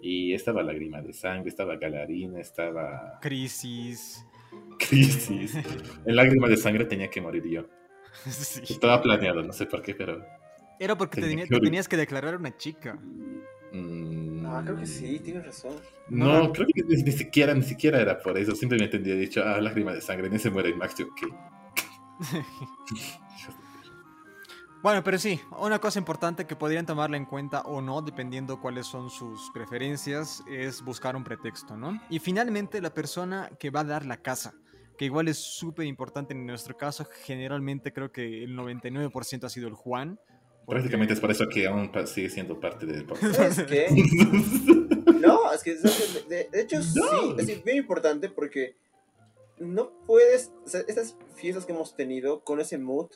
Y 0.00 0.34
estaba 0.34 0.64
Lágrima 0.64 1.00
de 1.00 1.12
Sangre, 1.12 1.48
estaba 1.48 1.76
Galarina, 1.76 2.40
estaba... 2.40 3.20
Crisis. 3.22 4.26
Crisis. 4.78 5.54
en 6.06 6.16
Lágrima 6.16 6.48
de 6.48 6.56
Sangre 6.56 6.84
tenía 6.84 7.10
que 7.10 7.20
morir 7.20 7.44
yo. 7.44 7.66
Estaba 8.26 9.02
planeado, 9.02 9.42
no 9.42 9.52
sé 9.52 9.66
por 9.66 9.82
qué, 9.82 9.94
pero... 9.94 10.24
Era 10.78 10.96
porque 10.96 11.20
tenías 11.20 11.88
que 11.88 11.96
declarar 11.96 12.36
una 12.36 12.56
chica. 12.56 12.98
Mm, 13.72 14.46
ah, 14.46 14.62
creo 14.64 14.76
que 14.76 14.86
sí, 14.86 15.18
tienes 15.18 15.46
razón. 15.46 15.74
No, 16.08 16.52
creo 16.52 16.66
que 16.72 16.82
ni, 16.84 17.12
siquiera, 17.12 17.54
ni 17.54 17.62
siquiera 17.62 18.00
era 18.00 18.18
por 18.20 18.38
eso. 18.38 18.54
Simplemente 18.54 18.96
había 18.96 19.16
dicho, 19.16 19.42
ah, 19.44 19.60
lágrima 19.60 19.92
de 19.92 20.00
sangre, 20.00 20.28
en 20.28 20.34
ese 20.34 20.50
muere 20.50 20.74
Max, 20.74 20.94
yo, 20.96 21.06
¿qué? 21.14 21.26
bueno, 24.82 25.02
pero 25.02 25.18
sí, 25.18 25.40
una 25.58 25.80
cosa 25.80 25.98
importante 25.98 26.46
que 26.46 26.54
podrían 26.54 26.86
tomarla 26.86 27.16
en 27.16 27.24
cuenta 27.24 27.62
o 27.62 27.80
no, 27.80 28.00
dependiendo 28.02 28.60
cuáles 28.60 28.86
son 28.86 29.10
sus 29.10 29.50
preferencias, 29.52 30.44
es 30.48 30.82
buscar 30.82 31.16
un 31.16 31.24
pretexto, 31.24 31.76
¿no? 31.76 32.00
Y 32.10 32.20
finalmente, 32.20 32.80
la 32.80 32.94
persona 32.94 33.50
que 33.58 33.70
va 33.70 33.80
a 33.80 33.84
dar 33.84 34.06
la 34.06 34.18
casa 34.18 34.54
que 34.96 35.04
igual 35.04 35.28
es 35.28 35.38
súper 35.38 35.86
importante 35.86 36.34
en 36.34 36.46
nuestro 36.46 36.76
caso. 36.76 37.06
Generalmente 37.24 37.92
creo 37.92 38.12
que 38.12 38.44
el 38.44 38.56
99% 38.56 39.44
ha 39.44 39.48
sido 39.48 39.68
el 39.68 39.74
Juan, 39.74 40.18
Prácticamente 40.66 41.12
es 41.12 41.20
por 41.20 41.30
eso 41.30 41.46
que 41.48 41.66
aún 41.66 41.90
sigue 42.06 42.30
siendo 42.30 42.58
parte 42.58 42.86
del 42.86 43.04
podcast. 43.04 43.58
¿Es 43.58 43.62
que? 43.64 43.88
no, 45.20 45.52
es 45.52 45.62
que 45.62 45.74
de, 45.74 46.48
hecho 46.54 46.82
sí, 46.82 47.00
es 47.38 47.64
bien 47.64 47.78
importante 47.78 48.30
porque 48.30 48.76
no 49.58 49.92
puedes, 50.06 50.52
o 50.64 50.68
sea, 50.68 50.80
estas 50.88 51.16
fiestas 51.34 51.66
que 51.66 51.72
hemos 51.72 51.94
tenido 51.94 52.42
con 52.44 52.60
ese 52.60 52.78
mood, 52.78 53.10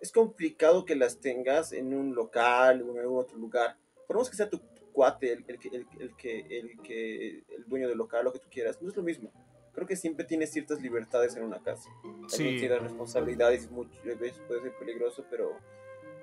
es 0.00 0.12
complicado 0.12 0.84
que 0.84 0.96
las 0.96 1.20
tengas 1.20 1.72
en 1.72 1.94
un 1.94 2.14
local 2.14 2.82
o 2.82 2.92
en 2.92 2.98
algún 3.00 3.18
otro 3.18 3.36
lugar. 3.36 3.76
Por 4.06 4.16
más 4.16 4.30
que 4.30 4.36
sea 4.36 4.48
tu 4.48 4.60
cuate, 4.92 5.32
el, 5.32 5.44
el, 5.46 5.58
el, 5.72 5.86
el, 6.00 6.16
que, 6.16 6.40
el, 6.40 6.80
que, 6.82 7.44
el 7.54 7.64
dueño 7.66 7.88
del 7.88 7.98
local, 7.98 8.24
lo 8.24 8.32
que 8.32 8.38
tú 8.38 8.48
quieras, 8.50 8.80
no 8.80 8.88
es 8.88 8.96
lo 8.96 9.02
mismo. 9.02 9.30
Creo 9.74 9.86
que 9.86 9.96
siempre 9.96 10.24
tienes 10.24 10.52
ciertas 10.52 10.80
libertades 10.80 11.36
en 11.36 11.44
una 11.44 11.58
casa. 11.58 11.90
Sí. 12.28 12.46
Hay 12.46 12.58
ciertas 12.60 12.82
responsabilidades, 12.82 13.70
muchas 13.70 14.18
veces 14.18 14.40
puede 14.46 14.62
ser 14.62 14.72
peligroso, 14.78 15.24
pero 15.30 15.56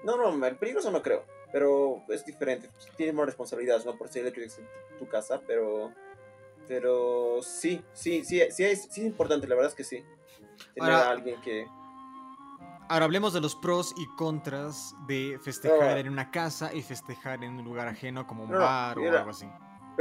No, 0.03 0.17
no, 0.17 0.45
el 0.45 0.55
peligroso 0.55 0.89
no 0.89 1.01
creo. 1.01 1.25
Pero 1.51 2.01
es 2.07 2.25
diferente. 2.25 2.69
Tienes 2.95 3.13
más 3.13 3.25
responsabilidades, 3.25 3.85
no 3.85 3.97
por 3.97 4.07
ser 4.07 4.23
el 4.23 4.29
hecho 4.29 4.41
de 4.41 4.47
que 4.47 4.97
tu 4.97 5.07
casa, 5.07 5.41
pero. 5.45 5.91
Pero 6.67 7.41
sí, 7.41 7.83
sí, 7.93 8.23
sí, 8.23 8.41
sí 8.51 8.63
es, 8.63 8.87
sí 8.89 9.01
es 9.01 9.05
importante, 9.05 9.47
la 9.47 9.55
verdad 9.55 9.71
es 9.71 9.75
que 9.75 9.83
sí. 9.83 10.03
Tener 10.73 10.91
a 10.91 11.09
alguien 11.09 11.41
que. 11.41 11.65
Ahora 12.87 13.05
hablemos 13.05 13.33
de 13.33 13.41
los 13.41 13.55
pros 13.55 13.93
y 13.97 14.05
contras 14.15 14.95
de 15.07 15.39
festejar 15.41 15.97
en 15.97 16.09
una 16.09 16.29
casa 16.29 16.73
y 16.73 16.81
festejar 16.81 17.43
en 17.43 17.59
un 17.59 17.65
lugar 17.65 17.87
ajeno 17.87 18.27
como 18.27 18.43
un 18.43 18.51
bar 18.51 18.97
o 18.99 19.09
algo 19.09 19.29
así. 19.29 19.47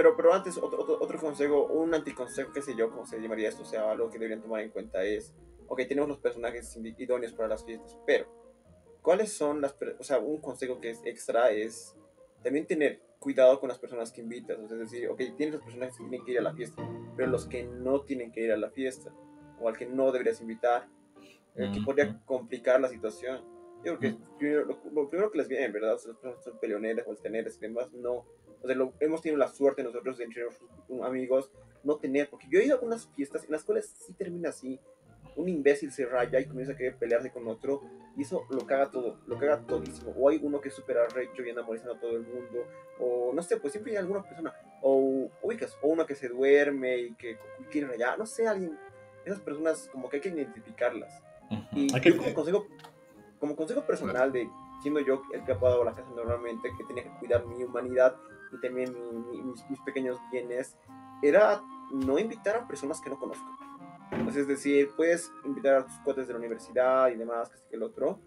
Pero, 0.01 0.17
pero 0.17 0.33
antes, 0.33 0.57
otro, 0.57 0.99
otro, 0.99 1.21
consejo, 1.21 1.67
un 1.67 1.93
anticonsejo, 1.93 2.55
qué 2.55 2.63
sé 2.63 2.75
yo, 2.75 2.89
cómo 2.89 3.05
se 3.05 3.21
llamaría 3.21 3.51
esto, 3.51 3.65
o 3.65 3.67
sea, 3.67 3.91
algo 3.91 4.09
que 4.09 4.19
deberían 4.19 4.41
tomar 4.41 4.63
en 4.63 4.71
cuenta 4.71 5.05
es, 5.05 5.35
ok, 5.69 5.83
tenemos 5.87 6.09
los 6.09 6.17
personajes 6.17 6.75
idóneos 6.97 7.35
para 7.35 7.49
las 7.49 7.67
fiestas, 7.67 7.99
pero, 8.07 8.25
¿cuáles 9.03 9.31
son 9.31 9.61
las, 9.61 9.77
o 9.99 10.03
sea, 10.03 10.19
un 10.19 10.41
consejo 10.41 10.81
que 10.81 10.89
es 10.89 11.03
extra 11.05 11.51
es 11.51 11.95
también 12.43 12.67
tener 12.67 13.03
cuidado 13.19 13.61
con 13.61 13.69
las 13.69 13.79
personas 13.79 14.11
que 14.11 14.23
invitas, 14.23 14.59
o 14.59 14.67
sea, 14.69 14.79
es 14.79 14.91
decir, 14.91 15.07
ok, 15.11 15.19
tienes 15.37 15.57
los 15.57 15.63
personajes 15.65 15.99
que 15.99 16.05
tienen 16.05 16.25
que 16.25 16.33
ir 16.33 16.39
a 16.39 16.43
la 16.45 16.55
fiesta, 16.55 16.83
pero 17.15 17.29
los 17.29 17.45
que 17.45 17.65
no 17.65 18.01
tienen 18.01 18.33
que 18.33 18.41
ir 18.41 18.53
a 18.53 18.57
la 18.57 18.71
fiesta, 18.71 19.13
o 19.61 19.69
al 19.69 19.77
que 19.77 19.85
no 19.85 20.13
deberías 20.13 20.41
invitar, 20.41 20.89
eh, 21.57 21.71
que 21.75 21.83
podría 21.83 22.19
complicar 22.25 22.81
la 22.81 22.89
situación. 22.89 23.45
Yo 23.85 23.99
creo 23.99 24.17
que 24.39 24.65
lo, 24.93 25.11
primero 25.11 25.31
que 25.31 25.37
les 25.37 25.49
viene, 25.49 25.69
¿verdad? 25.69 25.93
Las 25.93 26.07
personas 26.07 26.43
son 26.43 26.59
peleoneras, 26.59 27.05
volteneras 27.05 27.59
y 27.59 27.61
demás, 27.61 27.93
no 27.93 28.25
o 28.63 28.67
sea, 28.67 28.77
hemos 29.01 29.23
tenido 29.23 29.39
la 29.39 29.49
suerte 29.49 29.83
nosotros, 29.83 30.21
entre 30.21 30.43
nuestros 30.43 30.71
amigos, 31.03 31.51
no 31.83 31.97
tener, 31.97 32.29
porque 32.29 32.47
yo 32.51 32.61
he 32.61 32.65
ido 32.65 32.75
a 32.75 32.79
algunas 32.79 33.07
fiestas 33.15 33.45
en 33.45 33.53
las 33.53 33.65
cuales 33.65 33.87
sí 33.87 34.13
termina 34.13 34.51
así, 34.51 34.79
un 35.37 35.49
imbécil 35.49 35.93
se 35.93 36.05
raya 36.07 36.41
y 36.41 36.47
comienza 36.47 36.73
a 36.73 36.77
querer 36.77 36.97
pelearse 36.97 37.31
con 37.31 37.47
otro, 37.49 37.83
y 38.17 38.23
eso 38.23 38.47
lo 38.51 38.67
caga 38.67 38.91
todo, 38.91 39.19
lo 39.27 39.39
caga 39.39 39.61
todísimo. 39.61 40.13
O 40.19 40.29
hay 40.29 40.41
uno 40.43 40.61
que 40.61 40.69
es 40.69 40.75
súper 40.75 40.99
arrecho 40.99 41.43
y 41.43 41.51
anda 41.51 41.63
molestando 41.63 41.97
a 41.97 42.01
todo 42.01 42.17
el 42.17 42.23
mundo, 42.23 42.67
o 42.99 43.33
no 43.33 43.43
sé, 43.43 43.57
pues 43.57 43.73
siempre 43.73 43.93
hay 43.93 43.99
alguna 43.99 44.23
persona, 44.23 44.53
o 44.83 45.31
ubicas, 45.43 45.77
o 45.83 45.89
uno 45.89 46.05
que 46.05 46.15
se 46.15 46.29
duerme 46.29 46.99
y 46.99 47.15
que 47.15 47.39
quiere 47.71 47.87
rayar, 47.87 48.19
no 48.19 48.27
sé, 48.27 48.47
alguien, 48.47 48.79
esas 49.25 49.41
personas 49.41 49.89
como 49.93 50.09
que 50.09 50.17
hay 50.17 50.23
que 50.23 50.29
identificarlas. 50.31 51.23
Y 51.73 51.89
yo 51.89 52.17
como 52.17 52.35
consejo, 52.35 52.67
como 53.39 53.57
consejo 53.57 53.85
personal 53.85 54.33
de 54.33 54.49
siendo 54.83 55.01
yo 55.01 55.23
el 55.33 55.45
que 55.45 55.53
ha 55.53 55.59
pagado 55.59 55.85
la 55.85 55.93
casa 55.93 56.09
normalmente, 56.15 56.71
que 56.77 56.85
tenía 56.85 57.03
que 57.03 57.19
cuidar 57.19 57.45
mi 57.47 57.65
humanidad, 57.65 58.17
y 58.53 58.61
también 58.61 58.95
mis, 59.69 59.81
pequeños 59.81 60.19
bienes, 60.31 60.77
era 61.23 61.63
no 61.93 62.19
invitar 62.19 62.57
a 62.57 62.69
personas 62.69 63.01
que 63.01 63.11
no 63.11 63.19
conozco. 63.19 63.47
Pues 64.25 64.37
es 64.37 64.49
decir, 64.49 64.91
puedes 64.97 65.33
invitar 65.45 65.75
a 65.77 65.87
tus 65.87 65.99
cuates 66.01 66.27
de 66.27 66.33
la 66.33 66.39
universidad 66.39 67.11
y 67.11 67.17
demás, 67.17 67.49
que 67.51 67.59
que 67.71 67.77
el 67.77 67.83
otro, 67.83 68.21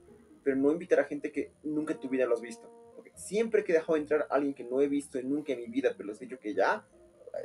pero 0.44 0.56
no 0.56 0.72
invitar 0.72 1.00
a 1.00 1.06
gente 1.06 1.32
que 1.32 1.52
nunca 1.64 1.94
en 1.94 2.00
tu 2.00 2.10
vida 2.10 2.26
lo 2.26 2.34
has 2.34 2.42
visto. 2.42 2.70
Porque 2.96 3.12
siempre 3.16 3.64
que 3.64 3.74
he 3.74 3.76
dejado 3.76 3.98
entrar 3.98 4.28
a 4.30 4.36
alguien 4.36 4.54
que 4.54 4.64
no 4.64 4.82
he 4.82 4.88
visto 4.88 5.22
nunca 5.22 5.54
en 5.54 5.60
mi 5.60 5.68
vida, 5.68 5.94
pero 5.98 6.10
les 6.10 6.22
he 6.22 6.26
dicho 6.26 6.40
que 6.40 6.54
ya, 6.54 6.86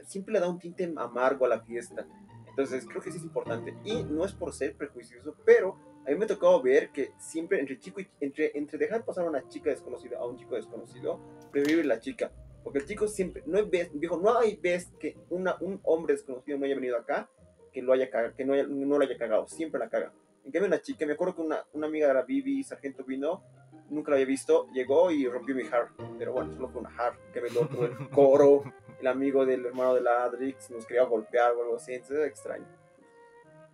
siempre 0.05 0.33
le 0.33 0.41
da 0.41 0.49
un 0.49 0.59
tinte 0.59 0.93
amargo 0.97 1.47
a 1.47 1.49
la 1.49 1.61
fiesta. 1.61 2.07
Entonces 2.49 2.85
creo 2.87 3.01
que 3.01 3.11
sí 3.11 3.19
es 3.19 3.25
importante. 3.25 3.77
Y 3.85 4.03
no 4.05 4.25
es 4.25 4.33
por 4.33 4.53
ser 4.53 4.77
prejuicioso, 4.77 5.37
pero 5.45 5.79
a 6.07 6.11
mí 6.11 6.17
me 6.17 6.25
ha 6.25 6.29
tocado 6.29 6.61
ver 6.63 6.91
que 6.91 7.13
siempre 7.19 7.61
entre 7.61 7.79
chico 7.79 8.01
y, 8.01 8.09
entre, 8.21 8.57
entre 8.57 8.79
dejar 8.79 9.05
pasar 9.05 9.27
a 9.27 9.29
una 9.29 9.47
chica 9.49 9.71
desconocida 9.71 10.19
a 10.19 10.27
un 10.27 10.37
chico 10.37 10.55
desconocido, 10.55 11.21
prefiere 11.53 11.85
la 11.85 12.01
chica. 12.01 12.33
Porque 12.63 12.81
el 12.81 12.87
chico 12.87 13.09
siempre, 13.09 13.43
no 13.47 13.59
hay 13.59 13.65
vez, 13.65 13.91
dijo, 13.95 14.19
no 14.19 14.39
hay 14.39 14.57
vez 14.57 14.91
que 14.99 15.17
una, 15.31 15.57
un 15.61 15.81
hombre 15.85 16.15
desconocido 16.15 16.59
no 16.59 16.67
haya 16.67 16.75
venido 16.75 16.97
acá 16.97 17.29
que 17.73 17.83
lo 17.83 17.93
haya 17.93 18.11
cagado, 18.11 18.35
que 18.35 18.45
no, 18.45 18.55
no 18.67 18.99
lo 18.99 19.05
haya 19.05 19.17
cagado, 19.17 19.47
siempre 19.47 19.79
la 19.79 19.89
caga. 19.89 20.13
En 20.45 20.53
cambio, 20.53 20.69
una 20.69 20.81
chica, 20.81 21.05
me 21.07 21.13
acuerdo 21.13 21.37
que 21.37 21.43
una, 21.43 21.65
una 21.73 21.87
amiga 21.87 22.09
de 22.09 22.15
la 22.15 22.23
Bibi, 22.23 22.63
Sargento 22.65 23.05
vino, 23.05 23.43
nunca 23.91 24.11
la 24.11 24.17
había 24.17 24.27
visto, 24.27 24.67
llegó 24.73 25.11
y 25.11 25.27
rompió 25.27 25.55
mi 25.55 25.63
har. 25.63 25.89
Pero 26.19 26.33
bueno, 26.33 26.55
solo 26.55 26.69
fue 26.69 26.81
una 26.81 26.91
har, 26.97 27.19
que 27.33 27.41
el 27.41 27.57
otro, 27.57 27.85
el 27.85 28.09
coro, 28.11 28.65
el 29.01 29.07
amigo 29.07 29.45
del 29.45 29.67
hermano 29.67 29.95
de 29.95 30.01
la 30.01 30.25
Adrix, 30.25 30.71
nos 30.71 30.87
quería 30.87 31.05
golpear 31.05 31.53
o 31.53 31.63
algo 31.63 31.77
así, 31.77 31.93
entonces 31.95 32.27
extraño. 32.27 32.67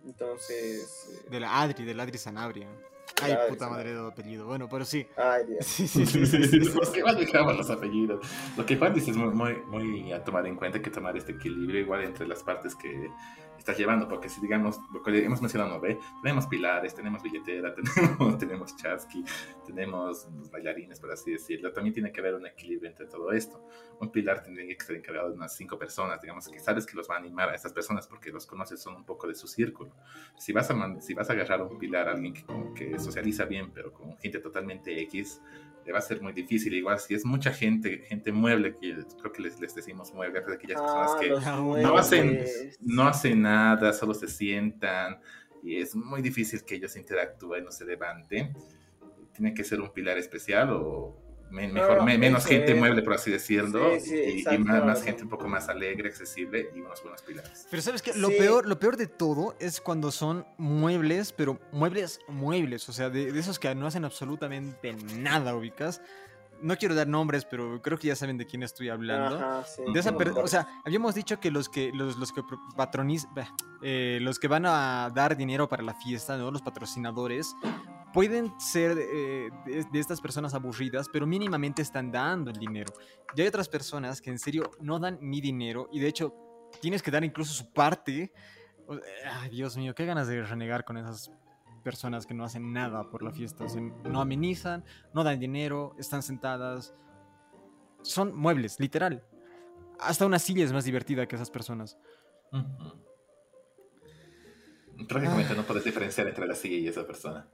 Entonces. 0.05 1.25
De 1.29 1.39
la 1.39 1.61
Adri, 1.61 1.85
de 1.85 1.93
la 1.93 2.03
Adri 2.03 2.17
Sanabria. 2.17 2.67
Ay, 3.21 3.35
puta 3.49 3.69
madre 3.69 3.93
de 3.93 4.07
apellido. 4.07 4.45
Bueno, 4.45 4.67
pero 4.69 4.85
sí. 4.85 5.07
Ay, 5.15 5.45
Dios. 5.47 5.65
Sí, 5.65 5.87
sí, 5.87 6.05
sí. 6.05 6.25
sí, 6.25 6.43
sí, 6.43 6.59
Los 6.59 6.89
que 6.89 7.03
más 7.03 7.17
dejamos 7.17 7.57
los 7.57 7.69
apellidos. 7.69 8.25
Lo 8.57 8.65
que 8.65 8.77
Juan 8.77 8.93
dice 8.93 9.11
es 9.11 9.17
muy, 9.17 9.33
muy, 9.33 9.55
muy 9.67 10.11
a 10.11 10.23
tomar 10.23 10.45
en 10.47 10.55
cuenta 10.55 10.81
que 10.81 10.89
tomar 10.89 11.15
este 11.15 11.33
equilibrio 11.33 11.79
igual 11.81 12.03
entre 12.03 12.27
las 12.27 12.43
partes 12.43 12.75
que 12.75 13.09
estás 13.65 13.79
llevando, 13.79 14.07
porque 14.07 14.29
si 14.29 14.39
digamos, 14.39 14.79
lo 14.93 15.01
que 15.01 15.25
hemos 15.25 15.41
mencionado, 15.41 15.81
¿ve? 15.81 15.97
tenemos 16.21 16.45
pilares, 16.45 16.93
tenemos 16.93 17.23
billetera, 17.23 17.73
tenemos, 17.95 18.37
tenemos 18.37 18.75
chasqui, 18.77 19.25
tenemos 19.65 20.29
bailarines, 20.51 20.99
por 20.99 21.11
así 21.11 21.31
decirlo, 21.31 21.73
también 21.73 21.95
tiene 21.95 22.11
que 22.11 22.19
haber 22.19 22.35
un 22.35 22.45
equilibrio 22.45 22.91
entre 22.91 23.07
todo 23.07 23.31
esto. 23.31 23.67
Un 23.99 24.11
pilar 24.11 24.43
tendría 24.43 24.67
que 24.67 24.73
estar 24.73 24.95
encargado 24.95 25.29
de 25.29 25.35
unas 25.35 25.55
cinco 25.55 25.79
personas, 25.79 26.21
digamos, 26.21 26.47
que 26.47 26.59
sabes 26.59 26.85
que 26.85 26.95
los 26.95 27.09
va 27.09 27.15
a 27.15 27.17
animar 27.17 27.49
a 27.49 27.55
estas 27.55 27.73
personas 27.73 28.05
porque 28.05 28.31
los 28.31 28.45
conoces, 28.45 28.79
son 28.79 28.95
un 28.97 29.03
poco 29.03 29.27
de 29.27 29.33
su 29.33 29.47
círculo. 29.47 29.95
Si 30.37 30.53
vas 30.53 30.69
a, 30.69 31.01
si 31.01 31.15
vas 31.15 31.27
a 31.31 31.33
agarrar 31.33 31.63
un 31.63 31.79
pilar 31.79 32.07
a 32.07 32.11
alguien 32.11 32.33
que, 32.35 32.43
como 32.43 32.71
que 32.71 32.99
socializa 32.99 33.45
bien, 33.45 33.71
pero 33.71 33.91
con 33.91 34.15
gente 34.19 34.37
totalmente 34.39 35.01
X, 35.01 35.41
le 35.85 35.91
va 35.91 35.99
a 35.99 36.01
ser 36.01 36.21
muy 36.21 36.33
difícil. 36.33 36.73
Igual 36.73 36.99
si 36.99 37.13
es 37.13 37.25
mucha 37.25 37.51
gente, 37.51 37.99
gente 38.07 38.31
mueble, 38.31 38.75
que 38.75 38.97
creo 39.19 39.31
que 39.31 39.41
les, 39.43 39.59
les 39.59 39.75
decimos 39.75 40.13
mueble, 40.13 40.39
aquellas 40.39 40.81
personas 40.81 41.11
ah, 41.15 41.19
que 41.19 41.29
no 41.29 41.97
hacen, 41.97 42.45
no 42.81 43.07
hacen 43.07 43.41
nada, 43.43 43.54
solo 43.93 44.13
se 44.13 44.27
sientan 44.27 45.19
y 45.63 45.77
es 45.77 45.95
muy 45.95 46.21
difícil 46.21 46.63
que 46.63 46.75
ellos 46.75 46.95
interactúen 46.95 47.67
o 47.67 47.71
se 47.71 47.85
levanten. 47.85 48.55
Tiene 49.33 49.53
que 49.53 49.63
ser 49.63 49.81
un 49.81 49.91
pilar 49.91 50.17
especial 50.17 50.69
o 50.71 51.25
mejor, 51.49 52.03
menos 52.03 52.45
gente 52.45 52.75
mueble, 52.75 53.01
por 53.01 53.13
así 53.13 53.31
decirlo, 53.31 53.95
y, 53.95 54.57
más, 54.59 55.03
gente 55.03 55.23
un 55.23 55.29
poco 55.29 55.47
más 55.47 55.69
alegre, 55.69 56.09
accesible 56.09 56.69
y 56.75 56.81
unos 56.81 57.01
buenos 57.01 57.21
pilares. 57.21 57.67
Pero 57.69 57.81
sabes 57.81 58.01
que 58.01 58.13
lo, 58.13 58.29
peor, 58.29 58.67
lo 58.67 58.79
peor 58.79 58.97
de 58.97 59.07
todo 59.07 59.55
es 59.59 59.81
cuando 59.81 60.11
son 60.11 60.45
muebles, 60.57 61.31
pero 61.31 61.59
muebles, 61.71 62.19
muebles, 62.27 62.87
o 62.89 62.93
sea, 62.93 63.09
de, 63.09 63.37
esos 63.37 63.59
que 63.59 63.73
no 63.75 63.87
hacen 63.87 64.05
absolutamente 64.05 64.93
nada, 65.17 65.55
ubicas. 65.55 66.01
No 66.61 66.75
quiero 66.77 66.95
dar 66.95 67.07
nombres, 67.07 67.45
pero 67.45 67.81
creo 67.81 67.97
que 67.97 68.07
ya 68.07 68.15
saben 68.15 68.37
de 68.37 68.45
quién 68.45 68.63
estoy 68.63 68.89
hablando. 68.89 69.63
de 69.91 69.99
esa 69.99 70.15
o 70.15 70.47
sea, 70.47 70.67
habíamos 70.85 71.15
dicho 71.15 71.39
que 71.39 71.51
los 71.51 71.69
que 71.69 71.91
los, 71.93 72.17
los 72.17 72.31
que 72.31 72.41
patroniz, 72.75 73.27
eh, 73.81 74.19
los 74.21 74.39
que 74.39 74.47
van 74.47 74.65
a 74.65 75.11
dar 75.13 75.35
dinero 75.37 75.67
para 75.67 75.83
la 75.83 75.93
fiesta, 75.93 76.37
¿no? 76.37 76.51
Los 76.51 76.61
patrocinadores 76.61 77.55
pueden 78.15 78.57
ser 78.59 78.97
eh, 78.97 79.49
de, 79.65 79.99
estas 79.99 80.21
personas 80.21 80.53
aburridas, 80.53 81.09
pero 81.11 81.27
mínimamente 81.27 81.81
están 81.81 82.11
dando 82.11 82.49
el 82.49 82.57
dinero. 82.57 82.93
Y 83.35 83.41
hay 83.41 83.47
otras 83.47 83.67
personas 83.67 84.21
que 84.21 84.29
en 84.29 84.39
serio 84.39 84.71
no 84.79 84.99
dan 84.99 85.17
ni 85.21 85.41
dinero 85.41 85.89
y 85.91 85.99
de 85.99 86.07
hecho 86.07 86.33
tienes 86.81 87.03
que 87.03 87.11
dar 87.11 87.25
incluso 87.25 87.53
su 87.53 87.73
parte. 87.73 88.31
Ay, 89.29 89.49
Dios 89.49 89.75
mío, 89.75 89.93
qué 89.93 90.05
ganas 90.05 90.29
de 90.29 90.43
renegar 90.43 90.85
con 90.85 90.95
esas 90.95 91.29
personas 91.85 92.25
que 92.25 92.33
no 92.33 92.43
hacen 92.43 92.73
nada 92.73 93.09
por 93.11 93.21
la 93.21 93.31
fiesta. 93.31 93.63
no 94.03 94.19
amenizan, 94.19 94.83
no 95.13 95.23
dan 95.23 95.39
dinero, 95.39 95.95
están 95.99 96.23
sentadas. 96.23 96.95
Son 98.01 98.35
muebles, 98.35 98.79
literal. 98.79 99.23
Hasta 99.99 100.25
una 100.25 100.39
silla 100.39 100.65
es 100.65 100.73
más 100.73 100.83
divertida 100.83 101.27
que 101.27 101.35
esas 101.35 101.51
personas. 101.51 101.97
Trágicamente 105.07 105.55
no 105.55 105.61
puedes 105.63 105.83
diferenciar 105.83 106.27
entre 106.27 106.47
la 106.47 106.55
silla 106.55 106.77
y 106.77 106.87
esa 106.87 107.05
persona. 107.05 107.47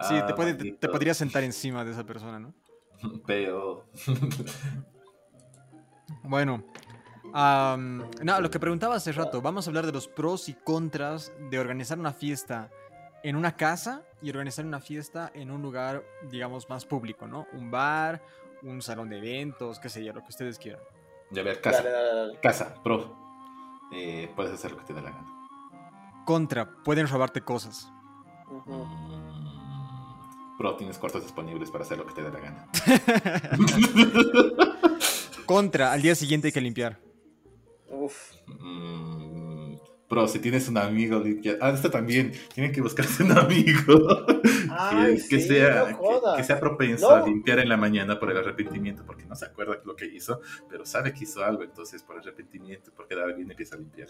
Sí, 0.00 0.14
te, 0.26 0.34
puede, 0.34 0.54
te, 0.54 0.88
podrías 0.88 1.16
sentar 1.16 1.44
encima 1.44 1.84
de 1.84 1.92
esa 1.92 2.04
persona, 2.04 2.40
¿no? 2.40 2.52
Pero. 3.26 3.86
bueno. 6.24 6.64
no, 7.32 8.40
lo 8.40 8.50
que 8.50 8.58
preguntaba 8.58 8.96
hace 8.96 9.12
rato, 9.12 9.40
vamos 9.40 9.66
a 9.66 9.70
hablar 9.70 9.86
de 9.86 9.92
los 9.92 10.08
pros 10.08 10.48
y 10.48 10.54
contras 10.54 11.32
de 11.50 11.58
organizar 11.60 12.00
una 12.00 12.12
fiesta 12.12 12.68
en 13.22 13.36
una 13.36 13.56
casa 13.56 14.02
y 14.22 14.30
organizar 14.30 14.64
una 14.64 14.80
fiesta 14.80 15.30
en 15.34 15.50
un 15.50 15.62
lugar, 15.62 16.04
digamos, 16.30 16.68
más 16.68 16.84
público, 16.84 17.26
¿no? 17.26 17.46
Un 17.52 17.70
bar, 17.70 18.22
un 18.62 18.82
salón 18.82 19.08
de 19.08 19.18
eventos, 19.18 19.78
qué 19.78 19.88
sé 19.88 20.04
yo, 20.04 20.12
lo 20.12 20.20
que 20.20 20.28
ustedes 20.28 20.58
quieran. 20.58 20.80
Ya 21.30 21.42
ver, 21.42 21.60
casa. 21.60 21.84
Casa, 22.42 22.74
pro. 22.82 23.16
Eh, 23.92 24.30
puedes 24.34 24.52
hacer 24.52 24.72
lo 24.72 24.78
que 24.78 24.84
te 24.84 24.94
dé 24.94 25.02
la 25.02 25.10
gana. 25.10 26.22
Contra, 26.24 26.70
pueden 26.84 27.08
robarte 27.08 27.40
cosas. 27.40 27.90
Pro, 30.58 30.76
tienes 30.76 30.98
cuartos 30.98 31.22
disponibles 31.22 31.70
para 31.70 31.84
hacer 31.84 31.98
lo 31.98 32.06
que 32.06 32.14
te 32.14 32.22
dé 32.22 32.30
la 32.30 32.40
gana. 32.40 32.68
Contra, 35.46 35.92
al 35.92 36.02
día 36.02 36.14
siguiente 36.14 36.48
hay 36.48 36.52
que 36.52 36.60
limpiar. 36.60 36.98
Uf. 37.88 38.32
Mm, 38.46 39.19
pro, 40.10 40.26
si 40.26 40.40
tienes 40.40 40.68
un 40.68 40.76
amigo, 40.76 41.20
limpia. 41.20 41.56
Ah, 41.60 41.70
esto 41.70 41.88
también. 41.88 42.32
Tienen 42.52 42.72
que 42.72 42.82
buscarse 42.82 43.22
un 43.22 43.32
amigo 43.32 44.26
que, 45.30 45.40
sea, 45.40 45.96
que, 46.36 46.44
sea 46.44 46.58
propenso 46.58 47.08
a 47.10 47.24
limpiar 47.24 47.60
en 47.60 47.68
la 47.68 47.76
mañana 47.76 48.18
por 48.18 48.30
el 48.30 48.36
arrepentimiento, 48.36 49.04
porque 49.06 49.24
no 49.24 49.36
se 49.36 49.46
acuerda 49.46 49.80
lo 49.84 49.94
que 49.94 50.06
hizo, 50.06 50.40
pero 50.68 50.84
sabe 50.84 51.14
que 51.14 51.24
hizo 51.24 51.42
algo, 51.44 51.62
entonces 51.62 52.02
por 52.02 52.18
arrepentimiento, 52.18 52.90
porque 52.94 53.14
da 53.14 53.24
bien 53.26 53.48
empieza 53.48 53.76
a 53.76 53.78
limpiar. 53.78 54.08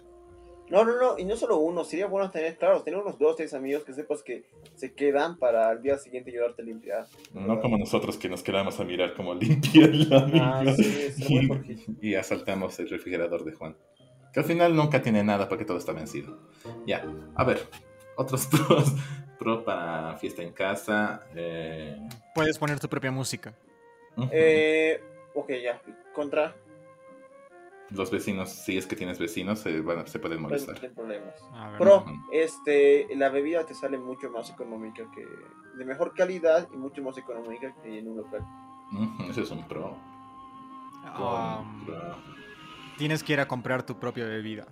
No, 0.71 0.85
no, 0.85 0.97
no, 0.97 1.19
y 1.19 1.25
no 1.25 1.37
solo 1.37 1.59
uno, 1.59 1.85
sería 1.85 2.07
bueno 2.07 2.31
tener, 2.31 2.57
claro, 2.57 2.83
tener 2.83 3.01
unos 3.01 3.19
dos, 3.19 3.37
tres 3.37 3.53
amigos 3.55 3.83
que 3.83 3.93
sepas 3.93 4.23
que 4.23 4.45
se 4.77 4.95
quedan 4.95 5.37
para 5.37 5.69
al 5.69 5.83
día 5.83 5.99
siguiente 5.99 6.31
ayudarte 6.31 6.63
a 6.63 6.65
limpiar. 6.65 7.07
No 7.35 7.61
como 7.61 7.77
nosotros 7.77 8.17
que 8.17 8.29
nos 8.29 8.43
quedamos 8.43 8.79
a 8.79 8.85
mirar 8.85 9.15
cómo 9.15 9.35
limpia 9.41 9.89
la 9.89 10.31
Ah, 10.35 10.75
sí, 10.75 11.11
y, 12.01 12.09
y 12.11 12.15
asaltamos 12.15 12.79
el 12.79 12.89
refrigerador 12.89 13.45
de 13.45 13.53
Juan. 13.53 13.77
Que 14.33 14.41
al 14.41 14.47
final 14.47 14.75
nunca 14.77 15.03
tiene 15.03 15.23
nada 15.25 15.49
porque 15.49 15.65
todo 15.65 15.79
está 15.79 15.93
vencido. 15.93 16.39
Ya, 16.87 17.05
a 17.35 17.45
ver, 17.45 17.69
otros 18.17 18.47
pros. 18.51 18.93
Pro 19.39 19.65
para 19.65 20.17
fiesta 20.19 20.43
en 20.43 20.53
casa. 20.53 21.23
eh, 21.35 21.97
Puedes 22.35 22.59
poner 22.59 22.79
tu 22.79 22.89
propia 22.89 23.11
música. 23.11 23.55
Eh, 24.31 25.03
ok, 25.35 25.51
ya, 25.63 25.81
contra, 26.15 26.55
Los 27.91 28.11
vecinos, 28.11 28.51
si 28.51 28.77
es 28.77 28.87
que 28.87 28.95
tienes 28.97 29.19
vecinos, 29.19 29.61
se, 29.61 29.81
van- 29.81 30.07
se 30.07 30.19
pueden 30.19 30.37
no 30.43 30.49
molestar. 30.49 30.77
hay 30.83 30.91
problemas. 30.91 31.35
Ver, 31.71 31.79
Pro, 31.79 32.05
este, 32.33 33.07
la 33.17 33.31
bebida 33.31 33.65
te 33.65 33.75
sale 33.75 33.97
mucho 33.99 34.31
más 34.31 34.51
económica 34.51 35.05
que, 35.15 35.25
de 35.79 35.85
mejor 35.87 36.13
calidad 36.15 36.69
y 36.73 36.77
mucho 36.77 37.03
más 37.03 37.17
económica 37.17 37.75
que 37.83 37.99
en 37.99 38.09
un 38.09 38.19
local. 38.19 38.45
Ese 39.31 39.41
es 39.41 39.51
un 39.51 39.67
pro. 39.67 39.97
um, 41.03 41.87
Pro. 41.87 42.17
Tienes 43.01 43.25
que 43.25 43.33
ir 43.33 43.41
a 43.41 43.49
comprar 43.49 43.83
tu 43.87 43.99
propia 43.99 44.27
bebida. 44.27 44.67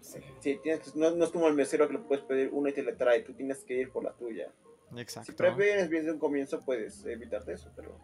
Sí. 0.00 0.20
Sí, 0.38 0.60
tienes 0.62 0.80
que- 0.92 0.98
no, 0.98 1.10
no 1.10 1.24
es 1.24 1.30
como 1.32 1.48
el 1.48 1.54
mesero 1.54 1.88
que 1.88 1.94
le 1.94 1.98
puedes 1.98 2.24
pedir 2.24 2.48
una 2.52 2.70
y 2.70 2.72
te 2.72 2.82
la 2.84 2.96
trae, 2.96 3.22
tú 3.22 3.32
tienes 3.34 3.64
que 3.64 3.74
ir 3.74 3.90
por 3.90 4.04
la 4.04 4.12
tuya. 4.12 4.52
Si 4.94 5.00
Exacto. 5.00 5.34
previenes 5.36 5.90
bien 5.90 6.04
desde 6.04 6.14
un 6.14 6.20
comienzo, 6.20 6.60
puedes 6.64 7.04
evitarte 7.04 7.52
eso, 7.54 7.70
pero... 7.74 7.98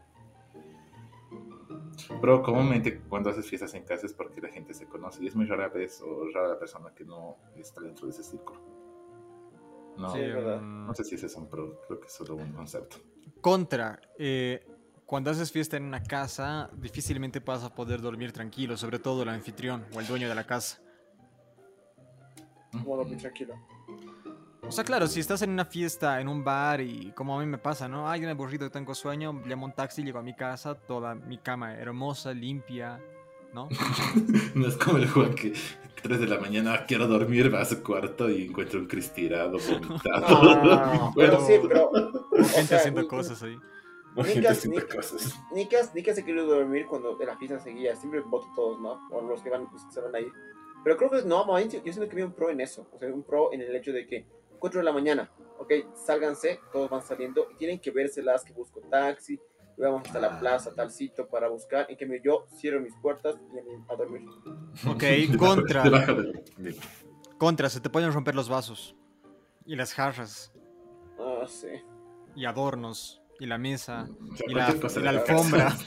Pero 2.20 2.42
comúnmente 2.42 3.00
cuando 3.08 3.30
haces 3.30 3.46
fiestas 3.46 3.72
en 3.74 3.84
casa 3.84 4.04
es 4.06 4.12
porque 4.12 4.40
la 4.40 4.48
gente 4.48 4.74
se 4.74 4.86
conoce 4.86 5.22
y 5.22 5.28
es 5.28 5.36
muy 5.36 5.46
rara 5.46 5.68
vez 5.68 6.02
o 6.02 6.28
rara 6.34 6.48
la 6.48 6.58
persona 6.58 6.92
que 6.94 7.04
no 7.04 7.36
está 7.56 7.80
dentro 7.82 8.06
de 8.06 8.12
ese 8.12 8.24
círculo. 8.24 8.60
No, 9.96 10.12
Sí, 10.12 10.20
es 10.20 10.34
verdad. 10.34 10.60
No 10.60 10.92
sé 10.92 11.04
si 11.04 11.14
ese 11.14 11.26
es 11.26 11.36
un 11.36 11.48
pro, 11.48 11.80
creo 11.86 12.00
que 12.00 12.08
es 12.08 12.12
solo 12.12 12.34
un 12.34 12.52
concepto. 12.52 12.96
Contra, 13.40 14.00
eh, 14.18 14.66
cuando 15.06 15.30
haces 15.30 15.52
fiesta 15.52 15.76
en 15.76 15.84
una 15.84 16.02
casa, 16.02 16.70
difícilmente 16.76 17.40
vas 17.40 17.62
a 17.62 17.74
poder 17.74 18.00
dormir 18.00 18.32
tranquilo, 18.32 18.76
sobre 18.76 18.98
todo 18.98 19.22
el 19.22 19.28
anfitrión 19.28 19.84
o 19.94 20.00
el 20.00 20.06
dueño 20.06 20.28
de 20.28 20.34
la 20.34 20.44
casa. 20.44 20.80
Como 22.72 22.96
dormir 22.96 23.18
tranquilo. 23.18 23.54
O 24.66 24.72
sea, 24.72 24.82
claro, 24.82 25.06
si 25.06 25.20
estás 25.20 25.42
en 25.42 25.50
una 25.50 25.66
fiesta, 25.66 26.20
en 26.20 26.28
un 26.28 26.42
bar 26.42 26.80
y 26.80 27.12
como 27.14 27.38
a 27.38 27.40
mí 27.42 27.46
me 27.46 27.58
pasa, 27.58 27.86
¿no? 27.86 28.08
Ay, 28.08 28.24
un 28.24 28.30
aburrido, 28.30 28.70
tengo 28.70 28.94
sueño, 28.94 29.42
llamo 29.46 29.66
un 29.66 29.72
taxi, 29.72 30.02
llego 30.02 30.18
a 30.18 30.22
mi 30.22 30.34
casa, 30.34 30.74
toda 30.74 31.14
mi 31.14 31.36
cama 31.36 31.74
hermosa, 31.74 32.32
limpia, 32.32 32.98
¿no? 33.52 33.68
No 34.54 34.66
es 34.66 34.76
como 34.76 34.96
el 34.98 35.08
Juan 35.08 35.34
que 35.34 35.52
3 36.02 36.18
de 36.18 36.26
la 36.26 36.38
mañana 36.40 36.86
quiero 36.86 37.06
dormir, 37.06 37.52
va 37.52 37.60
a 37.60 37.64
su 37.66 37.82
cuarto 37.82 38.30
y 38.30 38.46
encuentra 38.46 38.78
un 38.78 38.86
Chris 38.86 39.12
tirado, 39.12 39.58
vomitado. 39.58 40.72
Ah, 40.72 41.12
pero 41.14 41.36
Bueno, 41.36 41.46
sí, 41.46 41.54
pero... 41.68 41.90
o 41.90 42.36
Gente 42.44 42.66
sea, 42.66 42.78
haciendo 42.78 43.06
cosas 43.06 43.42
ahí. 43.42 43.56
cosas. 44.94 45.38
Nicas, 45.52 45.94
Nicas 45.94 46.16
se 46.16 46.24
querido 46.24 46.46
dormir 46.46 46.86
cuando 46.86 47.18
la 47.18 47.36
fiesta 47.36 47.58
seguía, 47.58 47.96
siempre 47.96 48.20
voto 48.20 48.46
todos, 48.54 48.80
¿no? 48.80 49.00
O 49.10 49.20
los 49.22 49.42
que 49.42 49.50
van, 49.50 49.68
los 49.72 49.84
que 49.84 49.92
se 49.92 50.00
van 50.00 50.14
a 50.14 50.20
ir. 50.20 50.32
Pero 50.84 50.96
creo 50.96 51.10
que 51.10 51.22
no, 51.22 51.46
yo 51.58 51.70
siento 51.70 52.06
que 52.06 52.12
había 52.12 52.26
un 52.26 52.32
pro 52.32 52.50
en 52.50 52.60
eso. 52.60 52.86
O 52.92 52.98
sea, 52.98 53.12
un 53.12 53.22
pro 53.22 53.52
en 53.52 53.62
el 53.62 53.74
hecho 53.74 53.92
de 53.92 54.06
que 54.06 54.26
4 54.58 54.80
de 54.80 54.84
la 54.84 54.92
mañana, 54.92 55.30
ok, 55.58 55.72
sálganse, 55.94 56.60
todos 56.72 56.90
van 56.90 57.02
saliendo 57.02 57.48
y 57.50 57.56
tienen 57.56 57.78
que 57.80 57.90
vérselas 57.90 58.44
que 58.44 58.52
busco 58.52 58.80
taxi, 58.90 59.40
y 59.76 59.80
vamos 59.80 60.02
hasta 60.06 60.20
la 60.20 60.36
Ah. 60.36 60.40
plaza, 60.40 60.74
tal 60.74 60.90
sitio 60.90 61.28
para 61.28 61.48
buscar. 61.48 61.86
En 61.88 61.96
cambio, 61.96 62.20
yo 62.22 62.46
cierro 62.56 62.80
mis 62.80 62.94
puertas 62.96 63.36
y 63.52 63.92
a, 63.92 63.96
dormir. 63.96 64.22
Ok, 64.88 65.04
contra. 65.38 65.82
Contra, 67.38 67.68
se 67.68 67.80
te 67.80 67.90
pueden 67.90 68.12
romper 68.12 68.34
los 68.34 68.48
vasos. 68.48 68.94
Y 69.66 69.76
las 69.76 69.92
jarras. 69.92 70.52
Ah, 71.18 71.44
sí. 71.46 71.68
Y 72.36 72.44
adornos. 72.44 73.23
Y 73.40 73.46
la 73.46 73.58
mesa. 73.58 74.08
Y 74.46 74.54
la, 74.54 74.74
y 74.74 75.06
alfombra. 75.06 75.76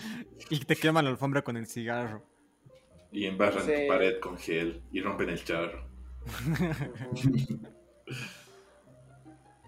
Y 0.49 0.59
te 0.59 0.75
queman 0.75 1.03
la 1.05 1.11
alfombra 1.11 1.41
con 1.41 1.57
el 1.57 1.65
cigarro. 1.67 2.23
Y 3.11 3.25
embarran 3.25 3.65
Sí. 3.65 3.71
tu 3.81 3.87
pared 3.87 4.19
con 4.19 4.37
gel 4.37 4.81
y 4.91 5.01
rompen 5.01 5.29
el 5.29 5.43
charro. 5.43 5.87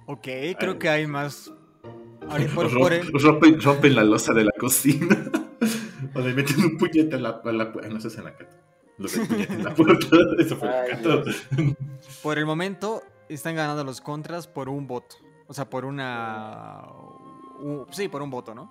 Ok, 0.06 0.24
creo 0.58 0.72
Ay. 0.74 0.80
que 0.80 0.90
hay 0.90 1.08
más. 1.08 1.52
Ahora, 2.28 2.46
por- 2.56 2.70
Romp- 2.70 2.80
por 2.80 2.94
el- 2.94 3.12
rompen, 3.14 3.62
rompen 3.62 3.96
la 3.96 4.04
losa 4.04 4.34
de 4.34 4.44
la 4.44 4.52
cocina. 4.60 5.16
o 6.16 6.20
le 6.20 6.34
meten 6.34 6.64
un 6.64 6.78
puñete 6.78 7.16
a 7.16 7.20
la, 7.20 7.42
a 7.44 7.52
la 7.52 7.64
ah, 7.66 7.88
No, 7.88 7.98
eso 7.98 8.08
es 8.08 8.18
en 8.18 8.24
la 8.24 8.36
cata. 8.36 8.58
Lo 8.98 9.08
del 9.08 9.28
puñete 9.28 9.54
en 9.54 9.64
la 9.64 9.74
puerta. 9.76 10.08
Eso 10.40 10.56
fue 10.58 10.68
en 10.68 10.74
la 10.74 10.82
Ay, 10.82 10.90
cata. 11.04 11.24
Por 12.24 12.38
el 12.40 12.46
momento 12.46 13.04
están 13.30 13.56
ganando 13.56 13.84
los 13.84 14.02
contras 14.02 14.48
por 14.48 14.68
un 14.70 14.88
voto. 14.88 15.16
O 15.48 15.54
sea, 15.54 15.70
por 15.70 15.86
una. 15.86 16.82
Sí, 17.92 18.08
por 18.08 18.22
un 18.22 18.30
voto, 18.30 18.54
¿no? 18.56 18.66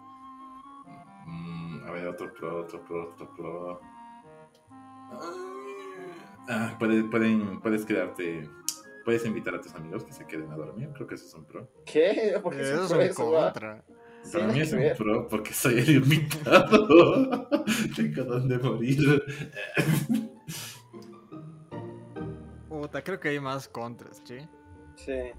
Mm, 1.26 1.84
a 1.86 1.91
ver, 1.91 2.07
otro 2.09 2.32
pro, 2.32 2.61
otro 2.61 2.84
pro, 2.84 3.12
otro 3.12 3.34
pro. 3.36 3.80
Ah, 6.49 6.74
puede- 6.78 7.05
pueden, 7.05 7.61
puedes 7.61 7.84
quedarte. 7.84 8.49
Puedes 9.05 9.24
invitar 9.24 9.55
a 9.55 9.61
tus 9.61 9.74
amigos 9.74 10.05
que 10.05 10.12
se 10.12 10.26
queden 10.26 10.51
a 10.53 10.57
dormir. 10.57 10.91
Creo 10.95 11.07
que 11.07 11.14
eso 11.14 11.26
es 11.26 11.34
un 11.34 11.45
pro. 11.47 11.68
¿Qué? 11.86 12.39
¿Por 12.43 12.55
qué 12.55 12.61
Eso 12.62 12.84
es 12.84 12.91
un 12.91 13.01
eso, 13.01 13.30
contra. 13.30 13.84
Para 14.32 14.47
mí 14.49 14.61
es 14.61 14.72
un 14.72 14.80
ver. 14.80 14.97
pro 14.97 15.26
porque 15.28 15.53
soy 15.55 15.78
el 15.78 15.91
invitado. 15.97 17.49
Tengo 17.97 18.24
donde 18.24 18.59
morir. 18.59 19.22
Puta, 22.68 23.03
creo 23.03 23.18
que 23.18 23.28
hay 23.30 23.41
más 23.41 23.66
contras, 23.68 24.20
¿sí? 24.24 24.39
Sí. 24.97 25.32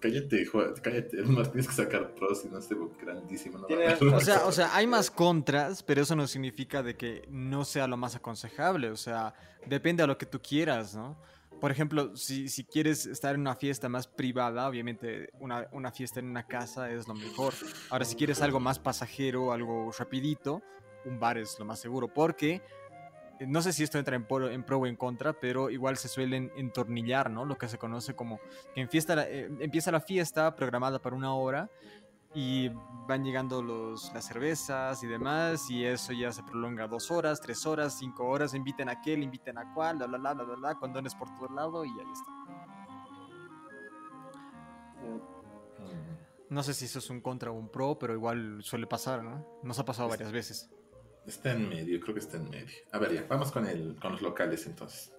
Cállate, 0.00 0.46
Juan, 0.46 0.74
cállate. 0.82 1.22
Más 1.22 1.50
tienes 1.50 1.68
que 1.68 1.74
sacar 1.74 2.14
pros 2.14 2.44
y 2.44 2.48
no 2.48 2.58
esté 2.58 2.76
grandísimo. 3.00 3.58
No 3.58 4.16
O 4.16 4.20
sea, 4.20 4.46
o 4.46 4.52
sea, 4.52 4.74
hay 4.74 4.86
más 4.86 5.10
contras, 5.10 5.82
pero 5.82 6.02
eso 6.02 6.14
no 6.14 6.26
significa 6.26 6.82
de 6.82 6.96
que 6.96 7.26
no 7.30 7.64
sea 7.64 7.86
lo 7.86 7.96
más 7.96 8.14
aconsejable. 8.14 8.90
O 8.90 8.96
sea, 8.96 9.34
depende 9.66 10.02
a 10.02 10.06
lo 10.06 10.18
que 10.18 10.26
tú 10.26 10.40
quieras, 10.40 10.94
¿no? 10.94 11.16
Por 11.60 11.70
ejemplo, 11.70 12.16
si, 12.16 12.48
si 12.48 12.64
quieres 12.64 13.06
estar 13.06 13.36
en 13.36 13.42
una 13.42 13.54
fiesta 13.54 13.88
más 13.88 14.08
privada, 14.08 14.68
obviamente 14.68 15.30
una, 15.38 15.68
una 15.70 15.92
fiesta 15.92 16.18
en 16.18 16.26
una 16.26 16.46
casa 16.46 16.90
es 16.90 17.06
lo 17.06 17.14
mejor. 17.14 17.54
Ahora, 17.90 18.04
si 18.04 18.16
quieres 18.16 18.42
algo 18.42 18.58
más 18.58 18.80
pasajero, 18.80 19.52
algo 19.52 19.92
rapidito, 19.96 20.60
un 21.04 21.20
bar 21.20 21.38
es 21.38 21.58
lo 21.58 21.64
más 21.64 21.78
seguro. 21.78 22.12
Porque, 22.12 22.62
no 23.46 23.62
sé 23.62 23.72
si 23.72 23.82
esto 23.82 23.98
entra 23.98 24.16
en 24.16 24.24
pro, 24.26 24.48
en 24.48 24.62
pro 24.64 24.78
o 24.78 24.86
en 24.86 24.96
contra, 24.96 25.32
pero 25.32 25.70
igual 25.70 25.96
se 25.96 26.08
suelen 26.08 26.50
entornillar, 26.56 27.30
¿no? 27.30 27.44
Lo 27.44 27.56
que 27.58 27.68
se 27.68 27.78
conoce 27.78 28.14
como 28.14 28.40
que 28.74 28.80
en 28.80 28.88
fiesta, 28.88 29.14
la- 29.16 29.28
eh, 29.28 29.50
empieza 29.60 29.90
la 29.90 30.00
fiesta 30.00 30.54
programada 30.54 31.00
para 31.00 31.16
una 31.16 31.34
hora 31.34 31.70
y 32.34 32.70
van 33.06 33.24
llegando 33.24 33.62
los, 33.62 34.10
las 34.14 34.24
cervezas 34.26 35.02
y 35.02 35.06
demás, 35.06 35.68
y 35.70 35.84
eso 35.84 36.12
ya 36.14 36.32
se 36.32 36.42
prolonga 36.42 36.86
dos 36.88 37.10
horas, 37.10 37.40
tres 37.42 37.66
horas, 37.66 37.96
cinco 37.98 38.24
horas, 38.26 38.54
inviten 38.54 38.88
a 38.88 38.92
aquel, 38.92 39.22
inviten 39.22 39.58
a 39.58 39.74
cual, 39.74 39.96
bla, 39.98 40.06
bla, 40.06 40.18
bla, 40.18 40.32
bla, 40.34 40.44
bla, 40.44 40.54
bla, 40.56 40.74
condones 40.76 41.14
por 41.14 41.28
todo 41.36 41.48
lado 41.54 41.84
y 41.84 41.90
ahí 41.90 42.12
está. 42.12 42.30
Mm. 45.02 46.54
No 46.54 46.62
sé 46.62 46.74
si 46.74 46.84
eso 46.84 46.98
es 46.98 47.08
un 47.10 47.20
contra 47.20 47.50
o 47.50 47.54
un 47.54 47.68
pro, 47.70 47.98
pero 47.98 48.14
igual 48.14 48.62
suele 48.62 48.86
pasar, 48.86 49.22
¿no? 49.22 49.46
Nos 49.62 49.78
ha 49.78 49.84
pasado 49.84 50.08
varias 50.08 50.32
veces. 50.32 50.70
Está 51.26 51.52
en 51.52 51.68
medio, 51.68 52.00
creo 52.00 52.14
que 52.14 52.20
está 52.20 52.36
en 52.36 52.50
medio. 52.50 52.74
A 52.92 52.98
ver, 52.98 53.14
ya, 53.14 53.26
vamos 53.28 53.52
con, 53.52 53.66
el, 53.66 53.96
con 54.00 54.12
los 54.12 54.22
locales 54.22 54.66
entonces. 54.66 55.12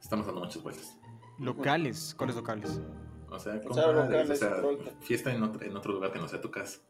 Estamos 0.00 0.26
dando 0.26 0.40
muchas 0.40 0.62
vueltas. 0.62 0.98
Locales, 1.38 2.14
¿cuáles 2.16 2.36
locales? 2.36 2.80
O 3.28 3.38
sea, 3.38 3.54
O 3.56 3.60
con 3.62 3.74
sea, 3.74 3.86
bares, 3.86 4.04
locales, 4.04 4.42
o 4.42 4.84
sea, 4.84 4.92
fiesta 5.00 5.32
en 5.32 5.42
otro, 5.42 5.62
en 5.64 5.76
otro 5.76 5.92
lugar 5.92 6.12
que 6.12 6.18
no 6.18 6.26
sea 6.26 6.40
tu 6.40 6.50
casa. 6.50 6.80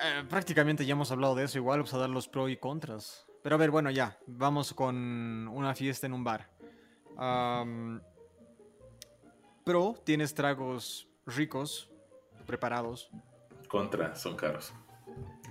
Eh, 0.00 0.24
prácticamente 0.28 0.84
ya 0.84 0.92
hemos 0.92 1.12
hablado 1.12 1.34
de 1.34 1.44
eso, 1.44 1.58
igual 1.58 1.80
vamos 1.80 1.94
a 1.94 1.98
dar 1.98 2.10
los 2.10 2.28
pros 2.28 2.50
y 2.50 2.56
contras. 2.56 3.26
Pero 3.42 3.56
a 3.56 3.58
ver, 3.58 3.70
bueno, 3.70 3.90
ya, 3.90 4.18
vamos 4.26 4.72
con 4.72 5.48
una 5.48 5.74
fiesta 5.74 6.06
en 6.06 6.14
un 6.14 6.24
bar. 6.24 6.50
Pro, 9.64 9.94
tienes 10.04 10.34
tragos 10.34 11.08
ricos, 11.26 11.90
preparados. 12.46 13.10
Contra, 13.68 14.14
son 14.14 14.36
caros. 14.36 14.72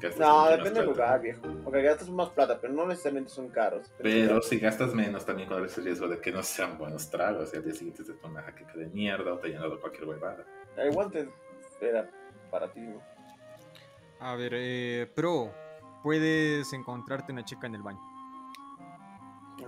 Gastas 0.03 0.19
No, 0.19 0.49
depende 0.49 0.81
del 0.81 0.89
lugar, 0.89 1.21
viejo. 1.21 1.41
Porque 1.63 1.81
gastas 1.81 2.09
más 2.09 2.29
plata, 2.31 2.59
pero 2.59 2.73
no 2.73 2.85
necesariamente 2.85 3.31
son 3.31 3.47
caros. 3.47 3.89
Pero 3.99 4.41
si 4.41 4.59
gastas 4.59 4.93
menos, 4.93 5.25
también 5.25 5.47
corres 5.47 5.77
el 5.77 5.85
riesgo 5.85 6.09
de 6.09 6.19
que 6.19 6.29
no 6.29 6.43
sean 6.43 6.77
buenos 6.77 7.09
tragos 7.09 7.53
y 7.53 7.57
al 7.57 7.63
día 7.63 7.73
siguiente 7.73 8.03
te 8.03 8.11
ponen 8.11 8.35
una 8.35 8.43
jaqueca 8.43 8.73
de 8.73 8.87
mierda 8.87 9.33
o 9.33 9.39
te 9.39 9.47
hayan 9.47 9.61
dado 9.61 9.79
cualquier 9.79 10.09
huevada. 10.09 10.45
El 10.75 10.91
guante 10.91 11.29
era 11.79 12.09
para 12.51 12.69
ti. 12.69 12.81
¿no? 12.81 13.01
A 14.19 14.35
ver, 14.35 14.51
eh, 14.55 15.09
pro, 15.15 15.53
puedes 16.03 16.73
encontrarte 16.73 17.31
una 17.31 17.45
chica 17.45 17.67
en 17.67 17.75
el 17.75 17.81
baño. 17.81 18.01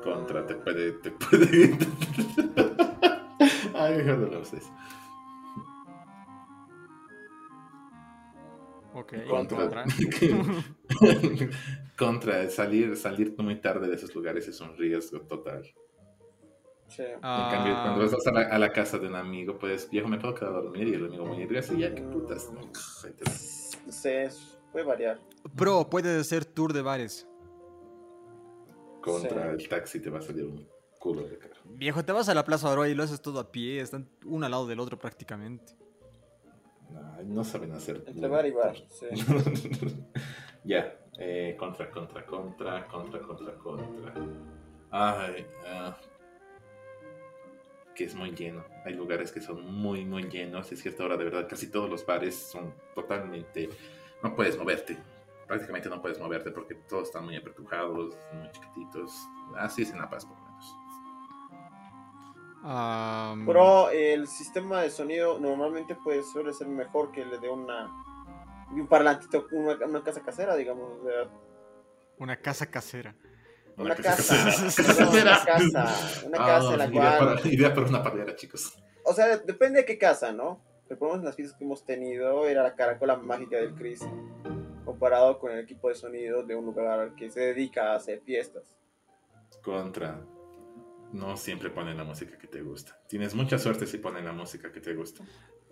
Contra, 0.04 0.46
te 0.46 0.56
puede. 0.56 0.92
Te 0.92 1.12
puede... 1.12 1.78
Ay, 3.74 3.96
mejor 4.00 4.18
no 4.18 4.28
lo 4.28 4.42
uses. 4.42 4.70
Ok, 8.96 9.14
Contra. 9.30 9.58
contra. 9.58 9.86
Contra, 11.98 12.50
salir, 12.50 12.96
salir 12.98 13.36
muy 13.38 13.60
tarde 13.62 13.88
de 13.88 13.96
esos 13.96 14.14
lugares 14.16 14.48
es 14.48 14.60
un 14.62 14.76
riesgo 14.78 15.22
total. 15.22 15.64
Sí. 16.88 17.02
En 17.04 17.20
cambio, 17.22 17.74
Ah, 17.76 17.82
cuando 17.98 18.12
vas 18.12 18.28
a 18.28 18.32
la, 18.32 18.42
a 18.48 18.60
la 18.60 18.72
casa 18.72 18.98
de 18.98 19.08
un 19.08 19.16
amigo, 19.16 19.58
pues, 19.58 19.90
viejo, 19.90 20.08
me 20.08 20.18
puedo 20.20 20.34
quedar 20.36 20.52
a 20.56 20.62
dormir 20.62 20.88
y 20.88 20.94
el 20.94 21.06
amigo 21.06 21.26
muy 21.26 21.44
y 21.44 21.58
así, 21.58 21.78
ya, 21.78 21.94
qué 21.94 22.02
putas. 22.04 22.50
es- 24.26 24.58
puede 24.72 24.86
variar. 24.86 25.20
Pro, 25.56 25.90
puede 25.90 26.24
ser 26.24 26.46
tour 26.46 26.74
de 26.74 26.82
bares. 26.82 27.28
Contra 29.02 29.56
Sí. 29.56 29.62
el 29.64 29.70
taxi 29.70 30.00
te 30.02 30.10
va 30.10 30.20
a 30.20 30.22
salir 30.22 30.46
un 30.46 30.68
culo 31.00 31.24
de 31.28 31.38
cara. 31.38 31.56
Viejo, 31.66 32.04
te 32.04 32.12
vas 32.12 32.28
a 32.30 32.34
la 32.34 32.44
Plaza 32.44 32.70
Oro 32.70 32.86
y 32.86 32.94
lo 32.94 33.04
haces 33.04 33.22
todo 33.22 33.40
a 33.40 33.52
pie, 33.52 33.80
están 33.82 34.10
uno 34.26 34.46
al 34.46 34.52
lado 34.52 34.68
del 34.68 34.80
otro 34.80 34.98
prácticamente. 35.00 35.74
No, 36.92 37.24
no 37.24 37.44
saben 37.44 37.72
hacer. 37.72 38.04
Entre 38.08 38.28
bar 38.28 38.46
y 38.46 38.52
bar, 38.52 38.76
sí. 38.90 39.08
ya, 40.64 40.98
eh, 41.18 41.56
contra, 41.58 41.90
contra, 41.90 42.26
contra, 42.26 42.88
contra, 42.88 43.20
contra, 43.20 43.56
contra. 43.56 44.14
Ay, 44.92 45.46
ah, 45.68 45.98
que 47.96 48.04
es 48.04 48.16
muy 48.16 48.32
lleno. 48.32 48.64
Hay 48.84 48.94
lugares 48.94 49.32
que 49.32 49.42
son 49.42 49.66
muy, 49.66 50.06
muy 50.06 50.24
llenos. 50.30 50.72
Es 50.72 50.82
cierto, 50.82 51.04
ahora 51.04 51.18
de 51.18 51.24
verdad, 51.24 51.48
casi 51.50 51.72
todos 51.72 51.90
los 51.90 52.06
bares 52.06 52.36
son 52.36 52.74
totalmente. 52.94 53.70
No 54.22 54.36
puedes 54.36 54.58
moverte. 54.58 54.98
Prácticamente 55.48 55.90
no 55.90 56.02
puedes 56.02 56.20
moverte 56.20 56.52
porque 56.52 56.76
todos 56.76 57.08
están 57.08 57.26
muy 57.26 57.36
apretujados, 57.36 58.16
muy 58.34 58.52
chiquititos. 58.52 59.12
Así 59.58 59.84
es 59.84 59.92
en 59.92 60.00
La 60.00 60.10
Paz, 60.10 60.28
por 63.46 63.56
lo 63.56 63.56
menos. 63.56 63.86
Pero 63.86 63.90
el 63.92 64.28
sistema 64.28 64.82
de 64.82 64.90
sonido 64.90 65.40
normalmente 65.40 65.96
pues 66.04 66.30
suele 66.32 66.54
ser 66.54 66.68
mejor 66.68 67.12
que 67.12 67.22
el 67.22 67.40
de 67.40 67.50
una 67.50 67.92
de 68.74 68.82
un 68.82 68.88
parlantito, 68.88 69.46
una, 69.52 69.76
una 69.86 70.04
casa 70.04 70.22
casera, 70.24 70.56
digamos. 70.56 71.00
o 71.02 71.04
sea, 71.06 71.30
Una 72.18 72.36
casa 72.42 72.66
casera. 72.66 73.16
una 73.78 73.96
casa, 73.96 74.36
casera. 74.46 75.08
una 75.12 75.46
casa, 75.46 76.26
una 76.26 76.38
Ah, 76.40 76.46
casa 76.48 76.72
en 76.74 76.78
la 76.80 76.86
idea, 76.88 77.18
cual, 77.20 77.36
para, 77.36 77.48
idea 77.48 77.74
para 77.74 77.88
una 77.88 78.02
parrillera, 78.04 78.36
chicos. 78.36 78.74
o 79.04 79.14
sea, 79.14 79.38
depende 79.38 79.80
de 79.82 79.86
qué 79.86 79.98
casa, 79.98 80.32
¿no? 80.32 80.62
Recordemos 80.90 81.20
en 81.20 81.26
las 81.26 81.36
fiestas 81.36 81.58
que 81.58 81.66
hemos 81.66 81.86
tenido, 81.86 82.46
era 82.48 82.64
la 82.64 82.76
caracola 82.76 83.16
mágica 83.18 83.58
del 83.58 83.74
Chris, 83.76 84.02
comparado 84.86 85.40
con 85.40 85.52
el 85.52 85.60
equipo 85.60 85.90
de 85.90 85.96
sonido 85.96 86.44
de 86.44 86.56
un 86.56 86.66
lugar 86.66 87.14
que 87.16 87.30
se 87.30 87.40
dedica 87.42 87.92
a 87.92 87.96
hacer 87.96 88.22
fiestas. 88.22 88.64
Contra. 89.64 90.22
No 91.16 91.38
siempre 91.38 91.70
ponen 91.70 91.98
la 91.98 92.04
música 92.04 92.38
que 92.38 92.48
te 92.48 92.62
gusta. 92.62 93.00
Tienes 93.08 93.34
mucha 93.34 93.58
suerte 93.58 93.88
si 93.88 93.98
ponen 93.98 94.26
la 94.26 94.34
música 94.34 94.72
que 94.72 94.82
te 94.82 94.94
gusta. 94.94 95.24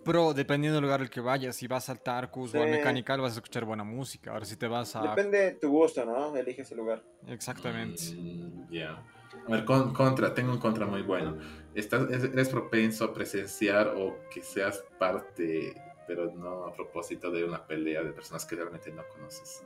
Pero 0.04 0.34
dependiendo 0.34 0.76
del 0.76 0.84
lugar 0.84 1.00
al 1.00 1.10
que 1.10 1.20
vayas, 1.20 1.56
si 1.56 1.66
vas 1.66 1.88
al 1.88 2.00
Tarkus 2.02 2.54
o 2.54 2.58
al 2.62 2.68
Sí. 2.68 2.70
Mechanical 2.76 3.20
vas 3.20 3.32
a 3.32 3.36
escuchar 3.36 3.64
buena 3.64 3.84
música. 3.84 4.32
Ahora 4.32 4.44
si 4.44 4.56
te 4.56 4.66
vas 4.66 4.94
a... 4.96 5.02
Depende 5.02 5.38
de 5.38 5.52
tu 5.52 5.70
gusto, 5.70 6.04
¿no? 6.04 6.36
Eliges 6.36 6.70
el 6.72 6.78
lugar. 6.78 7.02
Exactamente. 7.28 8.02
Mm, 8.16 8.70
Ya. 8.70 9.02
A 9.46 9.50
ver, 9.50 9.64
con- 9.64 9.92
contra, 9.92 10.32
tengo 10.32 10.52
un 10.52 10.58
contra 10.58 10.86
muy 10.86 11.02
bueno. 11.02 11.36
Estás, 11.74 12.08
es- 12.10 12.24
eres 12.24 12.48
propenso 12.48 13.04
a 13.04 13.12
presenciar 13.12 13.88
o 13.88 14.18
que 14.32 14.42
seas 14.42 14.82
parte, 14.98 15.74
pero 16.06 16.30
no 16.32 16.64
a 16.66 16.72
propósito 16.72 17.30
de 17.30 17.44
una 17.44 17.66
pelea 17.66 18.02
de 18.02 18.12
personas 18.12 18.44
que 18.46 18.56
realmente 18.56 18.90
no 18.92 19.02
conoces. 19.08 19.62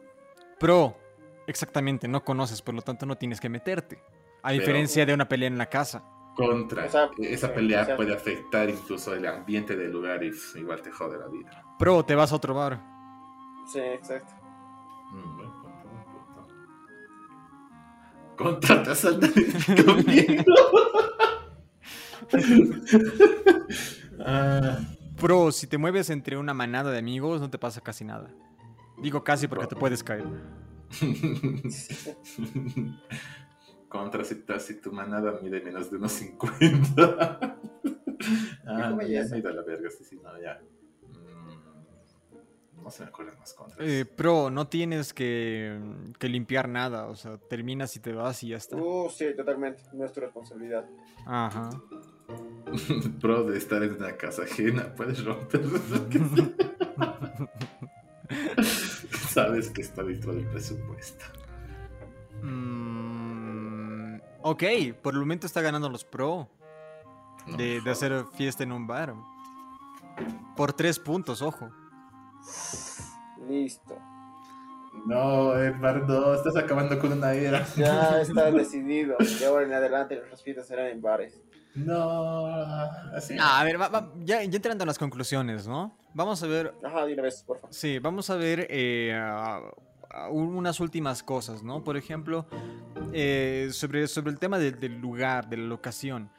Pro, 0.59 0.97
exactamente, 1.47 2.09
no 2.09 2.24
conoces, 2.24 2.62
por 2.62 2.74
lo 2.74 2.83
tanto 2.83 3.07
no 3.07 3.16
tienes 3.16 3.41
que 3.41 3.49
meterte. 3.49 4.01
A 4.43 4.49
Pero- 4.49 4.61
diferencia 4.61 5.05
de 5.07 5.14
una 5.14 5.28
pelea 5.28 5.49
en 5.49 5.59
la 5.59 5.66
casa. 5.66 6.03
Contra, 6.36 6.86
esa 6.86 7.11
pelea 7.53 7.97
puede 7.97 8.14
afectar 8.14 8.70
incluso 8.70 9.12
el 9.12 9.26
ambiente 9.26 9.74
del 9.76 9.91
lugar 9.91 10.22
y 10.22 10.30
igual 10.55 10.80
te 10.82 10.93
jode 10.93 11.18
la 11.18 11.26
vida. 11.26 11.64
Pro, 11.80 12.05
te 12.05 12.14
vas 12.14 12.30
a 12.30 12.36
otro 12.36 12.55
bar. 12.55 12.80
Sí, 13.72 13.80
exacto. 13.80 14.34
Mm, 15.11 15.36
buen 15.36 15.51
punto, 15.51 15.89
buen 15.89 16.05
punto. 16.05 16.47
Contra, 18.36 18.82
te 18.84 18.91
has 18.93 18.99
salido 18.99 19.84
conmigo. 19.84 20.45
Ah, 24.20 24.78
Pro, 25.16 25.51
si 25.53 25.66
te 25.66 25.76
mueves 25.78 26.11
entre 26.11 26.36
una 26.36 26.55
manada 26.55 26.91
de 26.93 26.99
amigos, 26.99 27.41
no 27.41 27.51
te 27.51 27.59
pasa 27.59 27.80
casi 27.80 28.05
nada. 28.05 28.30
Digo 29.03 29.24
casi 29.24 29.49
porque 29.49 29.66
te 29.66 29.74
puedes 29.76 30.05
caer. 30.05 30.24
Contra 33.89 34.24
si, 34.24 34.45
si 34.59 34.80
tu 34.80 34.93
manada 34.93 35.39
mide 35.43 35.61
menos 35.61 35.91
de 35.91 35.97
unos 35.97 36.12
50. 36.12 37.59
ah, 38.66 38.91
no, 38.91 39.03
ya 39.03 39.24
me 39.24 39.36
he 39.36 39.39
ido 39.39 39.49
a 39.49 39.53
la 39.53 39.62
verga, 39.62 39.89
sí, 39.91 40.05
sí, 40.05 40.20
no, 40.22 40.39
ya. 40.41 40.61
Mm, 41.09 42.82
no 42.82 42.91
se 42.91 43.03
me 43.05 43.09
ocurren 43.09 43.39
más 43.39 43.55
contras. 43.55 43.80
Eh, 43.80 44.05
pro, 44.05 44.51
no 44.51 44.68
tienes 44.68 45.14
que, 45.14 45.80
que 46.18 46.28
limpiar 46.28 46.68
nada. 46.68 47.07
O 47.07 47.16
sea, 47.16 47.39
terminas 47.39 47.97
y 47.97 48.01
te 48.01 48.12
vas 48.12 48.43
y 48.43 48.49
ya 48.49 48.59
está. 48.59 48.76
Uh, 48.76 49.09
sí, 49.09 49.34
totalmente. 49.34 49.82
No 49.95 50.05
es 50.05 50.12
tu 50.12 50.20
responsabilidad. 50.20 50.84
Ajá. 51.24 51.70
Pro 53.20 53.45
de 53.45 53.57
estar 53.57 53.82
en 53.82 53.95
una 53.95 54.16
casa 54.16 54.43
ajena, 54.43 54.95
puedes 54.95 55.24
romper. 55.24 55.62
Sabes 59.30 59.70
que 59.70 59.80
está 59.80 60.03
dentro 60.03 60.34
del 60.34 60.47
presupuesto. 60.47 61.24
Mm, 62.43 62.97
ok, 64.51 64.62
por 65.03 65.14
el 65.14 65.20
momento 65.20 65.46
está 65.46 65.61
ganando 65.61 65.88
los 65.88 66.05
pro 66.05 66.49
No 67.46 67.57
de, 67.57 67.80
hacer 67.90 68.24
fiesta 68.36 68.62
en 68.62 68.72
un 68.72 68.86
bar. 68.86 69.14
Por 70.57 70.72
tres 70.72 70.99
puntos, 70.99 71.42
ojo. 71.42 71.70
Listo. 73.49 73.96
No, 75.07 75.55
Eduardo, 75.57 76.34
estás 76.34 76.57
acabando 76.57 76.99
con 76.99 77.12
una 77.12 77.32
era. 77.32 77.64
Ya 77.76 78.20
está 78.20 78.51
decidido. 78.51 79.16
De 79.38 79.46
ahora 79.46 79.64
en 79.64 79.72
adelante 79.72 80.16
nuestras 80.16 80.42
fiestas 80.42 80.66
serán 80.66 80.86
en 80.86 81.01
bares. 81.01 81.40
No, 81.74 82.46
así. 83.14 83.36
Ah, 83.38 83.61
a 83.61 83.64
ver, 83.64 83.80
va- 83.80 83.88
va- 83.88 84.12
ya, 84.24 84.42
ya 84.42 84.57
entrando 84.57 84.82
a 84.82 84.86
las 84.86 84.99
conclusiones, 84.99 85.68
¿no? 85.68 85.96
Vamos 86.14 86.42
a 86.42 86.46
ver 86.46 86.74
Ajá, 86.82 87.07
de 87.07 87.12
una 87.14 87.22
vez, 87.22 87.44
por 87.46 87.59
favor. 87.59 87.72
Sí, 87.72 87.99
vamos 88.01 88.28
a 88.30 88.34
ver 88.36 88.66
eh, 88.68 89.12
unas 90.30 90.80
últimas 90.80 91.22
cosas, 91.22 91.62
¿no? 91.62 91.82
Por 91.84 91.96
ejemplo, 91.96 92.46
eh, 93.12 93.68
sobre, 93.72 94.06
sobre 94.08 94.30
el 94.32 94.38
tema 94.38 94.58
de- 94.58 94.72
del 94.72 94.98
lugar, 95.00 95.48
de 95.48 95.56
la 95.56 95.66
locación. 95.66 96.30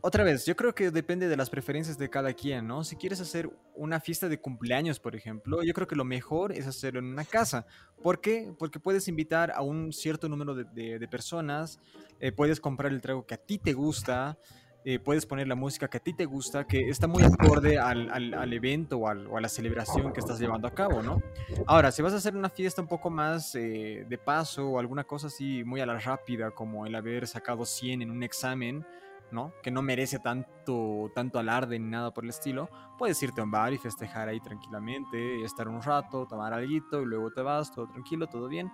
Otra 0.00 0.22
vez, 0.22 0.46
yo 0.46 0.54
creo 0.54 0.74
que 0.74 0.92
depende 0.92 1.26
de 1.26 1.36
las 1.36 1.50
preferencias 1.50 1.98
de 1.98 2.08
cada 2.08 2.32
quien, 2.32 2.68
¿no? 2.68 2.84
Si 2.84 2.94
quieres 2.94 3.20
hacer 3.20 3.50
una 3.74 3.98
fiesta 3.98 4.28
de 4.28 4.40
cumpleaños, 4.40 5.00
por 5.00 5.16
ejemplo, 5.16 5.62
yo 5.64 5.74
creo 5.74 5.88
que 5.88 5.96
lo 5.96 6.04
mejor 6.04 6.52
es 6.52 6.68
hacerlo 6.68 7.00
en 7.00 7.06
una 7.06 7.24
casa. 7.24 7.66
¿Por 8.00 8.20
qué? 8.20 8.54
Porque 8.60 8.78
puedes 8.78 9.08
invitar 9.08 9.50
a 9.50 9.60
un 9.62 9.92
cierto 9.92 10.28
número 10.28 10.54
de 10.54 11.08
personas, 11.10 11.80
eh, 12.20 12.30
puedes 12.30 12.60
comprar 12.60 12.92
el 12.92 13.00
trago 13.00 13.26
que 13.26 13.34
a 13.34 13.38
ti 13.38 13.58
te 13.58 13.72
gusta, 13.72 14.38
eh, 14.84 14.98
puedes 14.98 15.26
poner 15.26 15.46
la 15.48 15.54
música 15.54 15.88
que 15.88 15.96
a 15.98 16.00
ti 16.00 16.14
te 16.14 16.24
gusta, 16.24 16.64
que 16.64 16.88
está 16.88 17.06
muy 17.06 17.22
acorde 17.24 17.78
al, 17.78 18.08
al- 18.10 18.34
al 18.34 18.52
evento 18.52 18.98
o, 18.98 19.08
al- 19.08 19.26
o 19.26 19.36
a 19.36 19.40
la 19.40 19.48
celebración 19.48 20.12
que 20.12 20.20
estás 20.20 20.38
llevando 20.38 20.66
a 20.68 20.70
cabo, 20.74 21.02
¿no? 21.02 21.20
Ahora, 21.66 21.90
si 21.90 22.00
vas 22.00 22.12
a 22.12 22.16
hacer 22.16 22.36
una 22.36 22.48
fiesta 22.48 22.80
un 22.80 22.88
poco 22.88 23.10
más 23.10 23.54
eh, 23.54 24.06
de 24.08 24.18
paso 24.18 24.68
o 24.68 24.78
alguna 24.78 25.04
cosa 25.04 25.26
así 25.26 25.64
muy 25.64 25.80
a 25.80 25.86
la 25.86 25.98
rápida, 25.98 26.50
como 26.52 26.86
el 26.86 26.94
haber 26.94 27.26
sacado 27.26 27.64
100 27.66 28.02
en 28.02 28.10
un 28.10 28.22
examen, 28.22 28.86
¿no? 29.30 29.52
Que 29.62 29.70
no 29.70 29.82
merece 29.82 30.18
tanto, 30.20 31.10
tanto 31.14 31.38
alarde 31.38 31.78
ni 31.78 31.90
nada 31.90 32.14
por 32.14 32.24
el 32.24 32.30
estilo, 32.30 32.70
puedes 32.96 33.22
irte 33.22 33.40
a 33.42 33.44
un 33.44 33.50
bar 33.50 33.72
y 33.74 33.78
festejar 33.78 34.28
ahí 34.28 34.40
tranquilamente, 34.40 35.42
estar 35.44 35.68
un 35.68 35.82
rato, 35.82 36.26
tomar 36.26 36.54
algo 36.54 36.72
y 36.72 36.82
luego 37.04 37.30
te 37.30 37.42
vas, 37.42 37.70
todo 37.74 37.88
tranquilo, 37.88 38.26
todo 38.26 38.48
bien. 38.48 38.70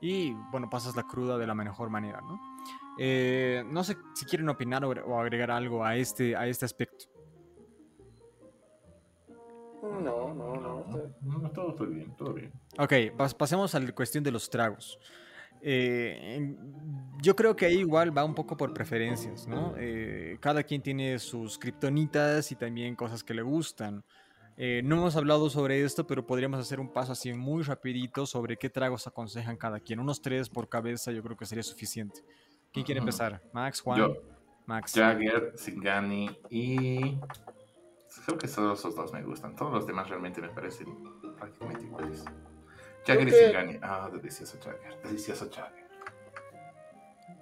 Y 0.00 0.32
bueno, 0.50 0.68
pasas 0.68 0.96
la 0.96 1.04
cruda 1.04 1.38
de 1.38 1.46
la 1.46 1.54
mejor 1.54 1.88
manera, 1.90 2.20
¿no? 2.20 2.40
Eh, 2.98 3.62
no 3.66 3.84
sé 3.84 3.96
si 4.14 4.24
quieren 4.24 4.48
opinar 4.48 4.84
o 4.84 5.20
agregar 5.20 5.50
algo 5.50 5.84
a 5.84 5.96
este, 5.96 6.34
a 6.36 6.46
este 6.46 6.64
aspecto. 6.64 7.04
No, 9.82 10.34
no, 10.34 10.56
no. 10.56 11.50
todo, 11.50 11.74
todo 11.74 11.86
bien, 11.88 12.14
todo 12.16 12.32
bien. 12.34 12.50
Ok, 12.78 12.92
pas- 13.16 13.34
pasemos 13.36 13.74
a 13.74 13.80
la 13.80 13.92
cuestión 13.92 14.24
de 14.24 14.32
los 14.32 14.48
tragos. 14.50 14.98
Eh, 15.62 16.54
yo 17.22 17.34
creo 17.36 17.54
que 17.56 17.66
ahí 17.66 17.78
igual 17.78 18.16
va 18.16 18.24
un 18.24 18.34
poco 18.34 18.56
por 18.56 18.72
preferencias, 18.74 19.46
¿no? 19.46 19.74
Eh, 19.78 20.36
cada 20.40 20.62
quien 20.62 20.82
tiene 20.82 21.18
sus 21.18 21.58
kriptonitas 21.58 22.50
y 22.52 22.56
también 22.56 22.94
cosas 22.96 23.22
que 23.22 23.34
le 23.34 23.42
gustan. 23.42 24.04
Eh, 24.56 24.80
no 24.84 24.96
hemos 24.96 25.16
hablado 25.16 25.48
sobre 25.50 25.82
esto, 25.84 26.06
pero 26.06 26.26
podríamos 26.26 26.58
hacer 26.60 26.80
un 26.80 26.92
paso 26.92 27.12
así 27.12 27.32
muy 27.32 27.62
rapidito 27.62 28.26
sobre 28.26 28.56
qué 28.56 28.70
tragos 28.70 29.06
aconsejan 29.06 29.56
cada 29.56 29.80
quien. 29.80 30.00
Unos 30.00 30.20
tres 30.22 30.48
por 30.48 30.68
cabeza 30.68 31.12
yo 31.12 31.22
creo 31.22 31.36
que 31.36 31.46
sería 31.46 31.62
suficiente. 31.62 32.20
¿Quién 32.76 32.84
quiere 32.84 32.98
empezar? 33.00 33.40
Max, 33.54 33.80
Juan, 33.80 33.98
Yo, 33.98 34.16
Max. 34.66 34.92
Jagger, 34.94 35.54
Singani 35.56 36.28
y. 36.50 37.18
Creo 38.26 38.36
que 38.36 38.46
solo 38.48 38.74
esos 38.74 38.94
dos 38.94 39.14
me 39.14 39.22
gustan. 39.22 39.56
Todos 39.56 39.72
los 39.72 39.86
demás 39.86 40.10
realmente 40.10 40.42
me 40.42 40.50
parecen 40.50 40.86
prácticamente 41.38 41.84
iguales. 41.86 42.22
Jagger 43.06 43.28
y 43.28 43.30
que- 43.30 43.46
Singani. 43.46 43.78
Ah, 43.80 44.10
delicioso 44.12 44.58
Jagger. 44.62 45.00
Delicioso 45.02 45.48
Jagger. 45.50 45.86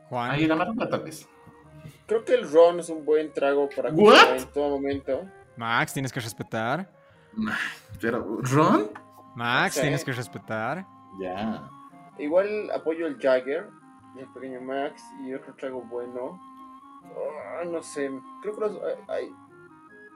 Juan. 0.09 0.31
Ahí 0.31 0.47
la 0.47 0.55
marca 0.55 0.89
tal 0.89 1.03
vez. 1.03 1.29
Creo 2.07 2.25
que 2.25 2.35
el 2.35 2.49
ron 2.53 2.79
es 2.79 2.89
un 2.89 3.05
buen 3.05 3.33
trago 3.33 3.69
para 3.75 3.91
What? 3.91 4.13
comprar 4.15 4.37
en 4.37 4.47
todo 4.53 4.69
momento. 4.71 5.25
Max, 5.57 5.95
tienes 5.95 6.13
que 6.13 6.21
respetar. 6.21 6.89
Pero, 8.01 8.39
¿Ron? 8.41 8.89
Max, 9.35 9.75
Sí. 9.75 9.81
tienes 9.81 10.05
que 10.05 10.13
respetar. 10.13 10.87
Ya. 11.21 11.69
Igual 12.19 12.71
apoyo 12.71 13.09
el 13.09 13.19
Jagger, 13.19 13.69
el 14.19 14.29
pequeño 14.33 14.61
Max 14.61 15.03
y 15.25 15.35
otro 15.35 15.55
trago 15.55 15.83
bueno. 15.83 16.41
Ah, 17.05 17.65
no 17.65 17.83
sé, 17.83 18.11
creo 18.43 18.55
que 18.55 18.61
los 18.61 18.83
hay, 18.83 18.95
hay 19.09 19.31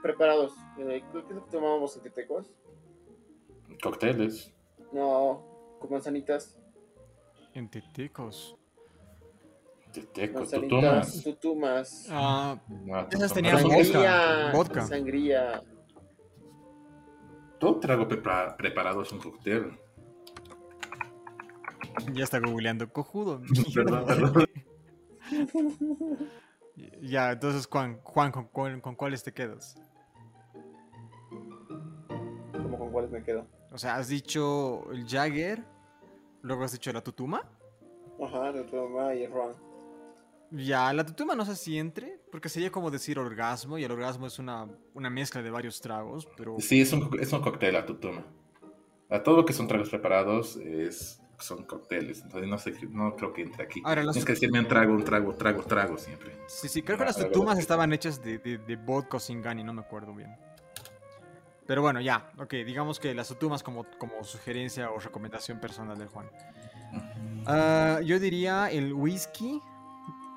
preparados. 0.03 0.55
Eh, 0.79 1.03
¿Qué 1.13 1.19
es 1.19 1.31
lo 1.31 1.45
que 1.45 1.51
tomábamos 1.51 1.97
en 1.97 2.03
Tetecos? 2.03 2.51
Cócteles. 3.83 4.53
No, 4.93 5.43
con 5.81 5.91
manzanitas. 5.91 6.59
En 7.55 7.69
Tetecos. 7.69 8.57
Teteco, 9.93 10.33
tú 10.35 10.39
Manzanitas, 10.41 10.69
tomas. 10.81 11.23
tutumas. 11.25 12.07
Ah, 12.11 12.59
No, 12.69 13.09
Esas 13.11 13.33
tenían 13.33 13.59
Sangría. 13.59 14.53
vodka. 14.53 14.83
Sangría. 14.83 15.63
Todo 17.59 17.81
trago 17.81 18.07
prepara- 18.07 18.57
preparado 18.57 19.03
es 19.03 19.11
un 19.13 19.19
cóctel. 19.19 19.79
ya 22.15 22.25
está 22.25 22.39
googleando 22.41 22.93
cojudo. 22.93 23.43
Perdón, 23.75 24.05
perdón. 24.07 24.49
Ya, 27.03 27.33
entonces 27.33 27.67
Juan, 27.67 28.01
Juan 28.03 28.33
¿con, 28.33 28.81
con 28.81 28.95
cuáles 28.95 29.23
te 29.23 29.33
quedas? 29.33 29.75
¿Cómo 32.53 32.79
con 32.79 32.91
cuáles 32.91 33.11
me 33.11 33.23
quedo? 33.23 33.47
O 33.73 33.79
sea, 33.79 33.97
has 33.97 34.09
dicho 34.09 34.91
el 34.93 35.07
Jagger, 35.07 35.65
luego 36.43 36.65
has 36.65 36.73
dicho 36.73 36.93
la 36.93 37.03
Tutuma. 37.03 37.43
Ajá, 38.23 38.53
de 38.53 38.65
toma 38.65 39.15
y 39.15 39.27
ron. 39.27 39.53
Ya, 40.51 40.93
la 40.95 41.05
Tutuma 41.05 41.35
no 41.35 41.45
sé 41.45 41.57
si 41.57 41.79
entre, 41.79 42.21
porque 42.33 42.49
sería 42.49 42.73
como 42.73 42.91
decir 42.91 43.19
orgasmo, 43.19 43.77
y 43.77 43.85
el 43.85 43.93
orgasmo 43.93 44.27
es 44.27 44.39
una, 44.39 44.67
una 44.95 45.11
mezcla 45.11 45.43
de 45.43 45.51
varios 45.51 45.81
tragos, 45.81 46.27
pero... 46.37 46.57
Sí, 46.59 46.81
es 46.81 46.93
un, 46.93 47.11
es 47.21 47.33
un 47.33 47.43
cóctel 47.43 47.77
a 47.77 47.85
tu 47.85 47.97
toma. 47.97 48.25
A 49.11 49.23
todo 49.23 49.37
lo 49.37 49.45
que 49.45 49.53
son 49.53 49.69
tragos 49.69 49.91
preparados 49.91 50.57
es, 50.57 51.21
son 51.39 51.65
cócteles. 51.65 52.23
Entonces 52.23 52.49
no, 52.49 52.59
sé, 52.59 52.75
no 52.91 53.15
creo 53.17 53.33
que 53.33 53.43
entre 53.43 53.65
aquí. 53.65 53.81
Ahora, 53.85 54.03
Tienes 54.03 54.25
que 54.25 54.33
decirme 54.33 54.61
un 54.61 54.69
trago, 54.69 54.93
un 54.93 55.05
trago, 55.05 55.35
trago, 55.35 55.63
trago 55.63 55.99
siempre. 55.99 56.37
Sí, 56.47 56.69
sí, 56.69 56.83
creo 56.83 56.97
que 56.99 57.05
Ah, 57.05 57.07
las 57.07 57.19
así. 57.19 57.61
estaban 57.61 57.93
hechas 57.93 58.23
de, 58.23 58.39
de, 58.39 58.59
de 58.59 58.77
vodka 58.77 59.17
o 59.19 59.21
singani, 59.21 59.63
no 59.65 59.73
me 59.73 59.81
acuerdo 59.83 60.15
bien. 60.15 60.37
Pero 61.67 61.83
bueno, 61.83 62.01
ya, 62.01 62.33
ok, 62.39 62.51
digamos 62.65 62.99
que 62.99 63.15
las 63.15 63.29
tutumas 63.29 63.63
como, 63.63 63.85
como 63.99 64.25
sugerencia 64.25 64.91
o 64.91 64.99
recomendación 64.99 65.61
personal 65.61 65.99
de 65.99 66.07
Juan. 66.07 66.31
Ah, 67.47 68.01
yo 68.03 68.19
diría 68.19 68.71
el 68.71 68.93
whisky, 68.95 69.61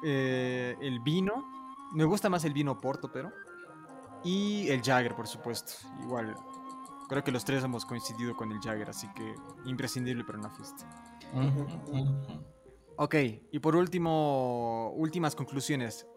eh, 0.04 0.76
el 0.82 1.00
vino, 1.00 1.46
me 1.94 2.04
gusta 2.04 2.30
más 2.30 2.44
el 2.46 2.54
vino 2.54 2.80
porto, 2.80 3.12
pero... 3.12 3.32
Y 4.24 4.70
el 4.70 4.82
Jagger, 4.84 5.16
por 5.16 5.28
supuesto, 5.28 5.74
igual. 6.04 6.36
Creo 7.12 7.26
que 7.26 7.32
los 7.34 7.44
tres 7.44 7.62
hemos 7.62 7.86
coincidido 7.86 8.38
con 8.38 8.54
el 8.54 8.62
Jagger, 8.62 8.90
así 8.90 9.06
que 9.14 9.36
imprescindible 9.66 10.24
para 10.24 10.40
una 10.40 10.50
fiesta. 10.50 10.88
Ok, 12.96 13.16
y 13.52 13.60
por 13.60 13.76
último, 13.76 14.92
últimas 14.96 15.36
conclusiones. 15.36 16.08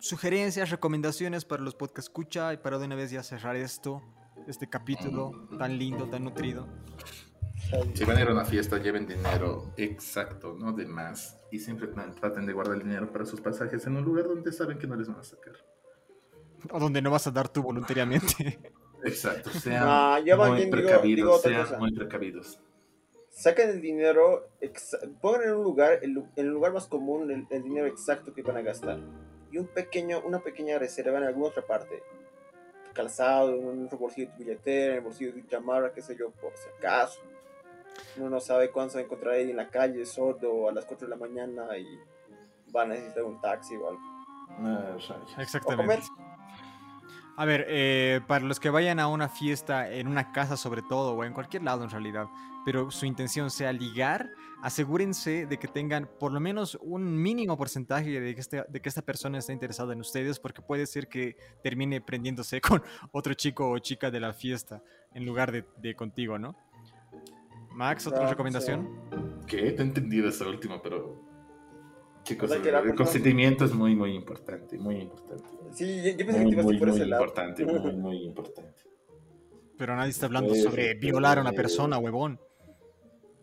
Sugerencias, 0.00 0.70
recomendaciones 0.70 1.44
para 1.44 1.62
los 1.62 1.76
podcast 1.76 2.08
escucha 2.08 2.52
y 2.52 2.56
para 2.56 2.78
de 2.80 2.86
una 2.86 2.96
vez 2.96 3.12
ya 3.12 3.22
cerrar 3.22 3.54
esto, 3.54 4.02
este 4.48 4.68
capítulo 4.68 5.46
tan 5.56 5.78
lindo, 5.78 6.08
tan 6.08 6.24
nutrido. 6.24 6.66
Si 7.94 8.04
van 8.04 8.16
a 8.16 8.20
ir 8.22 8.28
a 8.28 8.32
una 8.32 8.44
fiesta, 8.44 8.78
lleven 8.78 9.06
dinero 9.06 9.72
exacto, 9.76 10.56
no 10.58 10.72
de 10.72 10.84
más. 10.86 11.38
Y 11.52 11.60
siempre 11.60 11.92
tra- 11.92 12.12
traten 12.12 12.44
de 12.44 12.52
guardar 12.52 12.74
el 12.74 12.82
dinero 12.82 13.12
para 13.12 13.24
sus 13.24 13.40
pasajes 13.40 13.86
en 13.86 13.96
un 13.96 14.04
lugar 14.04 14.26
donde 14.26 14.50
saben 14.52 14.80
que 14.80 14.88
no 14.88 14.96
les 14.96 15.06
van 15.06 15.20
a 15.20 15.22
sacar. 15.22 15.54
O 16.72 16.80
donde 16.80 17.00
no 17.00 17.12
vas 17.12 17.24
a 17.28 17.30
dar 17.30 17.48
tú 17.48 17.62
voluntariamente. 17.62 18.58
Exacto, 19.04 19.50
sean 19.50 19.82
Ah, 19.86 20.20
más 20.36 20.48
muy 20.48 20.56
bien 20.58 20.70
precavidos, 20.70 21.02
digo 21.16 21.38
sean 21.38 21.62
cosa. 21.64 21.78
muy 21.78 21.92
precavidos. 21.92 22.60
Sacan 23.30 23.70
el 23.70 23.80
dinero, 23.80 24.48
pongan 25.20 25.42
en 25.44 25.54
un 25.54 25.62
lugar, 25.62 26.00
el, 26.02 26.16
en 26.18 26.28
el 26.36 26.48
lugar 26.48 26.72
más 26.72 26.86
común, 26.86 27.30
el, 27.30 27.46
el 27.50 27.62
dinero 27.62 27.86
exacto 27.86 28.34
que 28.34 28.42
van 28.42 28.56
a 28.56 28.62
gastar. 28.62 28.98
Y 29.52 29.58
un 29.58 29.66
pequeño, 29.68 30.20
una 30.24 30.40
pequeña 30.40 30.78
reserva 30.78 31.18
en 31.18 31.24
alguna 31.24 31.48
otra 31.48 31.62
parte. 31.64 32.02
Calzado, 32.92 33.54
en 33.54 33.86
otro 33.86 33.96
bolsillo 33.98 34.26
de 34.28 34.32
tu 34.32 34.38
billetera, 34.40 34.92
en 34.92 34.98
el 34.98 35.00
bolsillo 35.04 35.32
de 35.32 35.42
tu 35.42 35.48
chamarra, 35.48 35.92
qué 35.92 36.02
sé 36.02 36.16
yo, 36.16 36.30
por 36.32 36.52
si 36.56 36.68
acaso. 36.78 37.20
Uno 38.16 38.28
no 38.30 38.40
sabe 38.40 38.70
cuándo 38.70 38.90
se 38.90 38.98
va 38.98 39.02
a 39.02 39.04
encontrar 39.04 39.34
ahí 39.34 39.50
en 39.50 39.56
la 39.56 39.68
calle, 39.70 40.04
sordo, 40.04 40.68
a 40.68 40.72
las 40.72 40.84
4 40.84 41.06
de 41.06 41.10
la 41.10 41.16
mañana 41.16 41.78
y 41.78 41.86
va 42.74 42.82
a 42.82 42.86
necesitar 42.86 43.22
un 43.22 43.40
taxi 43.40 43.76
o 43.76 43.88
algo. 43.88 44.00
Ah. 44.60 44.96
Exactamente. 45.38 46.02
A 47.40 47.44
ver, 47.44 47.66
eh, 47.68 48.20
para 48.26 48.44
los 48.44 48.58
que 48.58 48.68
vayan 48.68 48.98
a 48.98 49.06
una 49.06 49.28
fiesta 49.28 49.88
en 49.92 50.08
una 50.08 50.32
casa 50.32 50.56
sobre 50.56 50.82
todo, 50.82 51.12
o 51.14 51.22
en 51.22 51.32
cualquier 51.32 51.62
lado 51.62 51.84
en 51.84 51.90
realidad, 51.90 52.26
pero 52.64 52.90
su 52.90 53.06
intención 53.06 53.48
sea 53.52 53.72
ligar, 53.72 54.28
asegúrense 54.60 55.46
de 55.46 55.56
que 55.56 55.68
tengan 55.68 56.10
por 56.18 56.32
lo 56.32 56.40
menos 56.40 56.76
un 56.82 57.22
mínimo 57.22 57.56
porcentaje 57.56 58.20
de 58.20 58.34
que, 58.34 58.40
este- 58.40 58.64
de 58.68 58.80
que 58.82 58.88
esta 58.88 59.02
persona 59.02 59.38
está 59.38 59.52
interesada 59.52 59.92
en 59.92 60.00
ustedes, 60.00 60.40
porque 60.40 60.62
puede 60.62 60.84
ser 60.86 61.06
que 61.08 61.36
termine 61.62 62.00
prendiéndose 62.00 62.60
con 62.60 62.82
otro 63.12 63.34
chico 63.34 63.70
o 63.70 63.78
chica 63.78 64.10
de 64.10 64.18
la 64.18 64.32
fiesta 64.32 64.82
en 65.14 65.24
lugar 65.24 65.52
de, 65.52 65.64
de 65.76 65.94
contigo, 65.94 66.40
¿no? 66.40 66.56
Max, 67.70 68.08
¿otra 68.08 68.26
Ah, 68.26 68.30
recomendación? 68.30 68.88
¿Qué? 69.46 69.70
Te 69.70 69.82
he 69.82 69.86
entendido 69.86 70.28
eso 70.28 70.48
último, 70.48 70.82
pero... 70.82 71.27
Chicos, 72.28 72.52
que 72.52 72.68
el, 72.68 72.94
consentimiento 72.94 73.64
es 73.64 73.72
muy, 73.72 73.96
muy 73.96 74.14
importante, 74.14 74.76
muy 74.76 74.96
importante. 74.96 75.48
Sí, 75.72 76.14
yo, 76.18 76.26
pensé 76.26 76.40
que 76.40 76.44
Muy, 76.44 76.50
te 76.50 76.52
ibas 76.52 76.64
a 76.64 76.66
muy, 76.66 76.74
ir 76.74 76.78
por 76.78 76.88
muy 76.88 76.96
ese 76.98 77.06
lado. 77.06 77.22
importante, 77.22 77.64
muy, 77.64 77.92
muy 77.96 78.16
importante. 78.24 78.82
Pero 79.78 79.96
nadie 79.96 80.10
está 80.10 80.26
hablando 80.26 80.50
Pues, 80.50 80.62
sobre 80.62 80.92
violar 80.92 81.38
a 81.38 81.40
una 81.40 81.50
eh, 81.52 81.54
persona, 81.54 81.96
huevón. 81.96 82.38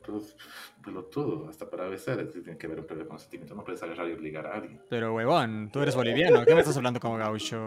Pues, 0.05 0.35
todo, 1.09 1.49
hasta 1.49 1.67
para 1.67 1.87
besar, 1.87 2.19
es 2.19 2.29
que 2.31 2.41
tiene 2.41 2.59
que 2.59 2.67
haber 2.67 2.81
un 2.81 2.85
previo 2.85 3.07
consentimiento. 3.07 3.55
No 3.55 3.63
puedes 3.63 3.81
agarrar 3.81 4.07
y 4.07 4.11
obligar 4.13 4.45
a 4.45 4.53
alguien. 4.53 4.79
Pero, 4.87 5.15
huevón, 5.15 5.71
tú 5.73 5.81
eres 5.81 5.95
boliviano, 5.95 6.45
¿qué 6.45 6.53
me 6.53 6.59
estás 6.59 6.77
hablando 6.77 6.99
como 6.99 7.17
gaucho? 7.17 7.57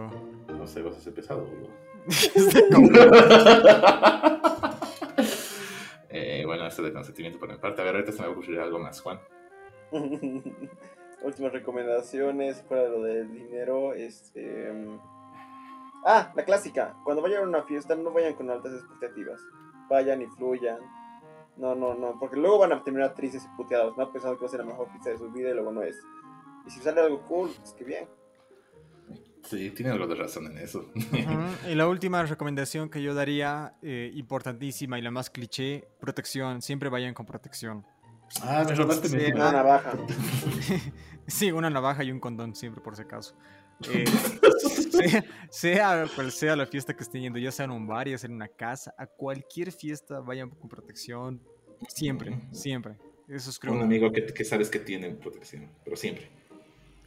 No 0.46 0.68
sé, 0.68 0.82
vos 0.82 0.96
has 0.96 1.06
empezado. 1.08 1.48
Como- 2.72 2.90
eh, 6.10 6.44
bueno, 6.46 6.64
esto 6.68 6.82
de 6.82 6.92
consentimiento 6.92 7.40
por 7.40 7.50
mi 7.50 7.58
parte. 7.58 7.80
A 7.80 7.84
ver, 7.84 7.96
ahorita 7.96 8.12
se 8.12 8.18
me 8.18 8.28
va 8.28 8.32
a 8.34 8.36
ocurrir 8.36 8.60
algo 8.60 8.78
más, 8.78 9.00
Juan. 9.00 9.18
Últimas 11.22 11.52
recomendaciones 11.52 12.62
fuera 12.62 12.84
de 12.84 12.90
lo 12.90 13.02
del 13.02 13.32
dinero. 13.32 13.92
Este. 13.94 14.72
Ah, 16.04 16.32
la 16.34 16.44
clásica. 16.44 16.94
Cuando 17.04 17.22
vayan 17.22 17.42
a 17.42 17.48
una 17.48 17.62
fiesta, 17.64 17.94
no 17.96 18.12
vayan 18.12 18.34
con 18.34 18.50
altas 18.50 18.72
expectativas. 18.72 19.40
Vayan 19.88 20.22
y 20.22 20.26
fluyan. 20.26 20.78
No, 21.56 21.74
no, 21.74 21.94
no. 21.94 22.18
Porque 22.20 22.36
luego 22.36 22.58
van 22.58 22.72
a 22.72 22.84
terminar 22.84 23.14
tristes 23.14 23.44
y 23.44 23.56
puteados, 23.56 23.96
¿no? 23.96 24.12
Pensando 24.12 24.36
que 24.36 24.42
va 24.42 24.46
a 24.46 24.50
ser 24.50 24.60
la 24.60 24.66
mejor 24.66 24.88
fiesta 24.90 25.10
de 25.10 25.18
su 25.18 25.30
vida 25.32 25.50
y 25.50 25.54
luego 25.54 25.72
no 25.72 25.82
es. 25.82 25.96
Y 26.66 26.70
si 26.70 26.80
sale 26.80 27.00
algo 27.00 27.20
cool, 27.26 27.50
pues 27.58 27.72
que 27.72 27.84
bien. 27.84 28.08
Sí, 29.42 29.70
tiene 29.70 29.90
algo 29.90 30.06
de 30.06 30.14
razón 30.14 30.46
en 30.46 30.58
eso. 30.58 30.90
Ujú, 30.94 31.68
Y 31.70 31.74
la 31.74 31.88
última 31.88 32.22
recomendación 32.22 32.90
que 32.90 33.02
yo 33.02 33.14
daría, 33.14 33.74
eh, 33.82 34.10
importantísima 34.14 34.98
y 34.98 35.02
la 35.02 35.10
más 35.10 35.30
cliché, 35.30 35.88
protección. 35.98 36.62
Siempre 36.62 36.90
vayan 36.90 37.14
con 37.14 37.26
protección. 37.26 37.84
Ah, 38.43 38.64
me 38.66 38.74
robaste 38.74 39.09
mi 39.09 39.24
Sí, 39.24 39.33
Una 39.33 39.53
navaja. 39.53 39.93
Sí, 41.26 41.53
una 41.53 41.68
navaja 41.68 42.03
y 42.05 42.11
un 42.11 42.20
condón 42.20 42.55
siempre 42.55 42.83
por 42.83 42.97
si 42.97 43.03
acaso. 43.03 43.37
Eh, 43.93 44.07
sea, 44.91 45.24
sea 45.51 46.07
cual 46.14 46.33
sea 46.33 46.57
la 46.57 46.64
fiesta 46.64 46.97
que 46.97 47.03
estén 47.03 47.20
yendo, 47.20 47.39
ya 47.39 47.53
sea 47.53 47.66
en 47.66 47.70
un 47.70 47.87
bar, 47.87 48.09
ya 48.09 48.16
sea 48.16 48.29
en 48.29 48.35
una 48.35 48.49
casa, 48.49 48.95
a 48.97 49.07
cualquier 49.07 49.70
fiesta 49.70 50.20
vayan 50.20 50.49
con 50.49 50.70
protección. 50.70 51.43
Siempre, 51.87 52.41
siempre. 52.51 52.97
Eso 53.29 53.51
es 53.51 53.59
creo. 53.59 53.74
Un 53.74 53.83
amigo 53.83 54.11
que, 54.11 54.24
que 54.24 54.43
sabes 54.43 54.70
que 54.70 54.79
tiene 54.79 55.11
protección, 55.11 55.68
pero 55.85 55.97
siempre. 55.97 56.31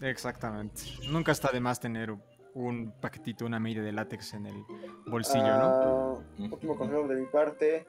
Exactamente. 0.01 0.83
Nunca 1.09 1.31
está 1.31 1.51
de 1.51 1.59
más 1.59 1.79
tener 1.79 2.15
un 2.53 2.91
paquetito, 2.99 3.45
una 3.45 3.59
media 3.59 3.81
de 3.81 3.91
látex 3.91 4.33
en 4.33 4.45
el 4.45 4.63
bolsillo, 5.07 5.43
¿no? 5.43 6.23
Ah, 6.39 6.45
último 6.51 6.75
consejo 6.75 7.07
de 7.07 7.15
mi 7.15 7.25
parte. 7.25 7.85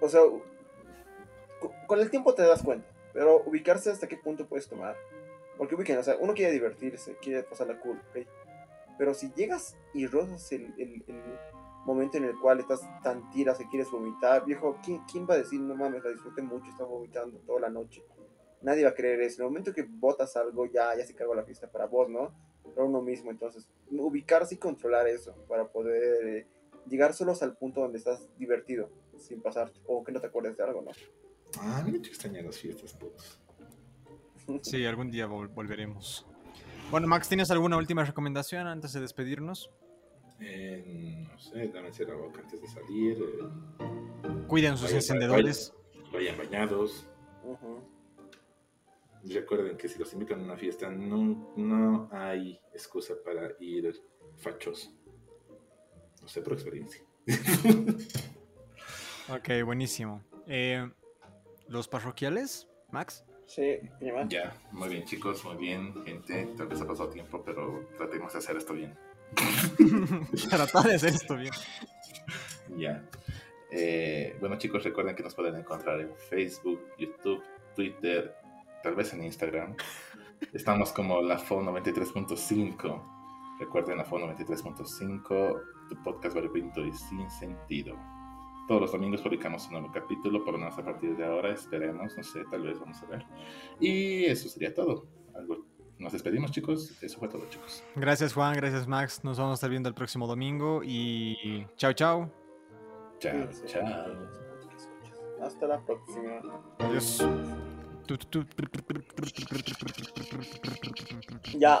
O 0.00 0.08
sea, 0.08 0.20
con 1.86 2.00
el 2.00 2.10
tiempo 2.10 2.34
te 2.34 2.42
das 2.42 2.62
cuenta, 2.62 2.88
pero 3.12 3.42
ubicarse 3.46 3.90
hasta 3.90 4.08
qué 4.08 4.16
punto 4.16 4.46
puedes 4.46 4.68
tomar. 4.68 4.96
Porque 5.56 5.74
ubiquen, 5.76 5.98
o 5.98 6.02
sea, 6.02 6.16
uno 6.18 6.34
quiere 6.34 6.52
divertirse, 6.52 7.16
quiere 7.22 7.42
pasarla 7.44 7.78
cool, 7.80 8.00
¿ok? 8.10 8.26
Pero 8.98 9.14
si 9.14 9.32
llegas 9.34 9.76
y 9.92 10.06
rozas 10.06 10.50
el, 10.52 10.74
el- 10.78 11.04
el 11.06 11.22
momento 11.84 12.16
en 12.16 12.24
el 12.24 12.38
cual 12.40 12.60
estás 12.60 12.80
tan 13.02 13.30
tiras 13.30 13.60
y 13.60 13.64
quieres 13.66 13.90
vomitar, 13.90 14.44
viejo, 14.44 14.78
¿quién, 14.84 15.00
quién 15.10 15.26
va 15.28 15.34
a 15.34 15.38
decir, 15.38 15.60
no 15.60 15.74
mames, 15.76 16.02
la 16.02 16.10
disfruté 16.10 16.42
mucho, 16.42 16.68
estaba 16.70 16.88
vomitando 16.90 17.38
toda 17.46 17.60
la 17.60 17.68
noche? 17.70 18.02
Nadie 18.62 18.84
va 18.84 18.90
a 18.90 18.94
creer 18.94 19.20
eso. 19.20 19.42
En 19.42 19.46
el 19.46 19.50
momento 19.50 19.72
que 19.74 19.82
botas 19.82 20.36
algo, 20.36 20.66
ya, 20.66 20.96
ya 20.96 21.04
se 21.04 21.14
cargó 21.14 21.34
la 21.34 21.44
fiesta 21.44 21.70
para 21.70 21.86
vos, 21.86 22.08
¿no? 22.08 22.32
Para 22.74 22.86
uno 22.86 23.02
mismo. 23.02 23.30
Entonces, 23.30 23.68
ubicarse 23.90 24.54
y 24.54 24.58
controlar 24.58 25.06
eso 25.06 25.34
para 25.46 25.68
poder 25.68 26.26
eh, 26.26 26.46
llegar 26.88 27.12
solos 27.12 27.42
al 27.42 27.56
punto 27.56 27.80
donde 27.82 27.98
estás 27.98 28.26
divertido, 28.38 28.88
sin 29.18 29.42
pasarte, 29.42 29.78
o 29.86 30.02
que 30.02 30.12
no 30.12 30.20
te 30.20 30.28
acuerdes 30.28 30.56
de 30.56 30.62
algo, 30.64 30.80
¿no? 30.82 30.92
Ah, 31.60 31.84
te 31.86 31.96
extrañan 32.08 32.46
las 32.46 32.58
fiestas, 32.58 32.92
putos. 32.94 33.38
Sí, 34.62 34.84
algún 34.84 35.10
día 35.10 35.26
vol- 35.26 35.52
volveremos. 35.54 36.26
Bueno, 36.90 37.06
Max, 37.06 37.28
¿tienes 37.28 37.50
alguna 37.50 37.76
última 37.76 38.04
recomendación 38.04 38.66
antes 38.66 38.92
de 38.92 39.00
despedirnos? 39.00 39.70
Eh, 40.40 41.24
no 41.30 41.38
sé, 41.38 41.70
lávense 41.72 42.04
la 42.04 42.14
boca 42.14 42.40
antes 42.40 42.60
de 42.60 42.68
salir. 42.68 43.18
eh, 43.18 44.44
Cuiden 44.46 44.76
sus 44.76 44.92
encendedores. 44.92 45.72
vayan 46.12 46.36
bañados. 46.36 47.08
Recuerden 49.24 49.76
que 49.78 49.88
si 49.88 49.98
los 49.98 50.12
invitan 50.12 50.40
a 50.40 50.44
una 50.44 50.56
fiesta, 50.56 50.90
no, 50.90 51.54
no 51.56 52.08
hay 52.12 52.60
excusa 52.74 53.14
para 53.24 53.48
ir 53.60 53.98
fachos. 54.36 54.92
No 56.20 56.28
sé 56.28 56.42
por 56.42 56.52
experiencia. 56.52 57.02
ok, 59.30 59.64
buenísimo. 59.64 60.22
Eh, 60.46 60.86
¿Los 61.68 61.88
parroquiales, 61.88 62.68
Max? 62.90 63.24
Sí, 63.46 63.78
Ya, 64.28 64.56
muy 64.72 64.88
bien 64.88 65.04
chicos, 65.04 65.44
muy 65.44 65.56
bien, 65.56 65.94
gente. 66.04 66.48
Tal 66.56 66.66
vez 66.66 66.80
ha 66.80 66.86
pasado 66.86 67.10
tiempo, 67.10 67.42
pero 67.44 67.88
tratemos 67.96 68.32
de 68.32 68.38
hacer 68.38 68.56
esto 68.56 68.72
bien. 68.72 68.96
Tratar 70.50 70.84
de 70.84 70.94
hacer 70.94 71.10
esto 71.10 71.36
bien. 71.36 71.52
Ya. 72.76 73.04
Eh, 73.70 74.36
bueno 74.40 74.56
chicos, 74.56 74.84
recuerden 74.84 75.16
que 75.16 75.22
nos 75.22 75.34
pueden 75.34 75.56
encontrar 75.56 76.00
en 76.00 76.14
Facebook, 76.16 76.80
YouTube, 76.96 77.42
Twitter, 77.74 78.34
tal 78.82 78.94
vez 78.94 79.12
en 79.12 79.24
Instagram. 79.24 79.76
Estamos 80.52 80.92
como 80.92 81.20
la 81.22 81.38
FO 81.38 81.60
93.5. 81.60 83.58
Recuerden 83.60 83.98
la 83.98 84.04
FO 84.04 84.18
93.5, 84.18 85.62
tu 85.88 86.02
podcast 86.02 86.34
variopinto 86.34 86.84
y 86.84 86.92
sin 86.92 87.30
sentido. 87.30 87.96
Todos 88.66 88.80
los 88.80 88.92
domingos 88.92 89.20
publicamos 89.20 89.66
un 89.66 89.72
nuevo 89.72 89.92
capítulo, 89.92 90.42
por 90.44 90.54
lo 90.54 90.58
menos 90.58 90.78
a 90.78 90.84
partir 90.84 91.16
de 91.16 91.24
ahora, 91.24 91.52
esperemos, 91.52 92.16
no 92.16 92.22
sé, 92.22 92.44
tal 92.50 92.62
vez 92.62 92.78
vamos 92.80 93.02
a 93.02 93.06
ver. 93.06 93.26
Y 93.78 94.24
eso 94.24 94.48
sería 94.48 94.72
todo. 94.72 95.06
Nos 95.98 96.12
despedimos, 96.12 96.50
chicos. 96.50 97.02
Eso 97.02 97.18
fue 97.18 97.28
todo, 97.28 97.46
chicos. 97.48 97.84
Gracias, 97.94 98.32
Juan. 98.32 98.54
Gracias, 98.54 98.86
Max. 98.86 99.22
Nos 99.22 99.38
vamos 99.38 99.52
a 99.52 99.54
estar 99.54 99.70
viendo 99.70 99.88
el 99.88 99.94
próximo 99.94 100.26
domingo. 100.26 100.82
Y 100.84 101.66
chao, 101.76 101.92
chao. 101.92 102.30
Chao, 103.18 103.48
chao. 103.66 103.84
Hasta 105.40 105.66
la 105.66 105.80
próxima. 105.84 106.40
Adiós. 106.78 107.24
Ya. 111.58 111.72